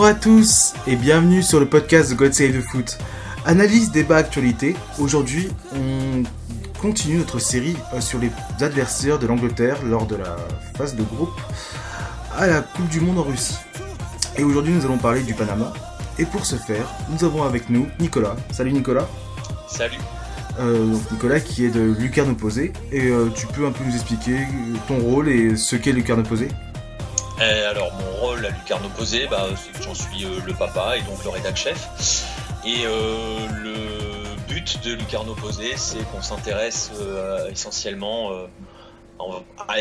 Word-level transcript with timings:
Bonjour 0.00 0.16
à 0.16 0.18
tous 0.18 0.72
et 0.86 0.96
bienvenue 0.96 1.42
sur 1.42 1.60
le 1.60 1.66
podcast 1.66 2.08
de 2.10 2.14
God 2.14 2.32
Save 2.32 2.52
the 2.52 2.62
Foot. 2.62 2.96
Analyse, 3.44 3.90
débat, 3.90 4.16
actualité. 4.16 4.74
Aujourd'hui, 4.98 5.50
on 5.74 6.22
continue 6.80 7.18
notre 7.18 7.38
série 7.38 7.76
euh, 7.92 8.00
sur 8.00 8.18
les 8.18 8.30
adversaires 8.64 9.18
de 9.18 9.26
l'Angleterre 9.26 9.76
lors 9.84 10.06
de 10.06 10.16
la 10.16 10.38
phase 10.74 10.96
de 10.96 11.02
groupe 11.02 11.38
à 12.34 12.46
la 12.46 12.62
Coupe 12.62 12.88
du 12.88 13.02
Monde 13.02 13.18
en 13.18 13.24
Russie. 13.24 13.58
Et 14.38 14.42
aujourd'hui, 14.42 14.72
nous 14.72 14.86
allons 14.86 14.96
parler 14.96 15.20
du 15.20 15.34
Panama. 15.34 15.70
Et 16.18 16.24
pour 16.24 16.46
ce 16.46 16.56
faire, 16.56 16.90
nous 17.10 17.22
avons 17.22 17.42
avec 17.42 17.68
nous 17.68 17.86
Nicolas. 17.98 18.36
Salut 18.52 18.72
Nicolas. 18.72 19.06
Salut. 19.68 19.98
Euh, 20.60 20.86
donc 20.86 21.12
Nicolas 21.12 21.40
qui 21.40 21.66
est 21.66 21.70
de 21.70 21.82
Lucarne 21.82 22.30
Opposé. 22.30 22.72
Et 22.90 23.08
euh, 23.08 23.28
tu 23.36 23.46
peux 23.48 23.66
un 23.66 23.70
peu 23.70 23.84
nous 23.84 23.94
expliquer 23.94 24.38
ton 24.88 24.98
rôle 24.98 25.28
et 25.28 25.56
ce 25.56 25.76
qu'est 25.76 25.92
Lucarne 25.92 26.20
Opposé 26.20 26.48
Eh, 27.42 27.62
alors 27.64 27.90
mon 27.94 28.10
rôle 28.20 28.44
à 28.44 28.50
Lucarne 28.50 28.84
Opposé, 28.84 29.26
bah, 29.26 29.46
c'est 29.56 29.72
que 29.72 29.82
j'en 29.82 29.94
suis 29.94 30.26
euh, 30.26 30.40
le 30.46 30.52
papa 30.52 30.98
et 30.98 31.00
donc 31.00 31.24
le 31.24 31.30
rédac 31.30 31.56
chef. 31.56 31.88
Et 32.66 32.84
euh, 32.84 33.48
le 33.62 34.36
but 34.46 34.84
de 34.84 34.92
Lucarne 34.92 35.30
Opposé, 35.30 35.74
c'est 35.78 36.04
qu'on 36.10 36.20
s'intéresse 36.20 36.92
euh, 37.00 37.48
essentiellement, 37.48 38.32
euh, 38.32 38.46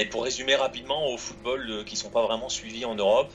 pour 0.10 0.24
résumer 0.24 0.56
rapidement, 0.56 1.12
au 1.12 1.18
football 1.18 1.70
euh, 1.70 1.84
qui 1.84 1.98
sont 1.98 2.10
pas 2.10 2.26
vraiment 2.26 2.48
suivis 2.48 2.86
en 2.86 2.96
Europe. 2.96 3.30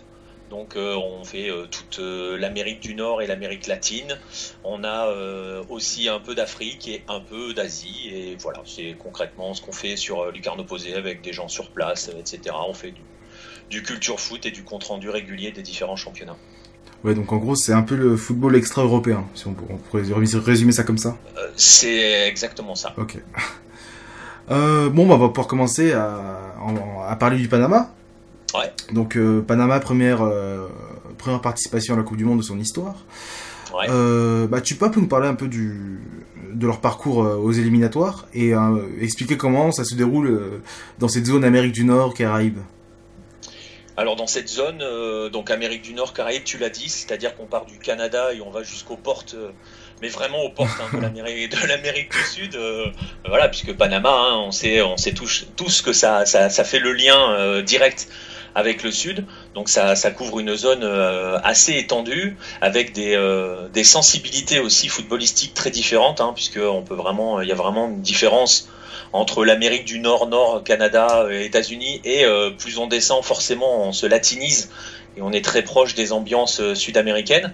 Donc 0.48 0.77
euh, 0.77 0.95
on 0.95 1.24
fait 1.24 1.51
euh, 1.51 1.66
toute 1.66 1.98
euh, 1.98 2.38
l'Amérique 2.38 2.80
du 2.80 2.95
Nord 2.95 3.20
et 3.20 3.27
l'Amérique 3.27 3.66
latine. 3.66 4.18
On 4.62 4.84
a 4.84 5.09
euh, 5.09 5.62
aussi 5.68 6.09
un 6.09 6.20
peu 6.20 6.34
d'Afrique 6.34 6.88
et 6.88 7.02
un 7.09 7.20
peu 7.20 7.52
d'Asie. 7.52 8.09
Et 8.10 8.37
voilà, 8.37 8.62
c'est 8.65 8.95
concrètement 8.98 9.52
ce 9.52 9.60
qu'on 9.60 9.73
fait 9.73 9.96
sur 9.96 10.20
euh, 10.23 10.32
Lucarne 10.32 10.60
Opposé 10.60 10.95
avec 10.95 11.20
des 11.23 11.32
gens 11.32 11.48
sur 11.48 11.70
place, 11.70 12.09
euh, 12.09 12.21
etc. 12.21 12.56
On 12.66 12.74
fait 12.74 12.93
du, 12.93 13.02
du 13.70 13.82
culture 13.82 14.20
foot 14.20 14.46
et 14.46 14.51
du 14.51 14.62
compte 14.62 14.84
rendu 14.84 15.09
régulier 15.10 15.52
des 15.52 15.62
différents 15.62 15.96
championnats. 15.96 16.37
Ouais, 17.04 17.15
donc 17.15 17.32
en 17.32 17.37
gros, 17.37 17.54
c'est 17.54 17.73
un 17.74 17.82
peu 17.82 17.96
le 17.96 18.16
football 18.16 18.56
extra-européen, 18.56 19.24
si 19.34 19.46
on, 19.46 19.52
pour- 19.52 19.71
on 19.71 19.76
pourrait 19.76 20.02
résumer 20.37 20.73
ça 20.73 20.84
comme 20.84 20.96
ça. 20.96 21.18
Euh, 21.37 21.48
c'est 21.54 22.26
exactement 22.26 22.74
ça. 22.74 22.95
Ok. 22.96 23.18
Euh, 24.51 24.88
bon, 24.88 25.06
bah, 25.06 25.15
on 25.15 25.18
va 25.18 25.29
pouvoir 25.29 25.46
commencer 25.46 25.93
à, 25.93 27.16
parler 27.18 27.38
du 27.38 27.48
Panama. 27.48 27.90
Ouais. 28.54 28.73
Donc, 28.93 29.16
euh, 29.16 29.43
Panama, 29.43 29.80
première, 29.80 30.23
première 31.18 31.40
participation 31.40 31.95
à 31.95 31.96
la 31.96 32.02
Coupe 32.02 32.16
du 32.16 32.24
Monde 32.24 32.38
de 32.38 32.43
son 32.43 32.59
histoire. 32.59 32.95
Ouais. 33.74 33.87
Bah, 34.49 34.60
tu 34.60 34.76
peux 34.76 34.90
nous 34.96 35.06
parler 35.06 35.28
un 35.28 35.34
peu 35.34 35.49
du, 35.49 36.01
de 36.52 36.66
leur 36.66 36.80
parcours 36.80 37.18
aux 37.18 37.52
éliminatoires 37.52 38.26
et 38.34 38.52
expliquer 39.01 39.37
comment 39.37 39.73
ça 39.73 39.84
se 39.84 39.95
déroule 39.95 40.60
dans 40.99 41.09
cette 41.09 41.26
zone 41.26 41.45
Amérique 41.45 41.73
du 41.73 41.84
Nord, 41.84 42.15
Caraïbes. 42.15 42.60
Alors 43.96 44.16
dans 44.16 44.26
cette 44.26 44.48
zone, 44.48 44.82
euh, 44.82 45.28
donc 45.28 45.50
Amérique 45.50 45.82
du 45.82 45.95
Nord, 45.95 46.12
Caraïbes, 46.14 46.42
tu 46.42 46.59
l'as 46.59 46.70
dit, 46.70 46.88
c'est-à-dire 46.88 47.37
qu'on 47.37 47.46
part 47.46 47.64
du 47.64 47.78
Canada 47.78 48.32
et 48.34 48.40
on 48.40 48.50
va 48.50 48.64
jusqu'aux 48.64 48.96
portes, 48.96 49.34
euh, 49.34 49.50
mais 50.02 50.09
vraiment 50.09 50.42
aux 50.42 50.50
portes 50.50 50.80
hein, 50.80 50.88
de 50.96 51.66
l'Amérique 51.66 52.10
du 52.10 52.24
Sud. 52.24 52.56
euh, 52.56 52.87
voilà, 53.26 53.48
puisque 53.48 53.72
Panama, 53.76 54.10
hein, 54.10 54.38
on 54.38 54.50
sait, 54.50 54.82
on 54.82 54.96
sait 54.96 55.12
tous, 55.12 55.46
tous 55.56 55.80
que 55.80 55.92
ça, 55.92 56.26
ça, 56.26 56.50
ça 56.50 56.65
fait 56.65 56.80
le 56.80 56.92
lien 56.92 57.34
euh, 57.34 57.62
direct 57.62 58.09
avec 58.54 58.82
le 58.82 58.90
Sud. 58.90 59.26
Donc 59.54 59.68
ça, 59.68 59.96
ça 59.96 60.10
couvre 60.10 60.40
une 60.40 60.56
zone 60.56 60.82
euh, 60.82 61.38
assez 61.42 61.76
étendue, 61.76 62.37
avec 62.60 62.92
des, 62.92 63.15
euh, 63.15 63.68
des 63.68 63.84
sensibilités 63.84 64.59
aussi 64.59 64.88
footballistiques 64.88 65.54
très 65.54 65.70
différentes, 65.70 66.20
hein, 66.20 66.32
puisque 66.34 66.59
on 66.59 66.82
peut 66.82 66.94
vraiment, 66.94 67.41
il 67.41 67.48
y 67.48 67.53
a 67.53 67.56
vraiment 67.56 67.88
une 67.88 68.03
différence 68.03 68.69
entre 69.12 69.44
l'Amérique 69.44 69.84
du 69.84 69.99
Nord, 70.00 70.28
Nord, 70.28 70.62
Canada, 70.65 71.25
euh, 71.27 71.41
États-Unis, 71.43 72.00
et 72.05 72.25
euh, 72.25 72.50
plus 72.50 72.78
on 72.78 72.87
descend, 72.87 73.22
forcément, 73.25 73.83
on 73.87 73.93
se 73.93 74.06
latinise 74.06 74.71
et 75.16 75.22
on 75.22 75.33
est 75.33 75.44
très 75.44 75.62
proche 75.62 75.95
des 75.95 76.12
ambiances 76.12 76.61
euh, 76.61 76.75
sud-américaines. 76.75 77.53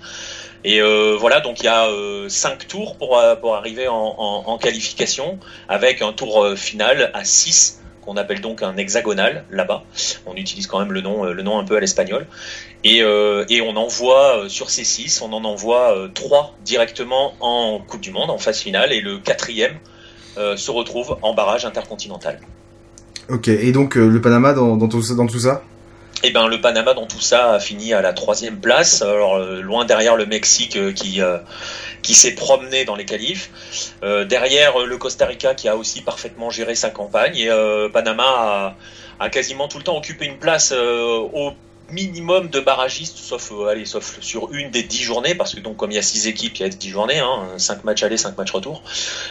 Et 0.64 0.80
euh, 0.80 1.16
voilà, 1.18 1.40
donc 1.40 1.60
il 1.60 1.64
y 1.64 1.68
a 1.68 1.86
euh, 1.88 2.28
cinq 2.28 2.66
tours 2.68 2.96
pour, 2.96 3.18
pour 3.40 3.56
arriver 3.56 3.88
en, 3.88 3.94
en- 4.18 4.44
en 4.46 4.58
qualification, 4.58 5.38
avec 5.68 6.02
un 6.02 6.12
tour 6.12 6.46
final 6.56 7.10
à 7.14 7.24
6 7.24 7.78
qu'on 8.02 8.16
appelle 8.16 8.40
donc 8.40 8.62
un 8.62 8.76
hexagonal 8.78 9.44
là-bas. 9.50 9.84
On 10.26 10.34
utilise 10.34 10.66
quand 10.66 10.78
même 10.78 10.92
le 10.92 11.02
nom, 11.02 11.24
le 11.24 11.42
nom 11.42 11.58
un 11.58 11.64
peu 11.64 11.76
à 11.76 11.80
l'espagnol. 11.80 12.26
Et, 12.82 13.02
euh, 13.02 13.44
et 13.50 13.60
on 13.60 13.76
envoie 13.76 14.44
sur 14.48 14.70
ces 14.70 14.84
6, 14.84 15.20
on 15.20 15.32
en 15.34 15.44
envoie 15.44 15.94
euh, 15.96 16.08
3 16.08 16.54
directement 16.64 17.34
en 17.40 17.78
Coupe 17.78 18.00
du 18.00 18.10
Monde, 18.10 18.30
en 18.30 18.38
phase 18.38 18.58
finale, 18.60 18.92
et 18.94 19.00
le 19.02 19.18
quatrième 19.18 19.78
se 20.56 20.70
retrouve 20.70 21.16
en 21.22 21.34
barrage 21.34 21.64
intercontinental. 21.64 22.40
Ok, 23.28 23.48
et 23.48 23.72
donc 23.72 23.96
euh, 23.96 24.08
le 24.08 24.20
Panama 24.20 24.52
dans, 24.52 24.76
dans, 24.76 24.88
tout 24.88 25.02
ça, 25.02 25.14
dans 25.14 25.26
tout 25.26 25.38
ça? 25.38 25.62
Et 26.22 26.32
ben 26.32 26.48
le 26.48 26.60
Panama 26.60 26.92
dans 26.94 27.06
tout 27.06 27.20
ça 27.20 27.52
a 27.52 27.60
fini 27.60 27.94
à 27.94 28.02
la 28.02 28.12
troisième 28.12 28.58
place, 28.60 29.00
alors 29.02 29.36
euh, 29.36 29.62
loin 29.62 29.86
derrière 29.86 30.16
le 30.16 30.26
Mexique 30.26 30.76
euh, 30.76 30.92
qui 30.92 31.22
euh, 31.22 31.38
qui 32.02 32.14
s'est 32.14 32.34
promené 32.34 32.84
dans 32.84 32.96
les 32.96 33.06
qualifs, 33.06 33.50
Euh, 34.02 34.24
derrière 34.24 34.80
euh, 34.80 34.86
le 34.86 34.96
Costa 34.98 35.26
Rica 35.26 35.54
qui 35.54 35.68
a 35.68 35.76
aussi 35.76 36.02
parfaitement 36.02 36.50
géré 36.50 36.74
sa 36.74 36.90
campagne. 36.90 37.36
Et 37.36 37.50
euh, 37.50 37.88
Panama 37.88 38.24
a, 38.26 38.74
a 39.18 39.28
quasiment 39.30 39.68
tout 39.68 39.78
le 39.78 39.84
temps 39.84 39.96
occupé 39.96 40.26
une 40.26 40.38
place 40.38 40.72
euh, 40.72 41.18
au 41.32 41.52
minimum 41.92 42.48
de 42.48 42.60
barragistes, 42.60 43.18
sauf 43.18 43.52
euh, 43.52 43.66
allez, 43.66 43.84
sauf 43.84 44.20
sur 44.20 44.52
une 44.52 44.70
des 44.70 44.82
dix 44.82 45.02
journées, 45.02 45.34
parce 45.34 45.54
que 45.54 45.60
donc 45.60 45.76
comme 45.76 45.90
il 45.90 45.94
y 45.94 45.98
a 45.98 46.02
six 46.02 46.26
équipes, 46.26 46.56
il 46.56 46.62
y 46.62 46.64
a 46.64 46.68
dix 46.68 46.90
journées, 46.90 47.18
hein, 47.18 47.48
cinq 47.58 47.84
matchs 47.84 48.02
aller, 48.02 48.16
cinq 48.16 48.36
matchs 48.38 48.52
retour, 48.52 48.82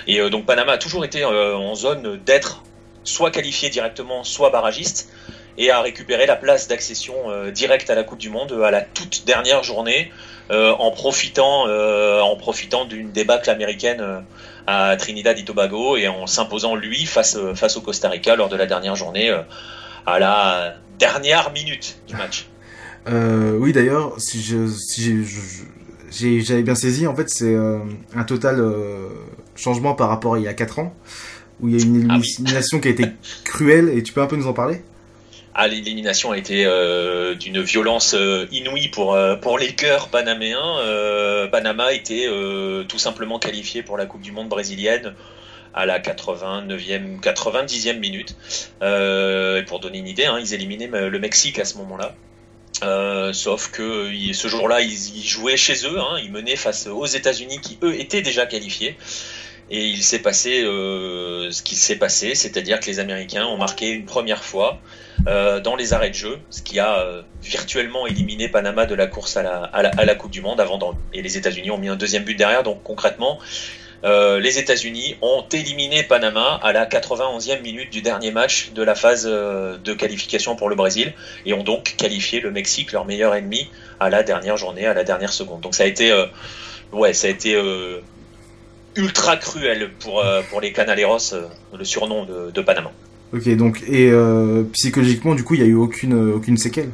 et 0.08 0.20
euh, 0.20 0.30
donc 0.30 0.46
Panama 0.46 0.74
a 0.74 0.78
toujours 0.78 1.06
été 1.06 1.24
euh, 1.24 1.56
en 1.56 1.76
zone 1.76 2.20
d'être 2.26 2.64
soit 3.04 3.32
qualifié 3.32 3.70
directement, 3.70 4.24
soit 4.24 4.50
barragiste 4.50 5.10
et 5.58 5.72
a 5.72 5.82
récupéré 5.82 6.26
la 6.26 6.36
place 6.36 6.68
d'accession 6.68 7.16
directe 7.52 7.90
à 7.90 7.96
la 7.96 8.04
Coupe 8.04 8.20
du 8.20 8.30
Monde 8.30 8.62
à 8.64 8.72
la 8.72 8.82
toute 8.82 9.26
dernière 9.26 9.64
journée 9.64 10.12
en 10.50 10.92
profitant 10.92 11.66
profitant 12.38 12.86
d'une 12.86 13.12
débâcle 13.12 13.50
américaine 13.50 14.24
à 14.68 14.96
Trinidad 14.96 15.38
et 15.38 15.44
Tobago 15.44 15.98
et 15.98 16.08
en 16.08 16.28
s'imposant 16.28 16.76
lui 16.76 17.06
face 17.06 17.38
face 17.56 17.76
au 17.76 17.82
Costa 17.82 18.10
Rica 18.10 18.36
lors 18.36 18.48
de 18.48 18.56
la 18.56 18.68
dernière 18.68 18.96
journée 18.96 19.36
à 20.06 20.20
la 20.20 20.76
dernière 20.98 21.52
minute 21.52 21.98
du 22.08 22.16
match. 22.16 22.48
Euh, 23.08 23.54
oui, 23.58 23.72
d'ailleurs, 23.72 24.14
si 24.18 24.42
je, 24.42 24.68
j'ai- 26.12 26.42
j'avais 26.42 26.64
bien 26.64 26.76
saisi, 26.76 27.08
en 27.08 27.16
fait, 27.16 27.30
c'est 27.30 27.54
euh, 27.54 27.80
un 28.16 28.24
total 28.24 28.60
euh, 28.60 29.08
changement 29.56 29.94
par 29.96 30.10
rapport 30.10 30.36
à 30.36 30.40
il 30.40 30.44
y 30.44 30.48
a 30.48 30.54
4 30.54 30.80
ans, 30.80 30.94
où 31.62 31.70
il 31.70 31.78
y 31.78 31.82
a 31.82 31.86
une 31.86 32.08
Ah 32.12 32.18
oui. 32.20 32.28
élimination 32.38 32.80
qui 32.80 32.88
a 32.88 32.92
été 32.92 33.06
cruelle, 33.46 33.90
et 33.90 34.04
tu 34.04 34.12
peux 34.14 34.22
un 34.22 34.28
peu 34.28 34.36
nous 34.36 34.48
en 34.48 34.54
parler? 34.54 34.82
Ah, 35.56 35.68
l'élimination 35.68 36.32
a 36.32 36.38
été 36.38 36.64
d'une 37.40 37.62
violence 37.62 38.16
inouïe 38.52 38.88
pour, 38.90 39.18
pour 39.42 39.58
les 39.58 39.74
cœurs 39.76 40.08
panaméens. 40.08 40.78
Panama 41.52 41.92
était 41.92 42.28
tout 42.88 43.00
simplement 43.00 43.40
qualifié 43.40 43.84
pour 43.84 43.98
la 43.98 44.06
Coupe 44.06 44.22
du 44.22 44.32
Monde 44.32 44.48
brésilienne 44.48 45.16
à 45.74 45.86
la 45.86 46.00
89e, 46.00 47.20
90e 47.22 48.00
minute. 48.00 48.36
Euh, 48.82 49.60
et 49.60 49.64
pour 49.64 49.80
donner 49.80 50.00
une 50.00 50.08
idée, 50.08 50.26
hein, 50.26 50.38
ils 50.40 50.54
éliminaient 50.54 50.88
le 50.88 51.20
Mexique 51.20 51.60
à 51.60 51.66
ce 51.66 51.78
moment-là. 51.78 52.16
Euh, 52.84 53.34
sauf 53.34 53.72
que 53.72 54.10
ce 54.34 54.48
jour-là, 54.48 54.82
ils, 54.82 55.24
jouaient 55.24 55.58
chez 55.58 55.86
eux, 55.86 56.00
hein, 56.00 56.18
ils 56.24 56.32
menaient 56.32 56.56
face 56.56 56.88
aux 56.88 57.06
États-Unis 57.06 57.60
qui 57.62 57.78
eux 57.84 58.00
étaient 58.00 58.22
déjà 58.22 58.46
qualifiés. 58.46 58.96
Et 59.72 59.86
il 59.86 60.02
s'est 60.02 60.20
passé 60.20 60.64
euh, 60.64 61.52
ce 61.52 61.62
qui 61.62 61.76
s'est 61.76 61.98
passé, 61.98 62.34
c'est-à-dire 62.34 62.80
que 62.80 62.88
les 62.88 63.00
Américains 63.00 63.46
ont 63.46 63.58
marqué 63.58 63.90
une 63.90 64.06
première 64.06 64.44
fois 64.44 64.80
euh, 65.28 65.60
dans 65.60 65.76
les 65.76 65.94
arrêts 65.94 66.10
de 66.10 66.16
jeu, 66.16 66.40
ce 66.50 66.64
qui 66.64 66.80
a 66.80 67.02
euh, 67.02 67.22
virtuellement 67.44 68.08
éliminé 68.08 68.50
Panama 68.50 68.88
de 68.88 68.96
la 68.96 69.06
course 69.06 69.38
à 69.38 69.44
la, 69.44 69.64
à 69.66 69.84
la, 69.84 69.90
à 69.90 70.06
la 70.06 70.16
Coupe 70.16 70.32
du 70.32 70.42
Monde 70.42 70.60
avant 70.60 70.80
d'en- 70.80 70.98
et 71.14 71.22
les 71.22 71.38
États-Unis 71.38 71.70
ont 71.70 71.78
mis 71.78 71.90
un 71.90 71.98
deuxième 71.98 72.24
but 72.24 72.34
derrière. 72.36 72.64
Donc 72.64 72.82
concrètement, 72.82 73.38
euh, 74.04 74.40
les 74.40 74.60
États-Unis 74.60 75.18
ont 75.22 75.44
éliminé 75.52 76.04
Panama 76.04 76.60
à 76.64 76.72
la 76.72 76.86
91e 76.86 77.62
minute 77.62 77.92
du 77.92 78.02
dernier 78.02 78.32
match 78.32 78.72
de 78.74 78.82
la 78.82 78.96
phase 78.96 79.28
euh, 79.30 79.78
de 79.78 79.94
qualification 79.94 80.56
pour 80.56 80.70
le 80.70 80.76
Brésil 80.76 81.14
et 81.46 81.54
ont 81.54 81.64
donc 81.64 81.96
qualifié 81.98 82.40
le 82.40 82.52
Mexique, 82.52 82.94
leur 82.94 83.06
meilleur 83.06 83.36
ennemi, 83.36 83.70
à 84.00 84.10
la 84.10 84.24
dernière 84.24 84.56
journée, 84.56 84.86
à 84.86 84.94
la 84.94 85.04
dernière 85.04 85.34
seconde. 85.34 85.62
Donc 85.62 85.76
ça 85.76 85.84
a 85.84 85.88
été, 85.88 86.12
euh, 86.12 86.26
ouais, 86.94 87.14
ça 87.14 87.28
a 87.28 87.30
été 87.30 87.58
ultra 88.96 89.38
cruel 89.38 89.92
pour 90.00 90.24
pour 90.50 90.62
les 90.62 90.72
Canaleros, 90.72 91.36
le 91.78 91.84
surnom 91.84 92.26
de, 92.26 92.52
de 92.52 92.62
Panama. 92.62 92.92
Ok, 93.34 93.48
donc, 93.56 93.84
et 93.88 94.12
psychologiquement, 94.74 95.36
du 95.36 95.44
coup, 95.44 95.56
il 95.56 95.62
n'y 95.62 95.68
a 95.68 95.70
eu 95.70 95.76
aucune, 95.76 96.34
aucune 96.34 96.58
séquelle? 96.58 96.90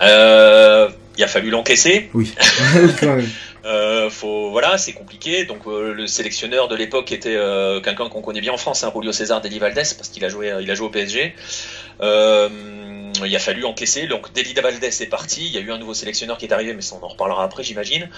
Il 0.00 1.24
a 1.24 1.28
fallu 1.28 1.50
l'encaisser. 1.50 2.08
Oui. 2.14 2.34
Quand 3.00 3.16
même. 3.16 3.28
Euh, 3.64 4.10
faut, 4.10 4.50
voilà, 4.50 4.78
c'est 4.78 4.92
compliqué. 4.92 5.44
Donc 5.44 5.66
euh, 5.66 5.92
le 5.92 6.06
sélectionneur 6.06 6.68
de 6.68 6.76
l'époque 6.76 7.12
était 7.12 7.36
euh, 7.36 7.80
quelqu'un 7.80 8.08
qu'on 8.08 8.22
connaît 8.22 8.40
bien 8.40 8.52
en 8.52 8.56
France, 8.56 8.82
hein, 8.84 8.92
Julio 8.94 9.12
César 9.12 9.40
Deli 9.40 9.58
Valdés, 9.58 9.82
parce 9.96 10.08
qu'il 10.08 10.24
a 10.24 10.28
joué, 10.28 10.52
il 10.60 10.70
a 10.70 10.74
joué 10.74 10.86
au 10.86 10.90
PSG. 10.90 11.34
Euh, 12.00 12.48
il 13.24 13.36
a 13.36 13.38
fallu 13.38 13.64
encaisser. 13.64 14.06
Donc 14.06 14.32
Deli 14.32 14.52
Valdés 14.54 15.02
est 15.02 15.06
parti. 15.06 15.46
Il 15.46 15.52
y 15.52 15.58
a 15.58 15.60
eu 15.60 15.70
un 15.70 15.78
nouveau 15.78 15.94
sélectionneur 15.94 16.38
qui 16.38 16.46
est 16.46 16.52
arrivé, 16.52 16.74
mais 16.74 16.82
ça 16.82 16.96
on 17.00 17.04
en 17.04 17.08
reparlera 17.08 17.44
après, 17.44 17.62
j'imagine. 17.62 18.08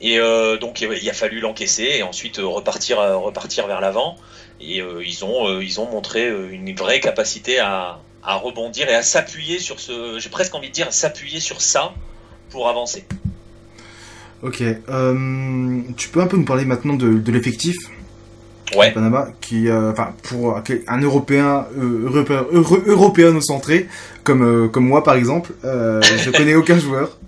Et 0.00 0.18
euh, 0.18 0.58
donc 0.58 0.80
il 0.80 1.10
a 1.10 1.14
fallu 1.14 1.40
l'encaisser 1.40 1.90
et 1.96 2.02
ensuite 2.02 2.38
euh, 2.38 2.46
repartir, 2.46 3.00
euh, 3.00 3.16
repartir 3.16 3.66
vers 3.66 3.80
l'avant. 3.80 4.16
Et 4.60 4.80
euh, 4.80 5.02
ils 5.04 5.24
ont, 5.24 5.48
euh, 5.48 5.64
ils 5.64 5.80
ont 5.80 5.86
montré 5.86 6.26
euh, 6.26 6.50
une 6.50 6.74
vraie 6.74 7.00
capacité 7.00 7.58
à, 7.58 8.00
à 8.22 8.36
rebondir 8.36 8.88
et 8.88 8.94
à 8.94 9.02
s'appuyer 9.02 9.58
sur 9.58 9.80
ce. 9.80 10.18
J'ai 10.18 10.28
presque 10.28 10.54
envie 10.54 10.68
de 10.68 10.74
dire 10.74 10.92
s'appuyer 10.92 11.40
sur 11.40 11.60
ça 11.60 11.94
pour 12.50 12.68
avancer. 12.68 13.04
Ok. 14.42 14.62
tu 15.96 16.08
peux 16.08 16.20
un 16.20 16.26
peu 16.26 16.36
nous 16.36 16.44
parler 16.44 16.64
maintenant 16.64 16.94
de, 16.94 17.14
de 17.14 17.32
l'effectif 17.32 17.76
ouais. 18.74 18.90
Panama, 18.90 19.28
qui, 19.40 19.70
enfin, 19.70 20.14
pour 20.22 20.56
un 20.56 21.00
Européen, 21.00 21.66
européen, 21.78 22.44
européen 22.52 23.40
centré, 23.40 23.86
comme 24.24 24.70
comme 24.70 24.86
moi 24.86 25.04
par 25.04 25.14
exemple, 25.14 25.52
je 25.62 26.30
connais 26.30 26.54
aucun 26.54 26.78
joueur. 26.80 27.18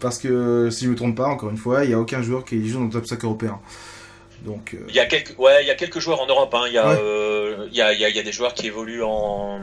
Parce 0.00 0.18
que 0.18 0.70
si 0.70 0.86
je 0.86 0.90
me 0.90 0.96
trompe 0.96 1.16
pas, 1.16 1.26
encore 1.26 1.50
une 1.50 1.58
fois, 1.58 1.84
il 1.84 1.88
n'y 1.88 1.94
a 1.94 2.00
aucun 2.00 2.22
joueur 2.22 2.44
qui 2.44 2.66
joue 2.66 2.78
dans 2.78 2.86
le 2.86 2.90
top 2.90 3.06
5 3.06 3.22
européen. 3.22 3.60
Donc, 4.44 4.74
il, 4.88 4.94
y 4.94 5.00
a 5.00 5.04
quelques, 5.04 5.38
ouais, 5.38 5.62
il 5.62 5.66
y 5.68 5.70
a 5.70 5.74
quelques 5.74 5.98
joueurs 5.98 6.22
en 6.22 6.26
Europe. 6.26 6.54
Hein. 6.54 6.64
Il, 6.68 6.72
y 6.72 6.78
a, 6.78 6.98
il, 7.70 7.76
y 7.76 7.82
a, 7.82 7.92
il, 7.92 8.16
y 8.16 8.18
a, 8.18 8.22
des 8.22 8.32
joueurs 8.32 8.54
qui 8.54 8.66
évoluent 8.66 9.02
en, 9.02 9.60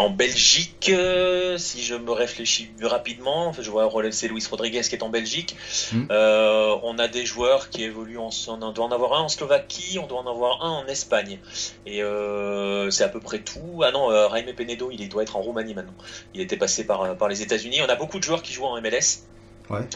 en 0.00 0.08
Belgique, 0.08 0.90
euh, 0.92 1.58
si 1.58 1.82
je 1.82 1.94
me 1.94 2.10
réfléchis 2.10 2.70
rapidement. 2.82 3.52
Je 3.52 3.70
vois 3.70 3.90
c'est 4.10 4.28
Luis 4.28 4.42
Rodriguez 4.50 4.80
qui 4.80 4.94
est 4.94 5.02
en 5.02 5.10
Belgique. 5.10 5.56
Hmm. 5.92 6.06
Euh, 6.10 6.76
on 6.82 6.98
a 6.98 7.06
des 7.06 7.26
joueurs 7.26 7.68
qui 7.68 7.84
évoluent 7.84 8.18
en. 8.18 8.30
On 8.48 8.72
doit 8.72 8.84
en 8.84 8.92
avoir 8.92 9.14
un 9.14 9.20
en 9.20 9.28
Slovaquie, 9.28 9.98
on 9.98 10.06
doit 10.06 10.20
en 10.20 10.26
avoir 10.26 10.64
un 10.64 10.70
en 10.70 10.86
Espagne. 10.86 11.38
Et 11.84 12.02
euh, 12.02 12.90
c'est 12.90 13.04
à 13.04 13.08
peu 13.08 13.20
près 13.20 13.40
tout. 13.40 13.82
Ah 13.84 13.92
non, 13.92 14.10
Jaime 14.30 14.54
Penedo, 14.54 14.90
il 14.90 15.08
doit 15.08 15.22
être 15.22 15.36
en 15.36 15.42
Roumanie 15.42 15.74
maintenant. 15.74 15.94
Il 16.34 16.40
était 16.40 16.56
passé 16.56 16.86
par, 16.86 17.16
par 17.16 17.28
les 17.28 17.42
États-Unis. 17.42 17.80
On 17.86 17.88
a 17.88 17.96
beaucoup 17.96 18.18
de 18.18 18.24
joueurs 18.24 18.42
qui 18.42 18.52
jouent 18.54 18.64
en 18.64 18.80
MLS. 18.80 19.26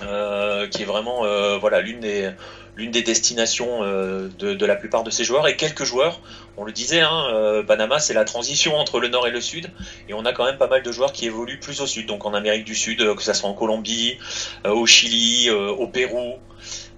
Euh, 0.02 0.68
qui 0.68 0.82
est 0.82 0.84
vraiment 0.84 1.24
euh, 1.24 1.58
voilà 1.58 1.80
l'une 1.80 2.00
des 2.00 2.30
l'une 2.76 2.90
des 2.90 3.02
destinations 3.02 3.82
euh, 3.82 4.28
de, 4.38 4.54
de, 4.54 4.66
la 4.66 4.76
plupart 4.76 5.04
de 5.04 5.10
ces 5.10 5.24
joueurs 5.24 5.46
et 5.48 5.56
quelques 5.56 5.84
joueurs. 5.84 6.20
On 6.56 6.64
le 6.64 6.72
disait, 6.72 7.00
hein, 7.00 7.62
Panama 7.66 7.98
c'est 7.98 8.14
la 8.14 8.24
transition 8.24 8.76
entre 8.76 9.00
le 9.00 9.08
nord 9.08 9.26
et 9.26 9.30
le 9.30 9.40
sud 9.40 9.70
et 10.08 10.14
on 10.14 10.24
a 10.24 10.32
quand 10.32 10.44
même 10.44 10.58
pas 10.58 10.68
mal 10.68 10.82
de 10.82 10.92
joueurs 10.92 11.12
qui 11.12 11.26
évoluent 11.26 11.60
plus 11.60 11.80
au 11.80 11.86
sud, 11.86 12.06
donc 12.06 12.24
en 12.24 12.34
Amérique 12.34 12.64
du 12.64 12.74
Sud, 12.74 13.14
que 13.14 13.22
ça 13.22 13.34
soit 13.34 13.48
en 13.48 13.54
Colombie, 13.54 14.18
au 14.64 14.86
Chili, 14.86 15.50
au 15.50 15.86
Pérou. 15.88 16.38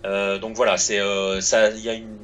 donc 0.05 0.57
voilà, 0.57 0.77
c'est 0.77 1.01
ça. 1.41 1.71
Il 1.71 1.81
y 1.81 1.91
a 1.91 1.95
une 1.95 2.17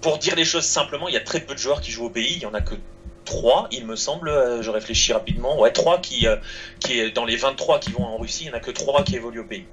pour 0.00 0.18
dire 0.18 0.34
les 0.34 0.44
choses 0.44 0.64
simplement, 0.64 1.08
il 1.08 1.14
y 1.14 1.18
a 1.18 1.20
très 1.20 1.40
peu 1.40 1.54
de 1.54 1.58
joueurs 1.58 1.80
qui 1.80 1.90
jouent 1.90 2.06
au 2.06 2.10
pays. 2.10 2.34
Il 2.36 2.42
y 2.42 2.46
en 2.46 2.54
a 2.54 2.60
que 2.60 2.74
3, 3.30 3.68
il 3.70 3.86
me 3.86 3.94
semble, 3.94 4.28
euh, 4.28 4.60
je 4.60 4.70
réfléchis 4.70 5.12
rapidement, 5.12 5.58
ouais, 5.60 5.70
3 5.70 6.00
qui, 6.00 6.26
euh, 6.26 6.36
qui 6.80 6.98
est 6.98 7.12
dans 7.12 7.24
les 7.24 7.36
23 7.36 7.78
qui 7.78 7.92
vont 7.92 8.02
en 8.02 8.18
Russie, 8.18 8.44
il 8.44 8.48
n'y 8.48 8.54
en 8.54 8.56
a 8.56 8.60
que 8.60 8.72
3 8.72 9.04
qui 9.04 9.14
évoluent 9.16 9.40
au 9.40 9.44
pays. 9.44 9.64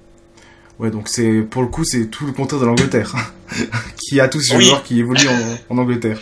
Ouais, 0.78 0.90
donc 0.90 1.08
c'est 1.08 1.42
pour 1.42 1.62
le 1.62 1.68
coup, 1.68 1.84
c'est 1.84 2.06
tout 2.06 2.24
le 2.24 2.32
contraire 2.32 2.60
de 2.60 2.66
l'Angleterre, 2.66 3.14
qui 3.98 4.20
a 4.20 4.28
tous 4.28 4.40
ces 4.40 4.60
joueurs 4.60 4.84
qui 4.84 5.00
évoluent 5.00 5.28
en, 5.68 5.76
Angleterre. 5.76 6.20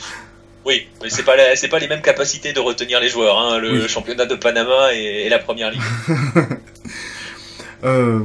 Oui, 0.65 0.88
mais 1.03 1.11
c'est 1.11 1.25
pas 1.25 1.35
c'est 1.55 1.69
pas 1.69 1.79
les 1.79 1.88
mêmes 1.88 2.00
capacités 2.00 2.55
de 2.55 2.59
retenir 2.59 3.00
les 3.00 3.09
joueurs, 3.09 3.38
hein, 3.38 3.59
le 3.59 3.87
championnat 3.87 4.25
de 4.25 4.35
Panama 4.35 4.94
et, 4.94 5.29
la 5.29 5.38
première 5.38 5.71
ligue. 5.71 5.83
Euh, 7.85 8.21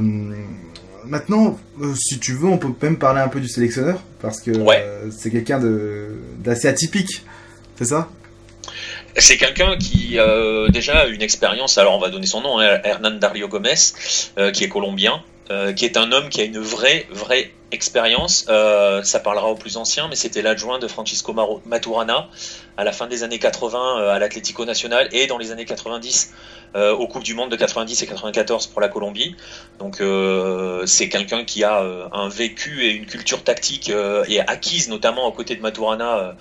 maintenant, 1.04 1.60
si 1.94 2.18
tu 2.18 2.32
veux, 2.32 2.48
on 2.48 2.56
peut 2.56 2.72
même 2.80 2.96
parler 2.96 3.20
un 3.20 3.28
peu 3.28 3.38
du 3.38 3.46
sélectionneur 3.46 4.00
parce 4.20 4.40
que 4.40 4.50
c'est 5.16 5.30
quelqu'un 5.30 5.60
d'assez 6.38 6.68
atypique, 6.68 7.22
c'est 7.76 7.84
ça? 7.84 8.08
C'est 9.16 9.36
quelqu'un 9.36 9.76
qui 9.76 10.18
euh, 10.18 10.68
déjà 10.68 11.00
a 11.00 11.06
une 11.06 11.22
expérience, 11.22 11.78
alors 11.78 11.94
on 11.94 11.98
va 11.98 12.10
donner 12.10 12.26
son 12.26 12.40
nom, 12.40 12.58
hein, 12.58 12.80
Hernan 12.84 13.12
Dario 13.12 13.48
Gomez, 13.48 13.74
euh, 14.38 14.50
qui 14.50 14.64
est 14.64 14.68
colombien, 14.68 15.22
euh, 15.50 15.72
qui 15.72 15.84
est 15.84 15.96
un 15.96 16.12
homme 16.12 16.28
qui 16.28 16.40
a 16.40 16.44
une 16.44 16.58
vraie, 16.58 17.06
vraie 17.10 17.52
expérience. 17.72 18.46
Euh, 18.48 19.02
ça 19.02 19.20
parlera 19.20 19.48
aux 19.48 19.54
plus 19.54 19.76
anciens, 19.76 20.08
mais 20.08 20.16
c'était 20.16 20.42
l'adjoint 20.42 20.78
de 20.78 20.86
Francisco 20.86 21.34
Maturana 21.64 22.28
à 22.76 22.84
la 22.84 22.92
fin 22.92 23.06
des 23.06 23.22
années 23.22 23.38
80 23.38 23.78
euh, 23.78 24.10
à 24.10 24.18
l'Atlético 24.18 24.64
Nacional 24.64 25.08
et 25.12 25.26
dans 25.26 25.38
les 25.38 25.50
années 25.50 25.64
90 25.64 26.32
euh, 26.74 26.94
aux 26.94 27.06
Coupes 27.06 27.22
du 27.22 27.34
Monde 27.34 27.50
de 27.50 27.56
90 27.56 28.02
et 28.02 28.06
94 28.06 28.66
pour 28.68 28.80
la 28.80 28.88
Colombie. 28.88 29.36
Donc 29.78 30.02
c'est 30.86 31.08
quelqu'un 31.08 31.44
qui 31.44 31.64
a 31.64 31.82
un 32.12 32.28
vécu 32.28 32.84
et 32.84 32.90
une 32.90 33.06
culture 33.06 33.42
tactique 33.42 33.90
et 33.90 34.40
acquise 34.40 34.88
notamment 34.88 35.26
aux 35.26 35.32
côtés 35.32 35.56
de 35.56 35.60
Maturana 35.60 36.36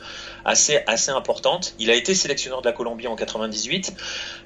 assez 0.46 0.80
assez 0.88 1.12
importante. 1.12 1.74
Il 1.80 1.90
a 1.90 1.96
été 1.96 2.14
sélectionneur 2.16 2.62
de 2.62 2.68
la 2.68 2.74
Colombie 2.74 3.08
en 3.08 3.16
98. 3.16 3.94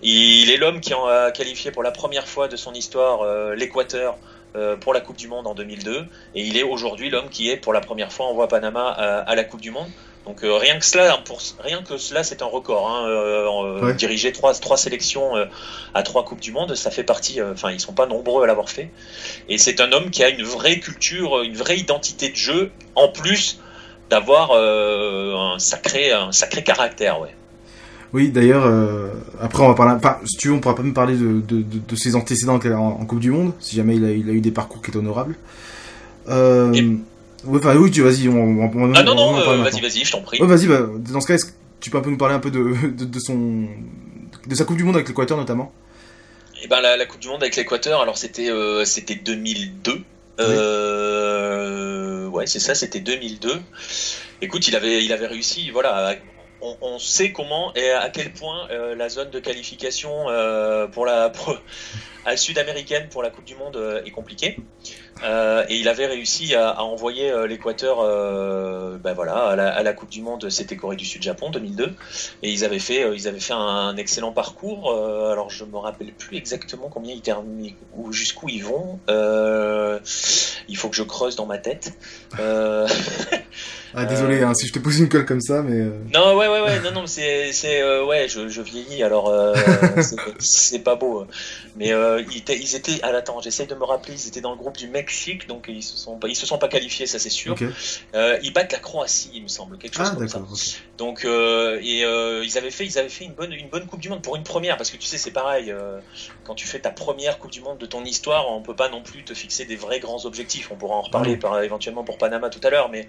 Il 0.01 0.49
est 0.49 0.57
l'homme 0.57 0.79
qui 0.79 0.93
a 0.93 1.31
qualifié 1.31 1.71
pour 1.71 1.83
la 1.83 1.91
première 1.91 2.27
fois 2.27 2.47
de 2.47 2.55
son 2.55 2.73
histoire 2.73 3.25
l'Équateur 3.55 4.17
pour 4.79 4.93
la 4.93 5.01
Coupe 5.01 5.17
du 5.17 5.27
Monde 5.27 5.47
en 5.47 5.53
2002 5.53 6.05
et 6.35 6.41
il 6.41 6.57
est 6.57 6.63
aujourd'hui 6.75 7.09
l'homme 7.09 7.29
qui 7.29 7.49
est 7.49 7.57
pour 7.57 7.73
la 7.73 7.81
première 7.81 8.11
fois 8.11 8.27
en 8.27 8.33
voie 8.33 8.47
Panama 8.47 8.89
à 8.89 9.35
la 9.35 9.43
Coupe 9.43 9.61
du 9.61 9.71
Monde. 9.71 9.89
Donc 10.25 10.43
euh, 10.43 10.57
rien 10.57 10.79
que 10.79 10.85
cela, 10.85 11.17
pour, 11.23 11.39
rien 11.59 11.83
que 11.83 11.97
cela, 11.97 12.23
c'est 12.23 12.41
un 12.41 12.47
record. 12.47 12.89
Hein, 12.89 13.07
euh, 13.07 13.47
euh, 13.83 13.93
Diriger 13.93 14.31
trois, 14.31 14.53
trois 14.55 14.77
sélections 14.77 15.33
à 15.93 16.03
trois 16.03 16.25
coupes 16.25 16.41
du 16.41 16.51
monde, 16.51 16.75
ça 16.75 16.89
fait 16.89 17.03
partie. 17.03 17.41
Enfin, 17.41 17.71
ils 17.71 17.79
sont 17.79 17.93
pas 17.93 18.07
nombreux 18.07 18.43
à 18.43 18.47
l'avoir 18.47 18.69
fait. 18.69 18.89
Et 19.49 19.57
c'est 19.57 19.79
un 19.81 19.91
homme 19.91 20.09
qui 20.09 20.23
a 20.23 20.29
une 20.29 20.43
vraie 20.43 20.79
culture, 20.79 21.41
une 21.43 21.55
vraie 21.55 21.77
identité 21.77 22.29
de 22.29 22.35
jeu, 22.35 22.71
en 22.95 23.09
plus 23.09 23.61
d'avoir 24.09 24.51
un 24.53 25.59
sacré, 25.59 26.11
un 26.11 26.31
sacré 26.31 26.63
caractère, 26.63 27.21
ouais. 27.21 27.35
Oui, 28.13 28.29
d'ailleurs, 28.29 28.71
après 29.41 29.63
on 29.63 29.67
va 29.67 29.75
parler, 29.75 29.93
enfin, 29.95 30.19
si 30.25 30.37
tu 30.37 30.47
veux, 30.47 30.53
on 30.53 30.59
pourra 30.59 30.75
pas 30.75 30.83
me 30.83 30.93
parler 30.93 31.15
de, 31.15 31.41
de, 31.41 31.61
de, 31.61 31.95
ses 31.95 32.15
antécédents 32.15 32.55
en, 32.55 33.05
Coupe 33.05 33.19
du 33.19 33.31
Monde, 33.31 33.51
si 33.59 33.75
jamais 33.75 33.97
il 33.97 34.05
a, 34.05 34.11
il 34.11 34.29
a 34.29 34.33
eu 34.33 34.41
des 34.41 34.51
parcours 34.51 34.81
qui 34.81 34.89
étaient 34.89 34.99
honorables. 34.99 35.35
Euh, 36.27 36.71
oui, 37.45 37.59
enfin, 37.59 37.75
oui, 37.75 37.91
tu 37.91 38.01
vas-y, 38.01 38.27
on, 38.27 38.63
on, 38.63 38.93
Ah 38.95 39.03
non, 39.03 39.15
non, 39.15 39.37
euh, 39.37 39.57
vas-y, 39.57 39.81
vas-y, 39.81 40.03
je 40.03 40.11
t'en 40.11 40.21
prie. 40.21 40.41
Ouais, 40.41 40.47
vas-y, 40.47 40.67
bah, 40.67 40.87
dans 41.11 41.21
ce 41.21 41.27
cas, 41.27 41.35
est-ce 41.35 41.45
que 41.45 41.51
tu 41.79 41.89
peux 41.89 41.97
un 41.97 42.01
peu 42.01 42.09
nous 42.09 42.17
parler 42.17 42.35
un 42.35 42.39
peu 42.39 42.51
de, 42.51 42.87
de, 42.87 43.05
de 43.05 43.19
son. 43.19 43.67
de 44.47 44.55
sa 44.55 44.65
Coupe 44.65 44.77
du 44.77 44.83
Monde 44.83 44.95
avec 44.95 45.07
l'Équateur 45.07 45.37
notamment? 45.37 45.71
Eh 46.63 46.67
ben, 46.67 46.81
la, 46.81 46.97
la, 46.97 47.05
Coupe 47.05 47.19
du 47.19 47.27
Monde 47.27 47.43
avec 47.43 47.55
l'Équateur, 47.55 48.01
alors 48.01 48.17
c'était 48.17 48.49
euh, 48.49 48.85
c'était 48.85 49.15
2002. 49.15 50.01
Euh, 50.39 52.27
ouais, 52.27 52.47
c'est 52.47 52.59
ça, 52.59 52.75
c'était 52.75 52.99
2002. 52.99 53.61
Écoute, 54.41 54.67
il 54.67 54.75
avait, 54.75 55.03
il 55.05 55.13
avait 55.13 55.27
réussi, 55.27 55.69
voilà. 55.69 56.15
On, 56.61 56.75
on 56.81 56.99
sait 56.99 57.31
comment 57.31 57.73
et 57.75 57.91
à 57.91 58.09
quel 58.09 58.31
point 58.31 58.67
euh, 58.71 58.95
la 58.95 59.09
zone 59.09 59.29
de 59.29 59.39
qualification 59.39 60.29
euh, 60.29 60.87
pour 60.87 61.05
la 61.05 61.29
pour, 61.29 61.57
sud-américaine 62.35 63.07
pour 63.09 63.23
la 63.23 63.29
Coupe 63.29 63.45
du 63.45 63.55
Monde 63.55 64.01
est 64.05 64.11
compliquée. 64.11 64.57
Euh, 65.23 65.63
et 65.69 65.77
il 65.77 65.87
avait 65.87 66.07
réussi 66.07 66.55
à, 66.55 66.69
à 66.71 66.81
envoyer 66.81 67.31
euh, 67.31 67.47
l'Équateur 67.47 67.99
euh, 68.01 68.97
ben 69.01 69.13
voilà, 69.13 69.47
à 69.47 69.55
la, 69.55 69.69
à, 69.69 69.81
la, 69.81 69.93
Coupe 69.93 70.09
du 70.09 70.21
Monde, 70.21 70.49
c'était 70.49 70.75
Corée 70.75 70.97
du 70.97 71.05
Sud-Japon 71.05 71.51
2002. 71.51 71.93
Et 72.43 72.51
ils 72.51 72.65
avaient 72.65 72.79
fait, 72.79 73.15
ils 73.15 73.27
avaient 73.27 73.39
fait 73.39 73.53
un, 73.53 73.95
excellent 73.95 74.33
parcours. 74.33 74.91
alors 75.31 75.49
je 75.49 75.63
me 75.63 75.77
rappelle 75.77 76.11
plus 76.11 76.35
exactement 76.37 76.89
combien 76.89 77.13
ils 77.13 77.21
terminent 77.21 77.73
ou 77.95 78.11
jusqu'où 78.11 78.49
ils 78.49 78.63
vont. 78.63 78.99
il 79.07 80.77
faut 80.77 80.89
que 80.89 80.95
je 80.95 81.03
creuse 81.03 81.35
dans 81.35 81.45
ma 81.45 81.57
tête. 81.57 81.93
ah, 82.37 84.05
désolé 84.05 84.43
hein, 84.43 84.53
si 84.53 84.67
je 84.67 84.73
te 84.73 84.79
pose 84.79 84.99
une 84.99 85.07
colle 85.07 85.25
comme 85.25 85.39
ça, 85.39 85.61
mais. 85.61 85.85
Non, 86.13 86.35
ouais, 86.35 86.49
ouais, 86.49 86.61
ouais, 86.61 86.81
non, 86.81 86.91
non, 86.91 87.07
c'est, 87.07 87.51
ouais, 88.03 88.27
je, 88.27 88.49
je, 88.49 88.61
vieillis, 88.61 89.01
alors 89.01 89.33
c'est, 90.39 90.79
pas 90.79 90.95
beau. 90.95 91.25
Mais 91.77 91.93
ils, 92.19 92.43
ils 92.49 92.75
étaient, 92.75 92.99
ah, 93.03 93.09
attends, 93.09 93.41
j'essaye 93.41 93.67
de 93.67 93.75
me 93.75 93.83
rappeler, 93.83 94.13
ils 94.13 94.27
étaient 94.27 94.41
dans 94.41 94.51
le 94.51 94.57
groupe 94.57 94.77
du 94.77 94.87
mec 94.87 95.05
donc 95.47 95.65
ils 95.67 95.83
se 95.83 95.97
sont 95.97 96.17
pas, 96.17 96.27
ils 96.27 96.35
se 96.35 96.45
sont 96.45 96.57
pas 96.57 96.67
qualifiés, 96.67 97.07
ça 97.07 97.19
c'est 97.19 97.29
sûr. 97.29 97.55
Euh, 98.13 98.37
ils 98.43 98.53
battent 98.53 98.71
la 98.71 98.79
Croatie, 98.79 99.31
il 99.33 99.43
me 99.43 99.47
semble, 99.47 99.77
quelque 99.77 99.95
chose 99.95 100.09
ah, 100.11 100.15
comme 100.15 100.27
ça. 100.27 100.41
Donc 100.97 101.25
euh, 101.25 101.79
et 101.81 102.03
euh, 102.03 102.43
ils 102.43 102.57
avaient 102.57 102.71
fait, 102.71 102.85
ils 102.85 102.97
avaient 102.97 103.09
fait 103.09 103.25
une 103.25 103.33
bonne, 103.33 103.53
une 103.53 103.69
bonne 103.69 103.85
Coupe 103.87 103.99
du 103.99 104.09
Monde 104.09 104.21
pour 104.21 104.35
une 104.35 104.43
première, 104.43 104.77
parce 104.77 104.91
que 104.91 104.97
tu 104.97 105.05
sais 105.05 105.17
c'est 105.17 105.31
pareil, 105.31 105.73
quand 106.43 106.55
tu 106.55 106.67
fais 106.67 106.79
ta 106.79 106.91
première 106.91 107.39
Coupe 107.39 107.51
du 107.51 107.61
Monde 107.61 107.77
de 107.77 107.85
ton 107.85 108.03
histoire, 108.03 108.51
on 108.51 108.61
peut 108.61 108.75
pas 108.75 108.89
non 108.89 109.01
plus 109.01 109.23
te 109.23 109.33
fixer 109.33 109.65
des 109.65 109.75
vrais 109.75 109.99
grands 109.99 110.25
objectifs. 110.25 110.71
On 110.71 110.75
pourra 110.75 110.95
en 110.95 111.01
reparler 111.01 111.37
par, 111.37 111.61
éventuellement 111.61 112.03
pour 112.03 112.17
Panama 112.17 112.49
tout 112.49 112.61
à 112.63 112.69
l'heure, 112.69 112.89
mais 112.89 113.07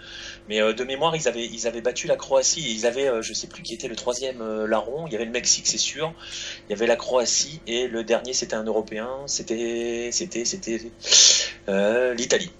mais 0.48 0.60
de 0.74 0.84
mémoire 0.84 1.14
ils 1.16 1.28
avaient, 1.28 1.46
ils 1.46 1.66
avaient 1.66 1.80
battu 1.80 2.06
la 2.06 2.16
Croatie, 2.16 2.66
et 2.68 2.72
ils 2.72 2.86
avaient, 2.86 3.22
je 3.22 3.32
sais 3.32 3.46
plus 3.46 3.62
qui 3.62 3.74
était 3.74 3.88
le 3.88 3.96
troisième 3.96 4.64
larron. 4.64 5.06
Il 5.06 5.12
y 5.12 5.16
avait 5.16 5.24
le 5.24 5.30
Mexique, 5.30 5.66
c'est 5.66 5.78
sûr. 5.78 6.12
Il 6.68 6.72
y 6.72 6.74
avait 6.74 6.86
la 6.86 6.96
Croatie 6.96 7.60
et 7.66 7.88
le 7.88 8.04
dernier 8.04 8.32
c'était 8.32 8.54
un 8.56 8.64
Européen. 8.64 8.95
C'était, 9.26 10.10
c'était, 10.12 10.44
c'était. 10.44 10.80
Euh, 11.68 12.14
l'Italie. 12.14 12.50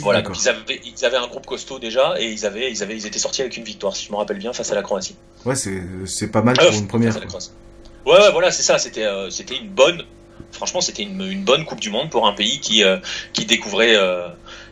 Voilà, 0.00 0.22
donc 0.22 0.38
ils 0.40 0.48
avaient, 0.48 0.80
ils 0.84 1.04
avaient 1.04 1.16
un 1.16 1.26
groupe 1.26 1.44
costaud 1.44 1.78
déjà 1.78 2.14
et 2.18 2.30
ils 2.30 2.46
avaient, 2.46 2.70
ils 2.70 2.82
avaient, 2.82 2.96
ils 2.96 3.06
étaient 3.06 3.18
sortis 3.18 3.42
avec 3.42 3.56
une 3.56 3.64
victoire, 3.64 3.94
si 3.94 4.06
je 4.06 4.12
me 4.12 4.16
rappelle 4.16 4.38
bien, 4.38 4.52
face 4.52 4.72
à 4.72 4.74
la 4.74 4.82
Croatie. 4.82 5.16
Ouais, 5.44 5.54
c'est 5.54 6.28
pas 6.28 6.42
mal 6.42 6.56
pour 6.56 6.72
une 6.72 6.88
première. 6.88 7.14
Ouais, 7.14 8.12
ouais, 8.12 8.32
voilà, 8.32 8.50
c'est 8.50 8.62
ça. 8.62 8.78
C'était, 8.78 9.04
euh, 9.04 9.30
c'était 9.30 9.56
une 9.56 9.68
bonne. 9.68 10.04
Franchement, 10.52 10.80
c'était 10.80 11.02
une, 11.02 11.20
une, 11.20 11.44
bonne 11.44 11.64
Coupe 11.64 11.80
du 11.80 11.90
Monde 11.90 12.08
pour 12.08 12.26
un 12.26 12.32
pays 12.32 12.60
qui, 12.60 12.84
euh, 12.84 12.98
qui 13.32 13.44
découvrait, 13.44 13.96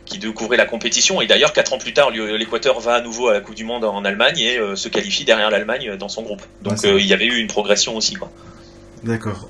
qui 0.05 0.17
découvrait 0.17 0.57
la 0.57 0.65
compétition. 0.65 1.21
Et 1.21 1.27
d'ailleurs, 1.27 1.53
quatre 1.53 1.73
ans 1.73 1.77
plus 1.77 1.93
tard, 1.93 2.09
l'Équateur 2.11 2.79
va 2.79 2.95
à 2.95 3.01
nouveau 3.01 3.27
à 3.27 3.33
la 3.33 3.41
Coupe 3.41 3.55
du 3.55 3.65
Monde 3.65 3.83
en 3.83 4.05
Allemagne 4.05 4.39
et 4.39 4.57
se 4.75 4.87
qualifie 4.89 5.25
derrière 5.25 5.51
l'Allemagne 5.51 5.97
dans 5.97 6.09
son 6.09 6.23
groupe. 6.23 6.41
Donc, 6.61 6.79
il 6.83 7.05
y 7.05 7.13
avait 7.13 7.25
eu 7.25 7.37
une 7.37 7.47
progression 7.47 7.95
aussi, 7.95 8.15
quoi. 8.15 8.31
D'accord. 9.03 9.49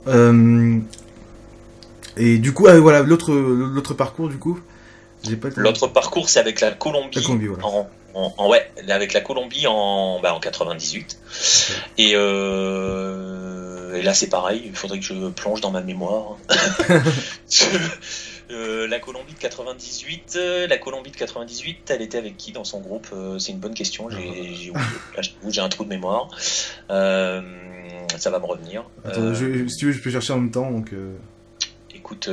Et 2.18 2.38
du 2.38 2.54
coup, 2.54 2.68
ah, 2.68 2.80
voilà, 2.80 3.02
l'autre, 3.02 3.34
l'autre 3.34 3.94
parcours, 3.94 4.30
du 4.30 4.38
coup, 4.38 4.60
j'ai 5.24 5.36
pas. 5.36 5.50
L'autre 5.56 5.88
parcours, 5.88 6.30
c'est 6.30 6.40
avec 6.40 6.62
la 6.62 6.72
Colombie. 6.72 7.20
en, 8.14 8.50
ouais, 8.50 8.70
avec 8.88 9.14
la 9.14 9.22
Colombie 9.22 9.68
en, 9.68 10.20
bah, 10.22 10.34
en 10.34 10.40
98. 10.40 11.20
Et, 11.98 12.12
euh, 12.16 13.96
et 13.96 14.02
là 14.02 14.14
c'est 14.14 14.30
pareil, 14.30 14.64
il 14.66 14.76
faudrait 14.76 15.00
que 15.00 15.06
je 15.06 15.30
plonge 15.30 15.62
dans 15.62 15.72
ma 15.72 15.82
mémoire. 15.82 16.38
la 18.50 19.00
Colombie 19.00 19.34
de 19.34 19.40
98, 19.40 20.40
la 20.70 20.78
Colombie 20.78 21.12
de 21.12 21.18
98, 21.18 21.90
elle 21.90 22.02
était 22.02 22.18
avec 22.18 22.38
qui 22.38 22.52
dans 22.52 22.64
son 22.64 22.80
groupe 22.80 23.08
C'est 23.40 23.52
une 23.52 23.60
bonne 23.60 23.74
question. 23.74 24.10
J'ai 24.10 24.72
j'ai 25.50 25.62
un 25.62 25.70
trou 25.70 25.84
de 25.84 25.90
mémoire. 25.90 26.30
ça 26.88 28.30
va 28.30 28.40
me 28.40 28.46
revenir. 28.46 28.86
Attends, 29.04 29.36
si 29.36 29.78
tu 29.78 29.88
veux, 29.88 29.92
je 29.92 30.00
peux 30.00 30.12
chercher 30.12 30.34
en 30.34 30.38
même 30.38 30.52
temps. 30.52 30.72
Donc, 30.72 30.92
Écoute, 32.06 32.30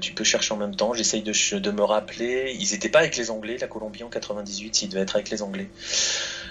tu 0.00 0.12
peux 0.12 0.24
chercher 0.24 0.54
en 0.54 0.56
même 0.56 0.74
temps. 0.74 0.92
J'essaye 0.92 1.22
de, 1.22 1.58
de, 1.58 1.70
me 1.70 1.82
rappeler. 1.82 2.56
Ils 2.58 2.72
n'étaient 2.72 2.88
pas 2.88 2.98
avec 2.98 3.16
les 3.16 3.30
Anglais, 3.30 3.56
la 3.60 3.68
Colombie 3.68 4.02
en 4.02 4.08
98. 4.08 4.82
Ils 4.82 4.88
devaient 4.88 5.02
être 5.02 5.14
avec 5.14 5.30
les 5.30 5.40
Anglais. 5.40 5.68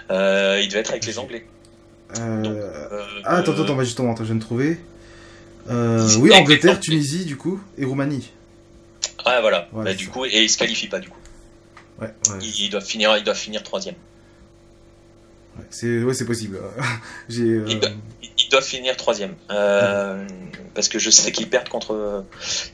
ils 0.09 0.67
devaient 0.67 0.79
être 0.79 0.91
avec 0.91 1.05
les 1.05 1.19
Anglais. 1.19 1.45
Euh, 2.19 3.05
ah, 3.23 3.37
attends, 3.37 3.53
attends, 3.53 3.75
bah, 3.75 3.83
justement, 3.83 4.15
je 4.15 4.23
viens 4.23 4.35
de 4.35 4.41
trouver. 4.41 4.77
Euh, 5.69 6.07
oui, 6.19 6.33
Angleterre, 6.33 6.79
Tunisie, 6.79 7.25
du 7.25 7.37
coup, 7.37 7.61
et 7.77 7.85
Roumanie. 7.85 8.31
Ah, 9.25 9.41
voilà. 9.41 9.69
bah, 9.71 9.93
du 9.93 10.09
coup, 10.09 10.25
et 10.25 10.43
ils 10.43 10.49
se 10.49 10.57
qualifient 10.57 10.87
pas, 10.87 10.99
du 10.99 11.09
coup. 11.09 11.19
Ouais, 12.01 12.13
Ils, 12.41 12.69
doivent 12.69 12.85
finir, 12.85 13.15
ils 13.17 13.23
doivent 13.23 13.37
finir 13.37 13.63
troisième. 13.63 13.95
Ouais, 15.57 15.65
c'est 15.69 16.03
ouais, 16.03 16.25
possible. 16.25 16.59
euh... 17.37 17.79
doivent, 18.53 18.65
finir 18.65 18.95
troisième. 18.97 19.35
Euh, 19.51 20.25
parce 20.73 20.87
que 20.87 20.99
je 20.99 21.09
sais 21.09 21.31
qu'ils 21.31 21.49
perdent 21.49 21.69
contre, 21.69 22.23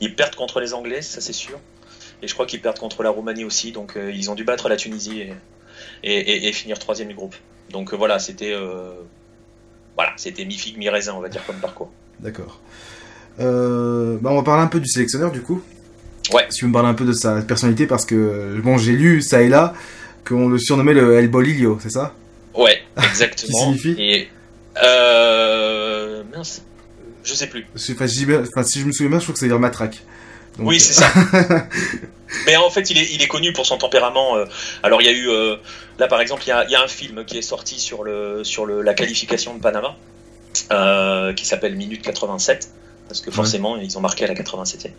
ils 0.00 0.14
perdent 0.14 0.34
contre 0.34 0.60
les 0.60 0.74
Anglais, 0.74 1.02
ça 1.02 1.20
c'est 1.20 1.32
sûr. 1.32 1.58
Et 2.22 2.28
je 2.28 2.34
crois 2.34 2.46
qu'ils 2.46 2.60
perdent 2.60 2.78
contre 2.78 3.02
la 3.02 3.10
Roumanie 3.10 3.44
aussi. 3.44 3.72
Donc 3.72 3.96
ils 3.96 4.30
ont 4.30 4.34
dû 4.34 4.44
battre 4.44 4.68
la 4.68 4.76
Tunisie 4.76 5.20
et, 5.20 5.34
et, 6.02 6.48
et 6.48 6.52
finir 6.52 6.78
troisième 6.78 7.08
du 7.08 7.14
groupe. 7.14 7.34
Donc 7.70 7.92
voilà, 7.94 8.18
c'était 8.18 8.54
voilà, 10.00 10.12
c'était 10.16 10.46
mi-figue, 10.46 10.78
mi-raisin, 10.78 11.14
on 11.14 11.20
va 11.20 11.28
dire, 11.28 11.44
comme 11.44 11.56
parcours. 11.56 11.90
D'accord. 12.20 12.60
Euh, 13.38 14.16
bah 14.20 14.30
on 14.32 14.36
va 14.36 14.42
parler 14.42 14.62
un 14.62 14.66
peu 14.66 14.80
du 14.80 14.88
sélectionneur, 14.88 15.30
du 15.30 15.42
coup. 15.42 15.62
Ouais. 16.32 16.46
Si 16.50 16.62
vous 16.62 16.68
me 16.68 16.72
parlez 16.72 16.88
un 16.88 16.94
peu 16.94 17.04
de 17.04 17.12
sa 17.12 17.42
personnalité, 17.42 17.86
parce 17.86 18.04
que, 18.04 18.58
bon, 18.62 18.78
j'ai 18.78 18.92
lu 18.92 19.20
ça 19.20 19.42
et 19.42 19.48
là 19.48 19.74
qu'on 20.26 20.48
le 20.48 20.58
surnommait 20.58 20.94
le 20.94 21.18
El 21.18 21.28
Bolillo, 21.28 21.78
c'est 21.82 21.90
ça? 21.90 22.14
Ouais, 22.54 22.78
exactement. 22.96 23.58
Qui 23.58 23.78
signifie? 23.78 23.94
Et, 23.98 24.28
euh, 24.82 26.22
mince, 26.34 26.62
je 27.24 27.34
sais 27.34 27.46
plus. 27.46 27.66
Enfin, 27.74 28.06
si 28.06 28.80
je 28.80 28.84
me 28.84 28.92
souviens 28.92 29.10
bien, 29.10 29.18
je 29.18 29.24
trouve 29.24 29.34
que 29.34 29.38
ça 29.38 29.46
veut 29.46 29.52
dire 29.52 29.60
matraque. 29.60 30.02
oui, 30.58 30.80
c'est 30.80 30.94
ça. 30.94 31.06
Mais 32.46 32.56
en 32.56 32.70
fait, 32.70 32.90
il 32.90 32.98
est, 32.98 33.12
il 33.12 33.22
est 33.22 33.28
connu 33.28 33.52
pour 33.52 33.66
son 33.66 33.78
tempérament. 33.78 34.36
Euh. 34.36 34.44
Alors, 34.82 35.02
il 35.02 35.06
y 35.06 35.08
a 35.08 35.12
eu, 35.12 35.28
euh, 35.28 35.56
là 35.98 36.06
par 36.06 36.20
exemple, 36.20 36.42
il 36.46 36.48
y 36.48 36.52
a, 36.52 36.64
il 36.64 36.70
y 36.70 36.76
a 36.76 36.82
un 36.82 36.88
film 36.88 37.24
qui 37.24 37.38
est 37.38 37.42
sorti 37.42 37.80
sur, 37.80 38.04
le, 38.04 38.44
sur 38.44 38.66
le, 38.66 38.82
la 38.82 38.94
qualification 38.94 39.54
de 39.54 39.60
Panama, 39.60 39.96
euh, 40.72 41.32
qui 41.32 41.44
s'appelle 41.46 41.76
Minute 41.76 42.02
87 42.02 42.70
parce 43.10 43.22
que 43.22 43.32
forcément 43.32 43.76
ils 43.76 43.98
ont 43.98 44.00
marqué 44.00 44.24
à 44.24 44.28
la 44.28 44.34
87e. 44.34 44.90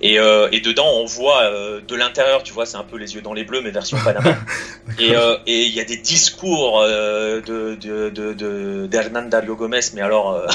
Et, 0.00 0.18
euh, 0.18 0.48
et 0.50 0.60
dedans 0.60 0.88
on 0.94 1.04
voit 1.04 1.42
euh, 1.42 1.82
de 1.86 1.94
l'intérieur, 1.94 2.42
tu 2.42 2.54
vois, 2.54 2.64
c'est 2.64 2.78
un 2.78 2.84
peu 2.84 2.96
les 2.96 3.14
yeux 3.14 3.20
dans 3.20 3.34
les 3.34 3.44
bleus, 3.44 3.60
mais 3.60 3.70
version 3.70 3.98
Panama. 4.02 4.34
et 4.98 5.14
euh, 5.14 5.36
et 5.46 5.66
il 5.66 5.74
y 5.74 5.78
a 5.78 5.84
des 5.84 5.98
discours 5.98 6.80
euh, 6.80 7.42
de 7.42 7.74
de 7.74 8.86
d'Hernan 8.86 9.28
Dario 9.28 9.56
Gomez, 9.56 9.80
mais 9.92 10.00
alors 10.00 10.32
euh, 10.32 10.46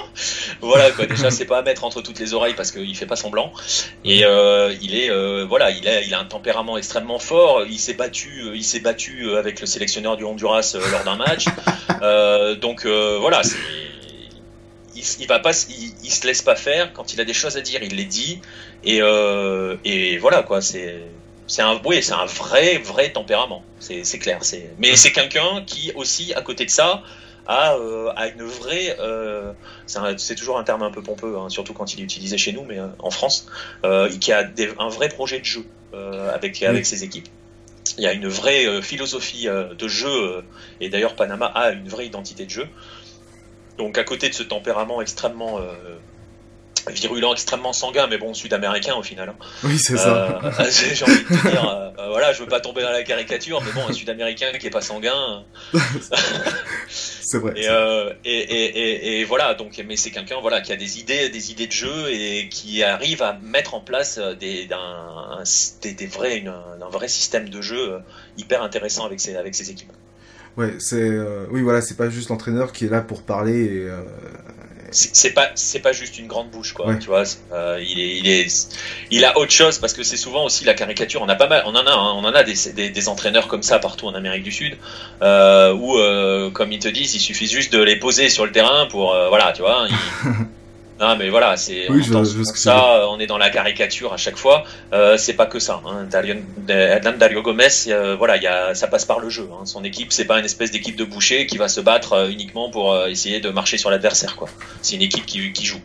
voilà 0.62 0.90
quoi. 0.92 1.04
Déjà 1.04 1.30
c'est 1.30 1.44
pas 1.44 1.58
à 1.58 1.62
mettre 1.62 1.84
entre 1.84 2.00
toutes 2.00 2.18
les 2.18 2.32
oreilles 2.32 2.54
parce 2.54 2.70
qu'il 2.70 2.96
fait 2.96 3.04
pas 3.04 3.16
semblant. 3.16 3.52
Et 4.06 4.20
il 4.80 4.94
est 4.94 5.44
voilà, 5.44 5.70
il 5.70 5.86
a 5.86 6.00
il 6.00 6.14
a 6.14 6.20
un 6.20 6.24
tempérament 6.24 6.78
extrêmement 6.78 7.18
fort. 7.18 7.64
Il 7.68 7.78
s'est 7.78 7.94
battu 7.94 8.44
il 8.54 8.64
s'est 8.64 8.80
battu 8.80 9.36
avec 9.36 9.60
le 9.60 9.66
sélectionneur 9.66 10.16
du 10.16 10.24
Honduras 10.24 10.74
lors 10.90 11.04
d'un 11.04 11.16
match. 11.16 11.44
donc 12.62 12.86
voilà, 12.86 13.42
c'est 13.42 13.58
il, 14.96 15.26
va 15.26 15.38
pas, 15.38 15.52
il, 16.02 16.10
se 16.10 16.26
laisse 16.26 16.42
pas 16.42 16.56
faire. 16.56 16.92
Quand 16.92 17.12
il 17.12 17.20
a 17.20 17.24
des 17.24 17.34
choses 17.34 17.56
à 17.56 17.60
dire, 17.60 17.82
il 17.82 17.96
les 17.96 18.04
dit. 18.04 18.40
Et, 18.84 19.00
euh, 19.02 19.76
et 19.84 20.18
voilà 20.18 20.42
quoi. 20.42 20.60
C'est 20.60 21.00
c'est 21.46 21.62
un 21.62 21.80
oui, 21.84 22.02
c'est 22.02 22.12
un 22.12 22.26
vrai 22.26 22.78
vrai 22.78 23.12
tempérament. 23.12 23.62
C'est 23.78 24.18
clair. 24.18 24.38
C'est 24.42 24.70
mais 24.78 24.96
c'est 24.96 25.12
quelqu'un 25.12 25.62
qui 25.66 25.92
aussi 25.94 26.34
à 26.34 26.42
côté 26.42 26.64
de 26.64 26.70
ça 26.70 27.02
a, 27.46 27.74
euh, 27.74 28.12
a 28.16 28.28
une 28.28 28.42
vraie. 28.42 28.96
Euh, 28.98 29.52
c'est 29.86 30.34
toujours 30.34 30.58
un 30.58 30.64
terme 30.64 30.82
un 30.82 30.90
peu 30.90 31.02
pompeux, 31.02 31.36
hein, 31.38 31.48
surtout 31.48 31.72
quand 31.72 31.94
il 31.94 32.00
est 32.00 32.04
utilisé 32.04 32.36
chez 32.38 32.52
nous, 32.52 32.64
mais 32.64 32.78
en 32.98 33.10
France, 33.10 33.46
qui 34.20 34.32
a 34.32 34.50
un 34.78 34.88
vrai 34.88 35.08
projet 35.08 35.38
de 35.40 35.44
jeu 35.44 35.64
avec 36.32 36.62
avec 36.62 36.86
ses 36.86 37.04
équipes. 37.04 37.28
Il 37.98 38.02
y 38.02 38.06
a 38.08 38.12
une 38.12 38.28
vraie 38.28 38.82
philosophie 38.82 39.46
de 39.46 39.88
jeu, 39.88 40.44
et 40.80 40.88
d'ailleurs 40.88 41.14
Panama 41.14 41.46
a 41.46 41.70
une 41.70 41.88
vraie 41.88 42.06
identité 42.06 42.44
de 42.44 42.50
jeu. 42.50 42.68
Donc 43.78 43.98
à 43.98 44.04
côté 44.04 44.28
de 44.28 44.34
ce 44.34 44.42
tempérament 44.42 45.02
extrêmement 45.02 45.58
euh, 45.58 45.72
virulent, 46.90 47.32
extrêmement 47.32 47.72
sanguin, 47.72 48.06
mais 48.06 48.18
bon, 48.18 48.32
sud-américain 48.32 48.94
au 48.94 49.02
final. 49.02 49.28
Hein. 49.30 49.36
Oui, 49.64 49.78
c'est 49.78 49.96
ça. 49.96 50.40
Euh, 50.42 50.70
j'ai 50.70 51.04
envie 51.04 51.22
de 51.22 51.28
te 51.28 51.48
dire, 51.48 51.92
euh, 51.98 52.08
voilà, 52.08 52.32
je 52.32 52.40
veux 52.40 52.48
pas 52.48 52.60
tomber 52.60 52.82
dans 52.82 52.90
la 52.90 53.02
caricature, 53.02 53.60
mais 53.62 53.72
bon, 53.72 53.88
un 53.88 53.92
sud-américain 53.92 54.52
qui 54.58 54.66
est 54.68 54.70
pas 54.70 54.80
sanguin. 54.80 55.44
c'est 56.88 57.38
vrai. 57.38 57.54
Et, 58.24 58.30
et, 58.30 59.20
et, 59.20 59.24
voilà, 59.24 59.54
donc, 59.54 59.82
mais 59.86 59.96
c'est 59.96 60.10
quelqu'un, 60.10 60.40
voilà, 60.40 60.60
qui 60.60 60.72
a 60.72 60.76
des 60.76 61.00
idées, 61.00 61.28
des 61.28 61.50
idées 61.50 61.66
de 61.66 61.72
jeu 61.72 62.12
et 62.12 62.48
qui 62.48 62.82
arrive 62.82 63.22
à 63.22 63.34
mettre 63.42 63.74
en 63.74 63.80
place 63.80 64.18
des, 64.40 64.68
des, 65.82 65.92
des 65.92 66.06
vrais, 66.06 66.44
un 66.46 66.88
vrai 66.88 67.08
système 67.08 67.48
de 67.48 67.60
jeu 67.60 67.98
hyper 68.38 68.62
intéressant 68.62 69.04
avec 69.04 69.20
ses, 69.20 69.36
avec 69.36 69.54
ses 69.54 69.70
équipes. 69.70 69.92
Ouais, 70.56 70.74
c'est 70.78 70.96
euh, 70.96 71.46
oui 71.50 71.60
voilà, 71.60 71.82
c'est 71.82 71.96
pas 71.96 72.08
juste 72.08 72.30
l'entraîneur 72.30 72.72
qui 72.72 72.86
est 72.86 72.88
là 72.88 73.02
pour 73.02 73.22
parler. 73.22 73.64
Et, 73.64 73.80
euh, 73.82 74.00
c'est 74.90 75.32
pas 75.32 75.50
c'est 75.54 75.80
pas 75.80 75.92
juste 75.92 76.18
une 76.18 76.26
grande 76.26 76.50
bouche 76.50 76.72
quoi. 76.72 76.94
Tu 76.94 77.08
vois, 77.08 77.24
euh, 77.52 77.78
il 77.86 78.00
est 78.00 78.16
il 78.16 78.28
est 78.28 78.68
il 79.10 79.24
a 79.26 79.36
autre 79.36 79.50
chose 79.50 79.78
parce 79.78 79.92
que 79.92 80.02
c'est 80.02 80.16
souvent 80.16 80.44
aussi 80.44 80.64
la 80.64 80.72
caricature. 80.72 81.20
On 81.20 81.28
a 81.28 81.34
pas 81.34 81.48
mal, 81.48 81.62
on 81.66 81.74
en 81.74 81.86
a 81.86 81.90
hein, 81.90 82.14
on 82.16 82.24
en 82.24 82.32
a 82.32 82.42
des, 82.42 82.54
des, 82.74 82.88
des, 82.88 83.08
entraîneurs 83.08 83.48
comme 83.48 83.62
ça 83.62 83.78
partout 83.78 84.06
en 84.06 84.14
Amérique 84.14 84.44
du 84.44 84.52
Sud 84.52 84.78
euh, 85.20 85.74
où 85.74 86.52
comme 86.52 86.72
ils 86.72 86.78
te 86.78 86.88
disent, 86.88 87.14
il 87.14 87.20
suffit 87.20 87.48
juste 87.48 87.72
de 87.72 87.82
les 87.82 87.96
poser 87.96 88.30
sur 88.30 88.46
le 88.46 88.52
terrain 88.52 88.86
pour 88.86 89.14
voilà, 89.28 89.52
tu 89.52 89.60
vois. 89.60 89.86
Non, 90.98 91.14
mais 91.18 91.28
voilà, 91.28 91.58
c'est 91.58 91.90
oui, 91.90 92.02
ça. 92.54 93.06
On 93.10 93.20
est 93.20 93.26
dans 93.26 93.36
la 93.36 93.50
caricature 93.50 94.14
à 94.14 94.16
chaque 94.16 94.38
fois. 94.38 94.64
Euh, 94.94 95.18
c'est 95.18 95.34
pas 95.34 95.44
que 95.44 95.58
ça. 95.58 95.82
Hein. 95.84 96.06
Dario 96.10 97.42
Gomez, 97.42 97.68
euh, 97.88 98.16
voilà, 98.16 98.38
y 98.38 98.46
a, 98.46 98.74
ça 98.74 98.86
passe 98.86 99.04
par 99.04 99.20
le 99.20 99.28
jeu. 99.28 99.46
Hein. 99.52 99.66
Son 99.66 99.84
équipe, 99.84 100.10
c'est 100.10 100.24
pas 100.24 100.38
une 100.38 100.44
espèce 100.46 100.70
d'équipe 100.70 100.96
de 100.96 101.04
boucher 101.04 101.46
qui 101.46 101.58
va 101.58 101.68
se 101.68 101.82
battre 101.82 102.14
euh, 102.14 102.30
uniquement 102.30 102.70
pour 102.70 102.94
euh, 102.94 103.08
essayer 103.08 103.40
de 103.40 103.50
marcher 103.50 103.76
sur 103.76 103.90
l'adversaire. 103.90 104.36
quoi. 104.36 104.48
C'est 104.80 104.96
une 104.96 105.02
équipe 105.02 105.26
qui, 105.26 105.52
qui 105.52 105.66
joue. 105.66 105.80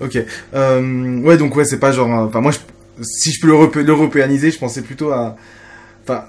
Ok. 0.00 0.18
ouais, 0.52 1.36
donc 1.36 1.54
ouais, 1.54 1.64
c'est 1.64 1.78
pas 1.78 1.92
genre. 1.92 2.08
Enfin, 2.08 2.40
moi, 2.40 2.50
je, 2.50 2.58
si 3.02 3.32
je 3.32 3.40
peux 3.40 3.82
l'européaniser, 3.82 4.50
je 4.50 4.58
pensais 4.58 4.82
plutôt 4.82 5.12
à. 5.12 5.36
Enfin, 6.02 6.24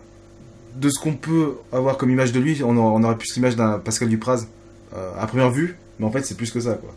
de 0.76 0.90
ce 0.90 1.00
qu'on 1.00 1.16
peut 1.16 1.56
avoir 1.72 1.98
comme 1.98 2.12
image 2.12 2.32
de 2.34 2.40
lui, 2.40 2.62
on, 2.64 2.78
aurait 2.78 3.18
plus 3.18 3.34
l'image 3.34 3.56
d'un 3.56 3.80
Pascal 3.80 4.10
Dupraz 4.10 4.46
à 5.20 5.26
première 5.26 5.50
vue 5.50 5.76
mais 6.00 6.06
en 6.06 6.12
fait, 6.12 6.24
c'est 6.24 6.36
plus 6.36 6.52
que 6.52 6.60
ça, 6.60 6.74
quoi. 6.76 6.94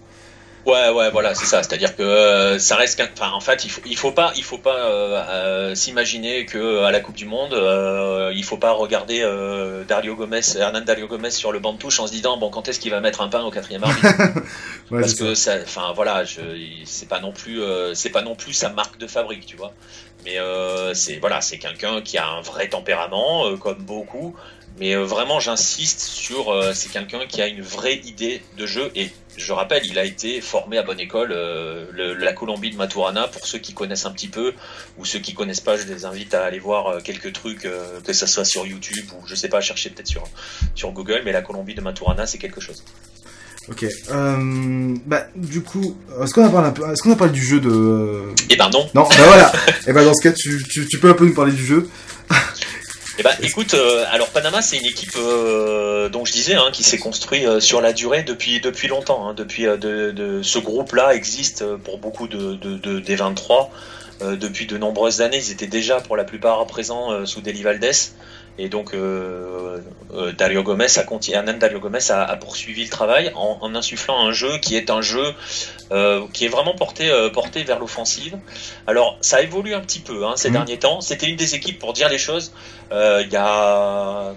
Ouais, 0.66 0.90
ouais, 0.90 1.10
voilà, 1.12 1.32
c'est 1.36 1.46
ça. 1.46 1.62
C'est-à-dire 1.62 1.94
que 1.94 2.02
euh, 2.02 2.58
ça 2.58 2.74
reste 2.74 2.98
qu'un. 2.98 3.08
Enfin, 3.16 3.30
en 3.30 3.40
fait, 3.40 3.64
il 3.64 3.70
faut, 3.70 3.80
il 3.86 3.96
faut 3.96 4.10
pas, 4.10 4.32
il 4.36 4.42
faut 4.42 4.58
pas 4.58 4.74
euh, 4.74 5.24
euh, 5.28 5.74
s'imaginer 5.76 6.44
que 6.44 6.82
à 6.82 6.90
la 6.90 6.98
Coupe 6.98 7.14
du 7.14 7.24
Monde, 7.24 7.54
il 8.34 8.44
faut 8.44 8.56
pas 8.56 8.72
regarder 8.72 9.24
Dario 9.86 10.16
Gomez, 10.16 10.40
Hernan 10.56 10.80
Dario 10.80 11.06
Gomez 11.06 11.30
sur 11.30 11.52
le 11.52 11.60
banc 11.60 11.74
de 11.74 11.78
touche 11.78 12.00
en 12.00 12.08
se 12.08 12.12
disant 12.12 12.36
bon, 12.36 12.50
quand 12.50 12.66
est-ce 12.66 12.80
qu'il 12.80 12.90
va 12.90 13.00
mettre 13.00 13.20
un 13.20 13.28
pain 13.28 13.44
au 13.44 13.52
quatrième 13.52 13.84
arbitre? 13.84 14.08
Parce 14.90 15.14
que 15.14 15.36
ça, 15.36 15.54
enfin, 15.62 15.92
voilà, 15.94 16.24
c'est 16.84 17.08
pas 17.08 17.20
non 17.20 17.30
plus, 17.30 17.60
c'est 17.94 18.10
pas 18.10 18.22
non 18.22 18.34
plus 18.34 18.52
sa 18.52 18.68
marque 18.70 18.98
de 18.98 19.06
fabrique, 19.06 19.46
tu 19.46 19.56
vois. 19.56 19.72
Mais 20.24 20.36
c'est 20.94 21.18
voilà, 21.18 21.40
c'est 21.42 21.58
quelqu'un 21.58 22.00
qui 22.00 22.18
a 22.18 22.26
un 22.26 22.40
vrai 22.40 22.68
tempérament, 22.68 23.56
comme 23.58 23.84
beaucoup, 23.84 24.34
mais 24.78 24.94
euh, 24.94 25.04
vraiment, 25.04 25.40
j'insiste 25.40 26.00
sur, 26.00 26.50
euh, 26.50 26.72
c'est 26.74 26.90
quelqu'un 26.90 27.26
qui 27.26 27.40
a 27.40 27.46
une 27.46 27.62
vraie 27.62 27.96
idée 27.96 28.42
de 28.58 28.66
jeu. 28.66 28.90
Et 28.94 29.10
je 29.36 29.52
rappelle, 29.52 29.86
il 29.86 29.98
a 29.98 30.04
été 30.04 30.42
formé 30.42 30.76
à 30.76 30.82
bonne 30.82 31.00
école, 31.00 31.32
euh, 31.32 31.86
la 32.18 32.32
Colombie 32.34 32.70
de 32.70 32.76
Maturana. 32.76 33.26
Pour 33.28 33.46
ceux 33.46 33.58
qui 33.58 33.72
connaissent 33.72 34.04
un 34.04 34.10
petit 34.10 34.28
peu, 34.28 34.52
ou 34.98 35.06
ceux 35.06 35.18
qui 35.18 35.32
connaissent 35.32 35.62
pas, 35.62 35.78
je 35.78 35.86
les 35.86 36.04
invite 36.04 36.34
à 36.34 36.44
aller 36.44 36.58
voir 36.58 37.02
quelques 37.02 37.32
trucs, 37.32 37.66
que 38.04 38.12
ça 38.12 38.26
soit 38.26 38.44
sur 38.44 38.66
YouTube 38.66 39.06
ou 39.14 39.26
je 39.26 39.34
sais 39.34 39.48
pas, 39.48 39.60
chercher 39.60 39.90
peut-être 39.90 40.08
sur, 40.08 40.24
sur 40.74 40.92
Google. 40.92 41.22
Mais 41.24 41.32
la 41.32 41.42
Colombie 41.42 41.74
de 41.74 41.80
Maturana, 41.80 42.26
c'est 42.26 42.38
quelque 42.38 42.60
chose. 42.60 42.84
Ok. 43.68 43.86
bah, 45.06 45.26
du 45.34 45.62
coup, 45.62 45.96
est-ce 46.22 46.34
qu'on 46.34 46.44
a 46.44 46.50
parlé 46.50 46.68
un 46.68 46.72
peu, 46.72 46.90
est-ce 46.92 47.02
qu'on 47.02 47.12
a 47.12 47.16
parlé 47.16 47.32
du 47.32 47.42
jeu 47.42 47.60
de 47.60 48.24
Eh 48.50 48.56
ben 48.56 48.68
non. 48.70 48.88
Non. 48.94 49.08
Bah 49.08 49.24
voilà. 49.26 49.52
Et 49.54 49.70
eh 49.88 49.92
ben 49.92 50.04
dans 50.04 50.14
ce 50.14 50.22
cas, 50.22 50.32
tu, 50.32 50.62
tu, 50.68 50.86
tu 50.86 50.98
peux 50.98 51.08
un 51.08 51.14
peu 51.14 51.24
nous 51.24 51.34
parler 51.34 51.52
du 51.52 51.64
jeu. 51.64 51.88
Eh 53.18 53.22
ben, 53.22 53.32
écoute, 53.42 53.72
euh, 53.72 54.04
alors 54.10 54.28
Panama, 54.28 54.60
c'est 54.60 54.76
une 54.76 54.84
équipe 54.84 55.16
euh, 55.16 56.10
dont 56.10 56.26
je 56.26 56.32
disais 56.32 56.54
hein, 56.54 56.68
qui 56.70 56.82
s'est 56.82 56.98
construit 56.98 57.46
euh, 57.46 57.60
sur 57.60 57.80
la 57.80 57.94
durée 57.94 58.22
depuis 58.22 58.60
depuis 58.60 58.88
longtemps. 58.88 59.26
Hein, 59.26 59.34
depuis 59.34 59.64
de, 59.64 60.10
de, 60.10 60.42
ce 60.42 60.58
groupe-là 60.58 61.14
existe 61.14 61.64
pour 61.78 61.96
beaucoup 61.96 62.28
de, 62.28 62.54
de, 62.56 63.00
des 63.00 63.16
23 63.16 63.70
depuis 64.20 64.66
de 64.66 64.76
nombreuses 64.76 65.22
années. 65.22 65.38
Ils 65.38 65.50
étaient 65.50 65.66
déjà 65.66 66.00
pour 66.00 66.16
la 66.16 66.24
plupart 66.24 66.66
présents 66.66 67.24
sous 67.24 67.40
Deli 67.40 67.62
Valdés. 67.62 67.90
Et 68.58 68.68
donc 68.68 68.94
euh, 68.94 69.80
euh, 70.14 70.32
Dario 70.32 70.62
Gomez 70.62 70.98
a 70.98 71.02
continué, 71.02 71.38
Dario 71.58 71.78
Gomez 71.78 72.10
a, 72.10 72.36
poursuivi 72.36 72.84
le 72.84 72.90
travail 72.90 73.30
en, 73.34 73.74
insufflant 73.74 74.26
un 74.26 74.32
jeu 74.32 74.58
qui 74.58 74.76
est 74.76 74.90
un 74.90 75.02
jeu 75.02 75.34
euh, 75.92 76.22
qui 76.32 76.46
est 76.46 76.48
vraiment 76.48 76.74
porté 76.74 77.10
porté 77.32 77.64
vers 77.64 77.78
l'offensive. 77.78 78.38
Alors 78.86 79.18
ça 79.20 79.42
évolue 79.42 79.74
un 79.74 79.80
petit 79.80 79.98
peu 79.98 80.24
hein, 80.26 80.34
ces 80.36 80.48
mmh. 80.48 80.52
derniers 80.52 80.78
temps. 80.78 81.00
C'était 81.00 81.26
une 81.26 81.36
des 81.36 81.54
équipes 81.54 81.78
pour 81.78 81.92
dire 81.92 82.08
les 82.08 82.18
choses. 82.18 82.52
Il 82.90 83.28
y 83.30 83.36
a 83.36 84.32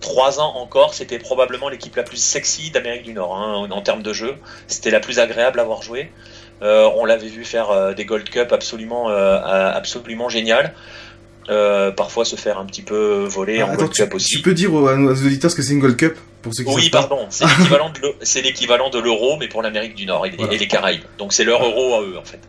trois 0.00 0.40
ans 0.40 0.56
encore, 0.56 0.94
c'était 0.94 1.18
probablement 1.18 1.68
l'équipe 1.68 1.94
la 1.94 2.02
plus 2.02 2.16
sexy 2.16 2.70
d'Amérique 2.70 3.02
du 3.02 3.12
Nord 3.12 3.36
hein, 3.36 3.68
en, 3.70 3.82
termes 3.82 4.02
de 4.02 4.12
jeu. 4.12 4.34
C'était 4.66 4.90
la 4.90 5.00
plus 5.00 5.20
agréable 5.20 5.60
à 5.60 5.64
voir 5.64 5.82
jouer. 5.82 6.10
on 6.60 7.04
l'avait 7.04 7.28
vu 7.28 7.44
faire 7.44 7.94
des 7.94 8.04
Gold 8.04 8.28
Cup 8.30 8.52
absolument, 8.52 9.08
absolument 9.10 10.28
génial. 10.28 10.74
Euh, 11.48 11.90
parfois 11.90 12.24
se 12.24 12.36
faire 12.36 12.58
un 12.58 12.66
petit 12.66 12.82
peu 12.82 13.24
voler 13.24 13.60
ah, 13.60 13.66
en 13.66 13.74
Gold 13.74 13.92
Cup 13.92 14.14
aussi. 14.14 14.36
Tu 14.36 14.42
peux 14.42 14.54
dire 14.54 14.72
aux, 14.72 14.88
auditeurs 14.88 15.50
ce 15.50 15.56
que 15.56 15.62
c'est 15.62 15.72
une 15.72 15.80
Gold 15.80 15.96
Cup? 15.96 16.16
Pour 16.42 16.54
ceux 16.54 16.64
qui 16.64 16.70
Oui, 16.70 16.90
pardon, 16.90 17.28
c'est 17.30 18.42
l'équivalent 18.42 18.90
de 18.90 18.98
l'euro, 18.98 19.36
mais 19.36 19.48
pour 19.48 19.62
l'Amérique 19.62 19.94
du 19.94 20.06
Nord 20.06 20.26
et, 20.26 20.30
les 20.30 20.68
Caraïbes. 20.68 21.02
Donc 21.18 21.32
c'est 21.32 21.44
leur 21.44 21.64
euro 21.64 21.94
à 21.94 22.02
eux 22.02 22.18
en 22.18 22.24
fait. 22.24 22.40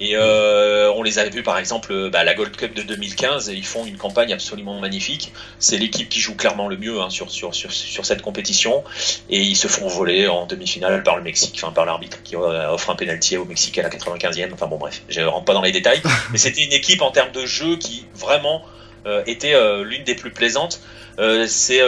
Et 0.00 0.16
euh, 0.16 0.92
on 0.96 1.02
les 1.02 1.18
avait 1.18 1.30
vus 1.30 1.42
par 1.42 1.58
exemple 1.58 2.10
bah, 2.10 2.24
la 2.24 2.34
Gold 2.34 2.56
Cup 2.56 2.74
de 2.74 2.82
2015, 2.82 3.52
ils 3.54 3.64
font 3.64 3.84
une 3.84 3.96
campagne 3.96 4.32
absolument 4.32 4.78
magnifique. 4.80 5.32
C'est 5.58 5.78
l'équipe 5.78 6.08
qui 6.08 6.20
joue 6.20 6.34
clairement 6.34 6.68
le 6.68 6.76
mieux 6.76 7.00
hein, 7.00 7.10
sur, 7.10 7.30
sur, 7.30 7.54
sur, 7.54 7.72
sur, 7.72 8.04
cette 8.04 8.22
compétition, 8.22 8.82
et 9.28 9.40
ils 9.40 9.56
se 9.56 9.68
font 9.68 9.88
voler 9.88 10.26
en 10.26 10.46
demi-finale 10.46 11.02
par 11.02 11.16
le 11.16 11.22
Mexique, 11.22 11.60
enfin 11.62 11.72
par 11.72 11.84
l'arbitre 11.84 12.22
qui 12.22 12.36
euh, 12.36 12.70
offre 12.70 12.90
un 12.90 12.96
pénalty 12.96 13.36
au 13.36 13.44
Mexique 13.44 13.78
à 13.78 13.82
la 13.82 13.90
95e. 13.90 14.52
Enfin 14.52 14.66
bon 14.66 14.78
bref, 14.78 15.02
je 15.08 15.20
rentre 15.20 15.44
pas 15.44 15.54
dans 15.54 15.62
les 15.62 15.72
détails, 15.72 16.02
mais 16.32 16.38
c'était 16.38 16.62
une 16.62 16.72
équipe 16.72 17.02
en 17.02 17.10
termes 17.10 17.32
de 17.32 17.46
jeu 17.46 17.76
qui 17.76 18.06
vraiment 18.14 18.62
euh, 19.06 19.22
était 19.26 19.54
euh, 19.54 19.82
l'une 19.82 20.04
des 20.04 20.14
plus 20.14 20.30
plaisantes. 20.30 20.80
Euh, 21.18 21.46
c'est 21.46 21.80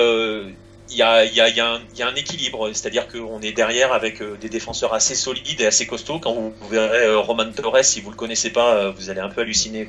il 0.93 0.99
y 0.99 1.03
a, 1.03 2.07
un 2.07 2.15
équilibre, 2.15 2.71
c'est-à-dire 2.73 3.09
qu'on 3.09 3.41
est 3.41 3.53
derrière 3.53 3.93
avec 3.93 4.23
des 4.41 4.49
défenseurs 4.49 4.93
assez 4.93 5.15
solides 5.15 5.61
et 5.61 5.67
assez 5.67 5.87
costauds. 5.87 6.19
Quand 6.19 6.33
vous, 6.35 6.55
verrez 6.71 7.15
Roman 7.15 7.51
Torres, 7.51 7.85
si 7.85 8.01
vous 8.01 8.11
le 8.11 8.17
connaissez 8.17 8.51
pas, 8.51 8.91
vous 8.91 9.09
allez 9.09 9.21
un 9.21 9.29
peu 9.29 9.41
halluciner 9.41 9.89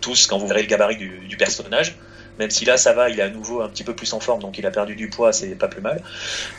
tous 0.00 0.26
quand 0.26 0.38
vous 0.38 0.46
verrez 0.46 0.62
le 0.62 0.68
gabarit 0.68 0.96
du, 0.96 1.36
personnage. 1.36 1.96
Même 2.38 2.50
si 2.50 2.64
là 2.64 2.76
ça 2.76 2.92
va, 2.92 3.10
il 3.10 3.18
est 3.18 3.22
à 3.22 3.28
nouveau 3.28 3.60
un 3.60 3.68
petit 3.68 3.84
peu 3.84 3.94
plus 3.94 4.12
en 4.12 4.20
forme, 4.20 4.40
donc 4.40 4.56
il 4.58 4.66
a 4.66 4.70
perdu 4.70 4.96
du 4.96 5.10
poids, 5.10 5.32
c'est 5.32 5.54
pas 5.58 5.68
plus 5.68 5.82
mal. 5.82 6.02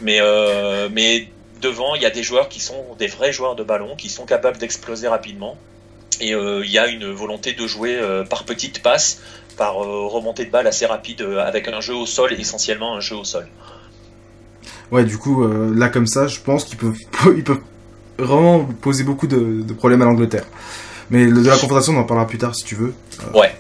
Euh, 0.08 0.90
mais 0.92 1.28
devant, 1.62 1.96
il 1.96 2.02
y 2.02 2.06
a 2.06 2.12
des 2.12 2.24
joueurs 2.24 2.50
qui 2.50 2.60
sont 2.60 2.96
des 3.00 3.08
vrais 3.08 3.32
joueurs 3.32 3.56
de 3.56 3.64
ballon, 3.64 3.96
qui 3.96 4.10
sont 4.10 4.26
capables 4.26 4.58
d'exploser 4.58 5.08
rapidement. 5.08 5.58
Et 6.22 6.30
il 6.30 6.70
y 6.70 6.78
a 6.78 6.88
une 6.88 7.12
volonté 7.12 7.54
de 7.54 7.66
jouer 7.66 8.00
par 8.30 8.44
petites 8.44 8.82
passes, 8.84 9.20
par 9.58 9.84
euh, 9.84 10.08
remontée 10.08 10.46
de 10.46 10.52
balle 10.52 10.68
assez 10.68 10.86
rapide 10.86 11.22
euh, 11.22 11.40
avec 11.40 11.68
un 11.68 11.82
jeu 11.82 11.94
au 11.94 12.06
sol, 12.06 12.34
essentiellement 12.34 12.96
un 12.96 13.00
jeu 13.00 13.16
au 13.16 13.24
sol. 13.24 13.48
Ouais, 14.92 15.04
du 15.04 15.18
coup, 15.18 15.44
euh, 15.44 15.74
là 15.76 15.90
comme 15.90 16.08
ça, 16.08 16.28
je 16.28 16.40
pense 16.40 16.66
qu'ils 16.66 16.78
peuvent, 16.78 16.98
ils 17.36 17.44
peuvent 17.44 17.62
vraiment 18.18 18.66
poser 18.66 19.04
beaucoup 19.04 19.28
de, 19.28 19.74
problèmes 19.74 20.02
à 20.02 20.06
l'Angleterre. 20.06 20.46
Mais 21.10 21.26
de 21.26 21.48
la 21.48 21.58
confrontation, 21.58 21.94
on 21.94 22.00
en 22.00 22.04
parlera 22.04 22.28
plus 22.28 22.38
tard 22.38 22.56
si 22.56 22.64
tu 22.64 22.76
veux. 22.76 22.94
ouais. 23.34 23.54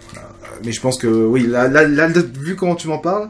mais 0.64 0.72
je 0.72 0.82
pense 0.82 0.98
que, 0.98 1.08
oui, 1.08 1.46
là, 1.46 1.68
là, 1.68 2.08
vu 2.08 2.56
comment 2.56 2.76
tu 2.76 2.88
m'en 2.88 2.98
parles, 2.98 3.30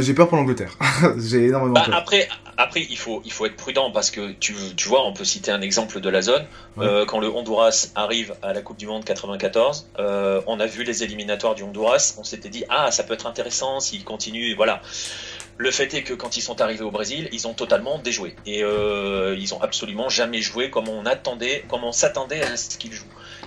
j'ai 0.00 0.14
peur 0.14 0.28
pour 0.28 0.36
l'Angleterre. 0.36 0.76
j'ai 1.18 1.46
énormément 1.46 1.74
bah, 1.74 1.84
peur. 1.86 1.94
Après, 1.94 2.28
après, 2.56 2.86
il 2.88 2.96
faut, 2.96 3.20
il 3.24 3.32
faut 3.32 3.46
être 3.46 3.56
prudent 3.56 3.90
parce 3.90 4.10
que 4.10 4.32
tu, 4.32 4.54
tu 4.76 4.88
vois, 4.88 5.06
on 5.06 5.12
peut 5.12 5.24
citer 5.24 5.50
un 5.50 5.60
exemple 5.60 6.00
de 6.00 6.08
la 6.08 6.22
zone. 6.22 6.44
Euh, 6.78 7.04
quand 7.04 7.18
le 7.18 7.28
Honduras 7.28 7.88
arrive 7.94 8.34
à 8.42 8.52
la 8.52 8.62
Coupe 8.62 8.76
du 8.76 8.86
Monde 8.86 9.04
94, 9.04 9.88
euh, 9.98 10.40
on 10.46 10.60
a 10.60 10.66
vu 10.66 10.84
les 10.84 11.02
éliminatoires 11.02 11.54
du 11.54 11.62
Honduras. 11.62 12.14
On 12.18 12.24
s'était 12.24 12.48
dit, 12.48 12.64
ah, 12.68 12.90
ça 12.90 13.02
peut 13.02 13.14
être 13.14 13.26
intéressant 13.26 13.80
s'ils 13.80 14.04
continuent. 14.04 14.54
Voilà. 14.54 14.82
Le 15.56 15.70
fait 15.70 15.92
est 15.94 16.02
que 16.02 16.14
quand 16.14 16.36
ils 16.36 16.42
sont 16.42 16.60
arrivés 16.60 16.84
au 16.84 16.90
Brésil, 16.90 17.28
ils 17.32 17.46
ont 17.46 17.54
totalement 17.54 17.98
déjoué. 17.98 18.36
Et 18.46 18.62
euh, 18.62 19.36
ils 19.38 19.54
ont 19.54 19.60
absolument 19.60 20.08
jamais 20.08 20.40
joué 20.40 20.70
comme 20.70 20.88
on 20.88 21.06
attendait, 21.06 21.64
comme 21.68 21.84
on 21.84 21.92
s'attendait 21.92 22.42
à 22.42 22.56
ce 22.56 22.76
qu'ils 22.76 22.92
jouent. 22.92 23.04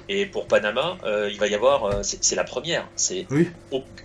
Et 0.10 0.26
pour 0.26 0.48
Panama, 0.48 0.98
euh, 1.04 1.30
il 1.32 1.38
va 1.38 1.48
y 1.48 1.56
avoir, 1.56 1.86
euh, 1.86 2.02
c'est 2.02 2.36
la 2.36 2.46
première. 2.46 2.88
C'est 2.96 3.28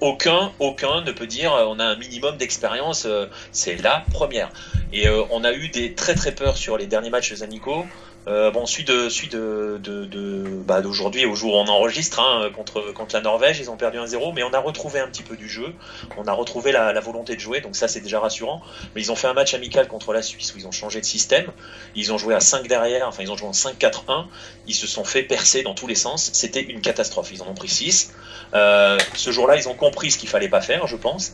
aucun, 0.01 0.53
aucun 0.59 1.03
ne 1.03 1.13
peut 1.13 1.29
dire 1.29 1.53
on 1.69 1.79
a 1.79 1.85
un 1.85 1.97
minimum 1.97 2.37
d'expérience. 2.37 3.05
Euh, 3.07 3.27
c'est 3.53 3.77
la 3.77 4.05
première. 4.13 4.51
Et 4.93 5.09
on 5.09 5.45
a 5.45 5.53
eu 5.53 5.69
des 5.69 5.95
très 5.95 6.15
très 6.15 6.33
peurs 6.33 6.57
sur 6.57 6.77
les 6.77 6.87
derniers 6.87 7.11
matchs 7.11 7.41
amicaux. 7.43 7.87
Euh, 8.29 8.51
bon, 8.53 8.67
celui 8.67 8.85
de, 8.85 9.09
celui 9.09 9.29
de, 9.29 9.81
de, 9.83 10.05
de 10.05 10.45
bah, 10.65 10.81
d'aujourd'hui 10.81 11.27
au 11.27 11.35
jour 11.35 11.55
où 11.55 11.57
on 11.57 11.67
enregistre 11.67 12.21
hein, 12.21 12.51
contre, 12.55 12.93
contre 12.93 13.17
la 13.17 13.21
Norvège, 13.21 13.59
ils 13.59 13.71
ont 13.71 13.77
perdu 13.77 13.99
1-0, 13.99 14.33
mais 14.35 14.45
on 14.45 14.53
a 14.53 14.61
retrouvé 14.61 15.01
un 15.01 15.09
petit 15.09 15.25
peu 15.25 15.37
du 15.37 15.49
jeu, 15.49 15.75
on 16.17 16.27
a 16.27 16.33
retrouvé 16.33 16.71
la, 16.71 16.93
la 16.93 17.01
volonté 17.01 17.35
de 17.35 17.41
jouer, 17.41 17.61
donc 17.61 17.75
ça 17.75 17.89
c'est 17.89 18.01
déjà 18.01 18.21
rassurant. 18.21 18.63
Mais 18.95 19.01
ils 19.03 19.11
ont 19.11 19.17
fait 19.17 19.27
un 19.27 19.33
match 19.33 19.55
amical 19.55 19.89
contre 19.89 20.13
la 20.13 20.23
Suisse 20.23 20.55
où 20.55 20.59
ils 20.59 20.67
ont 20.67 20.73
changé 20.73 21.01
de 21.01 21.05
système, 21.05 21.51
ils 21.97 22.13
ont 22.13 22.19
joué 22.19 22.35
à 22.35 22.41
5 22.41 22.69
derrière, 22.69 23.09
enfin 23.09 23.23
ils 23.23 23.31
ont 23.33 23.37
joué 23.37 23.49
en 23.49 23.53
5-4-1, 23.53 24.27
ils 24.67 24.75
se 24.75 24.87
sont 24.87 25.05
fait 25.05 25.23
percer 25.25 25.63
dans 25.63 25.75
tous 25.75 25.89
les 25.89 25.97
sens, 25.97 26.31
c'était 26.33 26.63
une 26.63 26.81
catastrophe, 26.81 27.31
ils 27.33 27.43
en 27.43 27.49
ont 27.49 27.55
pris 27.55 27.69
6. 27.69 28.13
Euh, 28.55 28.99
ce 29.15 29.31
jour-là, 29.31 29.57
ils 29.57 29.69
ont 29.69 29.75
compris 29.75 30.11
ce 30.11 30.19
qu'il 30.19 30.29
fallait 30.29 30.49
pas 30.49 30.61
faire, 30.61 30.87
je 30.87 30.97
pense. 30.97 31.33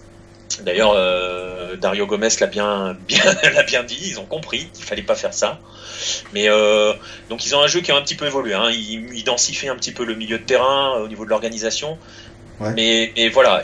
D'ailleurs, 0.62 0.92
euh, 0.94 1.76
Dario 1.76 2.06
Gomez 2.06 2.28
l'a 2.40 2.46
bien, 2.46 2.96
bien, 3.06 3.22
l'a 3.54 3.62
bien 3.62 3.82
dit. 3.82 3.98
Ils 4.02 4.18
ont 4.18 4.24
compris 4.24 4.68
qu'il 4.72 4.84
fallait 4.84 5.02
pas 5.02 5.14
faire 5.14 5.34
ça. 5.34 5.60
Mais 6.32 6.48
euh, 6.48 6.92
donc 7.28 7.44
ils 7.46 7.54
ont 7.54 7.60
un 7.60 7.66
jeu 7.66 7.80
qui 7.80 7.92
a 7.92 7.96
un 7.96 8.02
petit 8.02 8.14
peu 8.14 8.26
évolué. 8.26 8.54
Hein. 8.54 8.70
Ils, 8.70 9.14
ils 9.14 9.24
densifient 9.24 9.68
un 9.68 9.76
petit 9.76 9.92
peu 9.92 10.04
le 10.04 10.14
milieu 10.14 10.38
de 10.38 10.44
terrain 10.44 10.96
euh, 10.96 11.04
au 11.04 11.08
niveau 11.08 11.24
de 11.24 11.30
l'organisation. 11.30 11.98
Mais, 12.60 13.12
mais, 13.16 13.28
voilà, 13.28 13.62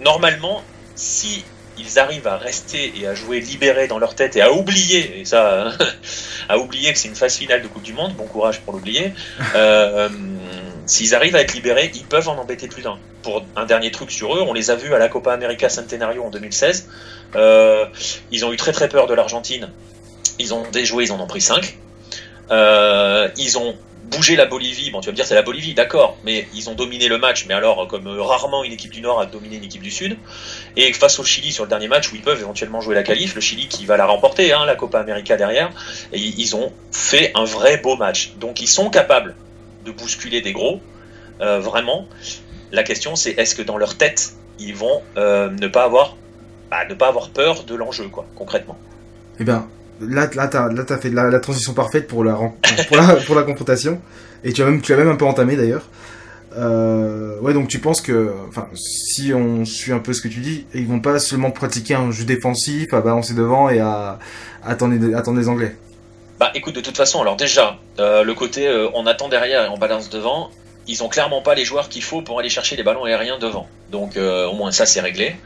normalement, 0.00 0.62
si 0.94 1.44
ils 1.76 1.98
arrivent 1.98 2.26
à 2.26 2.38
rester 2.38 2.92
et 2.98 3.06
à 3.06 3.14
jouer 3.14 3.40
libérés 3.40 3.86
dans 3.86 3.98
leur 3.98 4.14
tête 4.14 4.34
et 4.34 4.40
à 4.40 4.50
oublier, 4.50 5.20
et 5.20 5.24
ça, 5.26 5.72
à 6.48 6.58
oublier 6.58 6.92
que 6.92 6.98
c'est 6.98 7.08
une 7.08 7.14
phase 7.14 7.36
finale 7.36 7.62
de 7.62 7.68
Coupe 7.68 7.82
du 7.82 7.92
Monde, 7.92 8.14
bon 8.14 8.26
courage 8.26 8.60
pour 8.60 8.72
l'oublier. 8.72 9.12
Euh, 9.54 10.08
S'ils 10.90 11.14
arrivent 11.14 11.36
à 11.36 11.40
être 11.40 11.54
libérés, 11.54 11.92
ils 11.94 12.04
peuvent 12.04 12.28
en 12.28 12.36
embêter 12.36 12.66
plus 12.66 12.82
d'un. 12.82 12.98
Pour 13.22 13.44
un 13.54 13.64
dernier 13.64 13.92
truc 13.92 14.10
sur 14.10 14.34
eux, 14.34 14.42
on 14.42 14.52
les 14.52 14.72
a 14.72 14.74
vus 14.74 14.92
à 14.92 14.98
la 14.98 15.08
Copa 15.08 15.32
América 15.32 15.68
Centenario 15.68 16.24
en 16.24 16.30
2016. 16.30 16.88
Euh, 17.36 17.86
ils 18.32 18.44
ont 18.44 18.52
eu 18.52 18.56
très 18.56 18.72
très 18.72 18.88
peur 18.88 19.06
de 19.06 19.14
l'Argentine. 19.14 19.70
Ils 20.40 20.52
ont 20.52 20.64
déjoué, 20.72 21.04
ils 21.04 21.12
en 21.12 21.20
ont 21.20 21.28
pris 21.28 21.40
5. 21.40 21.78
Euh, 22.50 23.28
ils 23.36 23.56
ont 23.56 23.76
bougé 24.06 24.34
la 24.34 24.46
Bolivie. 24.46 24.90
Bon, 24.90 25.00
tu 25.00 25.06
vas 25.06 25.12
me 25.12 25.16
dire 25.16 25.26
c'est 25.26 25.36
la 25.36 25.42
Bolivie, 25.42 25.74
d'accord, 25.74 26.16
mais 26.24 26.48
ils 26.56 26.68
ont 26.68 26.74
dominé 26.74 27.06
le 27.06 27.18
match, 27.18 27.44
mais 27.46 27.54
alors 27.54 27.86
comme 27.86 28.08
rarement 28.08 28.64
une 28.64 28.72
équipe 28.72 28.90
du 28.90 29.00
Nord 29.00 29.20
a 29.20 29.26
dominé 29.26 29.58
une 29.58 29.64
équipe 29.64 29.82
du 29.82 29.92
Sud. 29.92 30.16
Et 30.76 30.92
face 30.92 31.20
au 31.20 31.24
Chili 31.24 31.52
sur 31.52 31.62
le 31.62 31.70
dernier 31.70 31.86
match 31.86 32.10
où 32.10 32.16
ils 32.16 32.22
peuvent 32.22 32.40
éventuellement 32.40 32.80
jouer 32.80 32.96
la 32.96 33.04
qualif, 33.04 33.36
le 33.36 33.40
Chili 33.40 33.68
qui 33.68 33.86
va 33.86 33.96
la 33.96 34.06
remporter, 34.06 34.52
hein, 34.52 34.64
la 34.66 34.74
Copa 34.74 34.98
América 34.98 35.36
derrière, 35.36 35.70
ils 36.12 36.56
ont 36.56 36.72
fait 36.90 37.30
un 37.36 37.44
vrai 37.44 37.76
beau 37.76 37.94
match. 37.94 38.32
Donc 38.40 38.60
ils 38.60 38.66
sont 38.66 38.90
capables 38.90 39.36
de 39.84 39.90
bousculer 39.90 40.40
des 40.40 40.52
gros, 40.52 40.80
euh, 41.40 41.60
vraiment. 41.60 42.06
La 42.72 42.82
question, 42.82 43.16
c'est 43.16 43.32
est-ce 43.32 43.54
que 43.54 43.62
dans 43.62 43.78
leur 43.78 43.96
tête, 43.96 44.34
ils 44.58 44.74
vont 44.74 45.02
euh, 45.16 45.50
ne 45.50 45.68
pas 45.68 45.84
avoir, 45.84 46.16
bah, 46.70 46.84
ne 46.88 46.94
pas 46.94 47.08
avoir 47.08 47.30
peur 47.30 47.64
de 47.64 47.74
l'enjeu, 47.74 48.08
quoi, 48.08 48.26
concrètement. 48.36 48.78
Eh 49.38 49.44
bien, 49.44 49.66
là, 50.00 50.28
là, 50.34 50.48
t'as, 50.48 50.98
fait 50.98 51.10
la, 51.10 51.40
transition 51.40 51.72
parfaite 51.72 52.06
pour 52.06 52.24
la, 52.24 52.34
pour 53.26 53.34
la, 53.34 53.42
confrontation, 53.42 54.00
et 54.44 54.52
tu 54.52 54.62
as 54.62 54.66
même, 54.66 54.80
tu 54.80 54.92
as 54.92 54.96
même 54.96 55.08
un 55.08 55.16
peu 55.16 55.24
entamé 55.24 55.56
d'ailleurs. 55.56 55.86
Euh, 56.56 57.38
ouais, 57.40 57.54
donc 57.54 57.68
tu 57.68 57.78
penses 57.78 58.00
que, 58.00 58.32
enfin, 58.48 58.68
si 58.74 59.32
on 59.32 59.64
suit 59.64 59.92
un 59.92 60.00
peu 60.00 60.12
ce 60.12 60.20
que 60.20 60.28
tu 60.28 60.40
dis, 60.40 60.66
ils 60.74 60.86
vont 60.86 61.00
pas 61.00 61.18
seulement 61.18 61.50
pratiquer 61.50 61.94
un 61.94 62.10
jeu 62.10 62.24
défensif, 62.24 62.92
à 62.92 63.00
balancer 63.00 63.34
devant 63.34 63.70
et 63.70 63.78
à, 63.78 64.18
attendre, 64.64 65.16
attendre 65.16 65.38
les 65.38 65.48
Anglais. 65.48 65.76
Bah 66.40 66.50
écoute, 66.54 66.74
de 66.74 66.80
toute 66.80 66.96
façon, 66.96 67.20
alors 67.20 67.36
déjà, 67.36 67.78
euh, 67.98 68.24
le 68.24 68.32
côté 68.32 68.66
euh, 68.66 68.88
on 68.94 69.06
attend 69.06 69.28
derrière 69.28 69.66
et 69.66 69.68
on 69.68 69.76
balance 69.76 70.08
devant, 70.08 70.50
ils 70.86 71.04
ont 71.04 71.10
clairement 71.10 71.42
pas 71.42 71.54
les 71.54 71.66
joueurs 71.66 71.90
qu'il 71.90 72.02
faut 72.02 72.22
pour 72.22 72.38
aller 72.38 72.48
chercher 72.48 72.76
les 72.76 72.82
ballons 72.82 73.04
aériens 73.04 73.38
devant. 73.38 73.68
Donc 73.90 74.16
euh, 74.16 74.46
au 74.46 74.54
moins 74.54 74.72
ça 74.72 74.86
c'est 74.86 75.02
réglé. 75.02 75.36